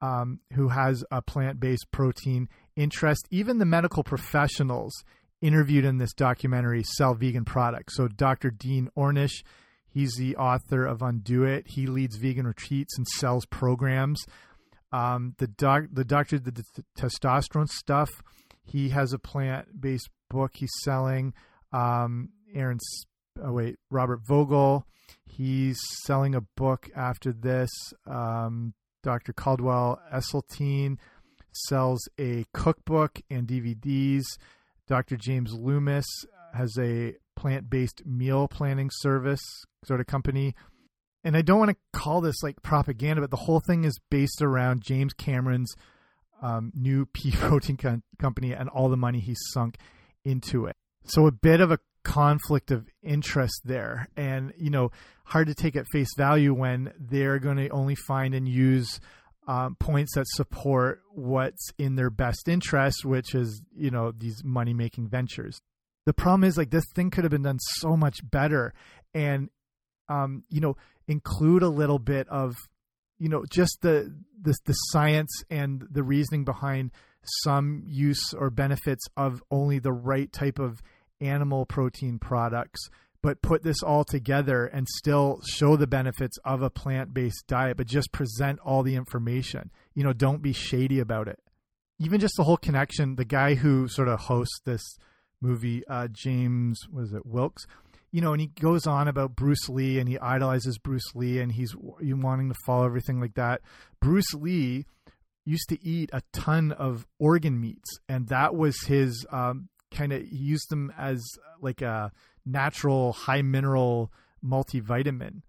um, 0.00 0.40
who 0.54 0.68
has 0.68 1.04
a 1.10 1.20
plant 1.20 1.60
based 1.60 1.90
protein 1.92 2.48
interest. 2.76 3.28
Even 3.30 3.58
the 3.58 3.66
medical 3.66 4.02
professionals 4.02 5.04
interviewed 5.42 5.84
in 5.84 5.98
this 5.98 6.14
documentary 6.14 6.82
sell 6.82 7.14
vegan 7.14 7.44
products. 7.44 7.94
So, 7.94 8.08
Dr. 8.08 8.50
Dean 8.50 8.88
Ornish, 8.96 9.44
he's 9.86 10.14
the 10.14 10.34
author 10.36 10.86
of 10.86 11.02
Undo 11.02 11.44
It. 11.44 11.68
He 11.68 11.86
leads 11.86 12.16
vegan 12.16 12.46
retreats 12.46 12.96
and 12.96 13.06
sells 13.06 13.44
programs. 13.44 14.24
Um, 14.90 15.34
the 15.36 15.46
doc, 15.46 15.84
the 15.92 16.04
doctor, 16.04 16.38
the, 16.38 16.52
the 16.52 16.84
testosterone 16.98 17.68
stuff. 17.68 18.08
He 18.64 18.88
has 18.90 19.12
a 19.12 19.18
plant 19.18 19.78
based 19.78 20.08
book 20.30 20.52
he's 20.54 20.72
selling. 20.82 21.34
Um, 21.70 22.30
Aaron 22.54 22.78
oh 23.42 23.52
wait, 23.52 23.76
Robert 23.90 24.20
Vogel. 24.26 24.86
He's 25.24 25.78
selling 26.04 26.34
a 26.34 26.40
book 26.40 26.90
after 26.96 27.32
this. 27.32 27.70
Um, 28.06 28.74
Dr. 29.02 29.32
Caldwell 29.32 30.00
Esselstyn 30.12 30.98
sells 31.52 32.08
a 32.18 32.44
cookbook 32.52 33.20
and 33.30 33.46
DVDs. 33.46 34.24
Dr. 34.86 35.16
James 35.16 35.52
Loomis 35.52 36.06
has 36.54 36.76
a 36.78 37.14
plant 37.36 37.70
based 37.70 38.02
meal 38.04 38.48
planning 38.48 38.90
service 38.92 39.42
sort 39.84 40.00
of 40.00 40.06
company. 40.06 40.54
And 41.24 41.36
I 41.36 41.42
don't 41.42 41.58
want 41.58 41.70
to 41.70 41.76
call 41.92 42.20
this 42.20 42.42
like 42.42 42.62
propaganda, 42.62 43.20
but 43.20 43.30
the 43.30 43.36
whole 43.36 43.60
thing 43.60 43.84
is 43.84 43.98
based 44.10 44.40
around 44.40 44.82
James 44.82 45.12
Cameron's 45.12 45.74
um, 46.42 46.72
new 46.74 47.06
pea 47.12 47.32
protein 47.32 47.76
co- 47.76 48.02
company 48.18 48.52
and 48.52 48.68
all 48.68 48.88
the 48.88 48.96
money 48.96 49.20
he's 49.20 49.40
sunk 49.52 49.78
into 50.24 50.66
it. 50.66 50.76
So 51.04 51.26
a 51.26 51.32
bit 51.32 51.60
of 51.60 51.70
a 51.70 51.78
conflict 52.08 52.70
of 52.70 52.88
interest 53.02 53.60
there. 53.64 54.08
And 54.16 54.52
you 54.56 54.70
know 54.70 54.90
hard 55.24 55.46
to 55.48 55.54
take 55.54 55.76
at 55.76 55.84
face 55.92 56.08
value 56.16 56.54
when 56.54 56.90
they're 56.98 57.38
going 57.38 57.58
to 57.58 57.68
only 57.68 57.94
find 57.94 58.34
and 58.34 58.48
use 58.48 58.98
um, 59.46 59.76
points 59.78 60.14
that 60.14 60.26
support 60.28 61.02
what's 61.12 61.70
in 61.76 61.96
their 61.96 62.08
best 62.08 62.48
interest 62.48 63.04
which 63.04 63.34
is 63.34 63.60
you 63.76 63.90
know 63.90 64.10
these 64.10 64.42
money 64.42 64.72
making 64.72 65.08
ventures. 65.08 65.60
The 66.06 66.14
problem 66.14 66.44
is 66.44 66.56
like 66.56 66.70
this 66.70 66.86
thing 66.94 67.10
could 67.10 67.24
have 67.24 67.30
been 67.30 67.42
done 67.42 67.58
so 67.58 67.94
much 67.94 68.18
better 68.22 68.72
and 69.12 69.50
um, 70.08 70.44
you 70.48 70.60
know 70.60 70.76
include 71.06 71.62
a 71.62 71.68
little 71.68 71.98
bit 71.98 72.26
of 72.28 72.56
you 73.18 73.28
know 73.28 73.44
just 73.50 73.78
the, 73.82 74.14
the 74.40 74.54
the 74.64 74.72
science 74.72 75.44
and 75.50 75.86
the 75.90 76.02
reasoning 76.02 76.44
behind 76.44 76.90
some 77.42 77.82
use 77.84 78.32
or 78.32 78.48
benefits 78.48 79.04
of 79.16 79.42
only 79.50 79.78
the 79.78 79.92
right 79.92 80.32
type 80.32 80.58
of 80.58 80.80
animal 81.20 81.66
protein 81.66 82.18
products, 82.18 82.88
but 83.22 83.42
put 83.42 83.62
this 83.62 83.82
all 83.82 84.04
together 84.04 84.66
and 84.66 84.86
still 84.88 85.40
show 85.46 85.76
the 85.76 85.86
benefits 85.86 86.38
of 86.44 86.62
a 86.62 86.70
plant 86.70 87.12
based 87.12 87.44
diet, 87.46 87.76
but 87.76 87.86
just 87.86 88.12
present 88.12 88.58
all 88.64 88.82
the 88.82 88.94
information. 88.94 89.70
You 89.94 90.04
know, 90.04 90.12
don't 90.12 90.42
be 90.42 90.52
shady 90.52 91.00
about 91.00 91.28
it. 91.28 91.40
Even 91.98 92.20
just 92.20 92.34
the 92.36 92.44
whole 92.44 92.56
connection, 92.56 93.16
the 93.16 93.24
guy 93.24 93.54
who 93.54 93.88
sort 93.88 94.08
of 94.08 94.20
hosts 94.20 94.60
this 94.64 94.82
movie, 95.40 95.82
uh, 95.88 96.08
James, 96.12 96.86
was 96.92 97.12
it 97.12 97.26
Wilks? 97.26 97.66
you 98.10 98.20
know, 98.20 98.32
and 98.32 98.40
he 98.40 98.46
goes 98.46 98.86
on 98.86 99.08
about 99.08 99.36
Bruce 99.36 99.68
Lee 99.68 99.98
and 99.98 100.08
he 100.08 100.18
idolizes 100.18 100.78
Bruce 100.78 101.14
Lee 101.14 101.40
and 101.40 101.52
he's 101.52 101.74
you 102.00 102.16
wanting 102.16 102.48
to 102.48 102.54
follow 102.64 102.86
everything 102.86 103.20
like 103.20 103.34
that. 103.34 103.60
Bruce 104.00 104.32
Lee 104.32 104.86
used 105.44 105.68
to 105.68 105.82
eat 105.84 106.10
a 106.12 106.22
ton 106.32 106.72
of 106.72 107.06
organ 107.18 107.60
meats, 107.60 107.98
and 108.08 108.28
that 108.28 108.54
was 108.54 108.82
his 108.86 109.26
um, 109.30 109.68
kind 109.90 110.12
of. 110.12 110.26
Used 110.30 110.70
them 110.70 110.92
as 110.98 111.24
uh, 111.38 111.58
like 111.60 111.82
a 111.82 112.12
natural 112.44 113.12
high 113.12 113.42
mineral 113.42 114.12
multivitamin. 114.44 115.42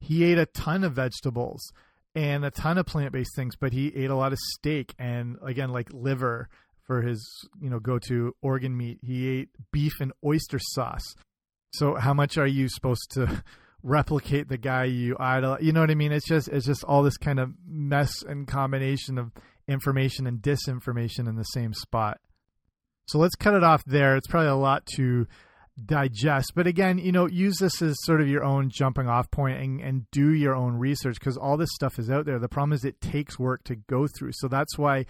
He 0.00 0.24
ate 0.24 0.38
a 0.38 0.46
ton 0.46 0.84
of 0.84 0.94
vegetables 0.94 1.72
and 2.14 2.44
a 2.44 2.50
ton 2.50 2.78
of 2.78 2.86
plant 2.86 3.12
based 3.12 3.34
things, 3.36 3.56
but 3.56 3.72
he 3.72 3.94
ate 3.94 4.10
a 4.10 4.16
lot 4.16 4.32
of 4.32 4.38
steak 4.38 4.94
and 4.98 5.38
again 5.42 5.70
like 5.70 5.92
liver 5.92 6.48
for 6.86 7.02
his 7.02 7.48
you 7.60 7.70
know 7.70 7.78
go 7.78 7.98
to 8.08 8.34
organ 8.42 8.76
meat. 8.76 8.98
He 9.02 9.28
ate 9.28 9.50
beef 9.72 10.00
and 10.00 10.12
oyster 10.24 10.58
sauce. 10.58 11.14
So 11.72 11.94
how 11.94 12.12
much 12.12 12.36
are 12.36 12.46
you 12.46 12.68
supposed 12.68 13.10
to 13.12 13.42
replicate 13.82 14.48
the 14.48 14.58
guy 14.58 14.84
you 14.84 15.16
idol? 15.18 15.56
You 15.60 15.72
know 15.72 15.80
what 15.80 15.90
I 15.90 15.94
mean? 15.94 16.12
It's 16.12 16.26
just 16.26 16.48
it's 16.48 16.66
just 16.66 16.84
all 16.84 17.02
this 17.02 17.16
kind 17.16 17.40
of 17.40 17.52
mess 17.66 18.22
and 18.22 18.46
combination 18.46 19.18
of 19.18 19.32
information 19.68 20.26
and 20.26 20.40
disinformation 20.40 21.28
in 21.28 21.36
the 21.36 21.44
same 21.44 21.72
spot. 21.72 22.20
So 23.06 23.18
let's 23.18 23.34
cut 23.34 23.54
it 23.54 23.64
off 23.64 23.84
there. 23.84 24.16
It's 24.16 24.26
probably 24.26 24.48
a 24.48 24.56
lot 24.56 24.86
to 24.96 25.26
digest. 25.84 26.52
But 26.54 26.66
again, 26.66 26.98
you 26.98 27.12
know, 27.12 27.26
use 27.26 27.56
this 27.58 27.80
as 27.82 27.96
sort 28.04 28.20
of 28.20 28.28
your 28.28 28.44
own 28.44 28.70
jumping 28.70 29.08
off 29.08 29.30
point 29.30 29.60
and, 29.60 29.80
and 29.80 30.10
do 30.10 30.32
your 30.32 30.54
own 30.54 30.74
research 30.74 31.16
because 31.18 31.36
all 31.36 31.56
this 31.56 31.70
stuff 31.74 31.98
is 31.98 32.10
out 32.10 32.26
there. 32.26 32.38
The 32.38 32.48
problem 32.48 32.72
is 32.72 32.84
it 32.84 33.00
takes 33.00 33.38
work 33.38 33.64
to 33.64 33.76
go 33.76 34.06
through. 34.06 34.32
So 34.34 34.48
that's 34.48 34.78
why 34.78 35.06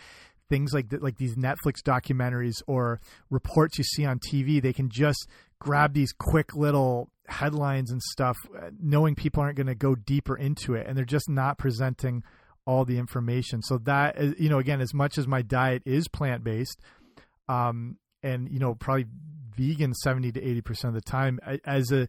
things 0.48 0.72
like 0.72 0.86
like 1.00 1.16
these 1.16 1.36
Netflix 1.36 1.82
documentaries 1.84 2.62
or 2.66 3.00
reports 3.30 3.78
you 3.78 3.84
see 3.84 4.04
on 4.04 4.18
TV, 4.18 4.60
they 4.60 4.72
can 4.72 4.88
just 4.90 5.28
grab 5.58 5.94
these 5.94 6.12
quick 6.12 6.54
little 6.54 7.10
headlines 7.28 7.90
and 7.90 8.02
stuff, 8.02 8.36
uh, 8.56 8.70
knowing 8.80 9.14
people 9.14 9.42
aren't 9.42 9.56
going 9.56 9.66
to 9.66 9.74
go 9.74 9.94
deeper 9.94 10.36
into 10.36 10.74
it, 10.74 10.86
and 10.86 10.96
they're 10.96 11.04
just 11.04 11.30
not 11.30 11.56
presenting 11.56 12.22
all 12.66 12.84
the 12.84 12.98
information. 12.98 13.62
So 13.62 13.78
that 13.78 14.18
uh, 14.18 14.32
you 14.38 14.48
know, 14.48 14.58
again, 14.58 14.80
as 14.80 14.92
much 14.92 15.18
as 15.18 15.26
my 15.26 15.42
diet 15.42 15.82
is 15.86 16.06
plant 16.08 16.44
based, 16.44 16.80
um, 17.48 17.98
and 18.22 18.48
you 18.50 18.58
know, 18.58 18.74
probably 18.74 19.06
vegan 19.56 19.94
70 19.94 20.32
to 20.32 20.40
80% 20.40 20.84
of 20.84 20.94
the 20.94 21.00
time 21.00 21.38
as 21.64 21.92
a 21.92 22.08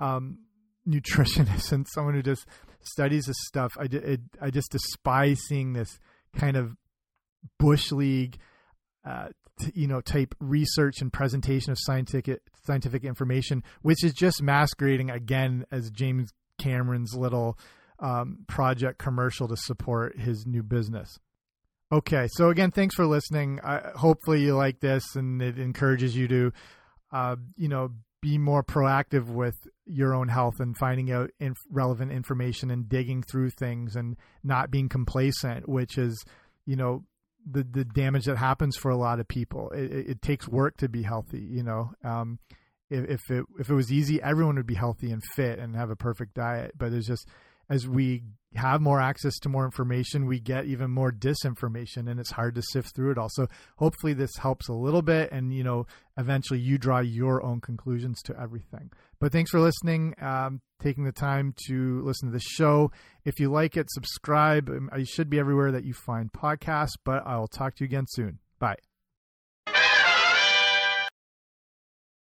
um, 0.00 0.38
nutritionist 0.88 1.72
and 1.72 1.86
someone 1.88 2.14
who 2.14 2.22
just 2.22 2.46
studies 2.82 3.24
this 3.24 3.36
stuff 3.46 3.72
I, 3.78 3.84
it, 3.84 4.20
I 4.40 4.50
just 4.50 4.70
despise 4.70 5.40
seeing 5.48 5.72
this 5.72 5.98
kind 6.36 6.56
of 6.56 6.76
bush 7.58 7.90
league 7.90 8.36
uh, 9.04 9.28
you 9.72 9.86
know 9.86 10.02
type 10.02 10.34
research 10.40 11.00
and 11.00 11.10
presentation 11.12 11.72
of 11.72 11.78
scientific 11.80 12.42
scientific 12.66 13.04
information 13.04 13.62
which 13.80 14.04
is 14.04 14.12
just 14.12 14.42
masquerading 14.42 15.10
again 15.10 15.64
as 15.70 15.90
James 15.90 16.32
Cameron's 16.58 17.14
little 17.14 17.58
um, 17.98 18.44
project 18.46 18.98
commercial 18.98 19.48
to 19.48 19.56
support 19.56 20.18
his 20.18 20.46
new 20.46 20.62
business 20.62 21.18
Okay, 21.94 22.26
so 22.28 22.48
again, 22.48 22.70
thanks 22.72 22.94
for 22.94 23.06
listening. 23.06 23.60
hopefully, 23.62 24.42
you 24.42 24.56
like 24.56 24.80
this, 24.80 25.14
and 25.14 25.40
it 25.40 25.58
encourages 25.58 26.16
you 26.16 26.26
to 26.28 26.52
uh, 27.14 27.36
you 27.56 27.68
know, 27.68 27.90
be 28.20 28.38
more 28.38 28.64
proactive 28.64 29.28
with 29.28 29.54
your 29.86 30.14
own 30.14 30.28
health 30.28 30.58
and 30.58 30.76
finding 30.76 31.12
out 31.12 31.30
inf- 31.38 31.56
relevant 31.70 32.10
information 32.10 32.70
and 32.70 32.88
digging 32.88 33.22
through 33.22 33.50
things 33.50 33.94
and 33.94 34.16
not 34.42 34.70
being 34.70 34.88
complacent, 34.88 35.68
which 35.68 35.96
is, 35.96 36.24
you 36.66 36.74
know, 36.74 37.04
the 37.48 37.62
the 37.62 37.84
damage 37.84 38.24
that 38.24 38.38
happens 38.38 38.76
for 38.76 38.90
a 38.90 38.96
lot 38.96 39.20
of 39.20 39.28
people. 39.28 39.70
It, 39.70 39.92
it, 39.92 40.10
it 40.10 40.22
takes 40.22 40.48
work 40.48 40.76
to 40.78 40.88
be 40.88 41.02
healthy. 41.02 41.42
You 41.42 41.62
know, 41.62 41.92
um, 42.02 42.40
if, 42.90 43.04
if 43.08 43.30
it 43.30 43.44
if 43.60 43.70
it 43.70 43.74
was 43.74 43.92
easy, 43.92 44.20
everyone 44.20 44.56
would 44.56 44.66
be 44.66 44.74
healthy 44.74 45.12
and 45.12 45.22
fit 45.36 45.60
and 45.60 45.76
have 45.76 45.90
a 45.90 45.96
perfect 45.96 46.34
diet. 46.34 46.72
But 46.76 46.92
it's 46.92 47.06
just 47.06 47.28
as 47.70 47.86
we 47.86 48.24
have 48.54 48.80
more 48.80 49.00
access 49.00 49.38
to 49.40 49.48
more 49.48 49.64
information, 49.64 50.26
we 50.26 50.40
get 50.40 50.66
even 50.66 50.90
more 50.90 51.10
disinformation 51.10 52.08
and 52.08 52.20
it's 52.20 52.32
hard 52.32 52.54
to 52.54 52.62
sift 52.62 52.94
through 52.94 53.12
it 53.12 53.18
all. 53.18 53.28
So 53.30 53.48
hopefully 53.76 54.12
this 54.12 54.36
helps 54.36 54.68
a 54.68 54.72
little 54.72 55.02
bit 55.02 55.30
and, 55.32 55.52
you 55.52 55.64
know, 55.64 55.86
eventually 56.16 56.60
you 56.60 56.78
draw 56.78 57.00
your 57.00 57.42
own 57.42 57.60
conclusions 57.60 58.22
to 58.22 58.40
everything. 58.40 58.90
But 59.20 59.32
thanks 59.32 59.50
for 59.50 59.60
listening, 59.60 60.14
um, 60.20 60.60
taking 60.80 61.04
the 61.04 61.12
time 61.12 61.54
to 61.66 62.02
listen 62.02 62.28
to 62.28 62.32
the 62.32 62.40
show. 62.40 62.90
If 63.24 63.40
you 63.40 63.50
like 63.50 63.76
it, 63.76 63.90
subscribe. 63.90 64.70
I 64.92 65.04
should 65.04 65.30
be 65.30 65.38
everywhere 65.38 65.72
that 65.72 65.84
you 65.84 65.94
find 65.94 66.32
podcasts, 66.32 66.96
but 67.04 67.26
I 67.26 67.38
will 67.38 67.48
talk 67.48 67.76
to 67.76 67.84
you 67.84 67.86
again 67.86 68.06
soon. 68.08 68.38
Bye. 68.58 68.93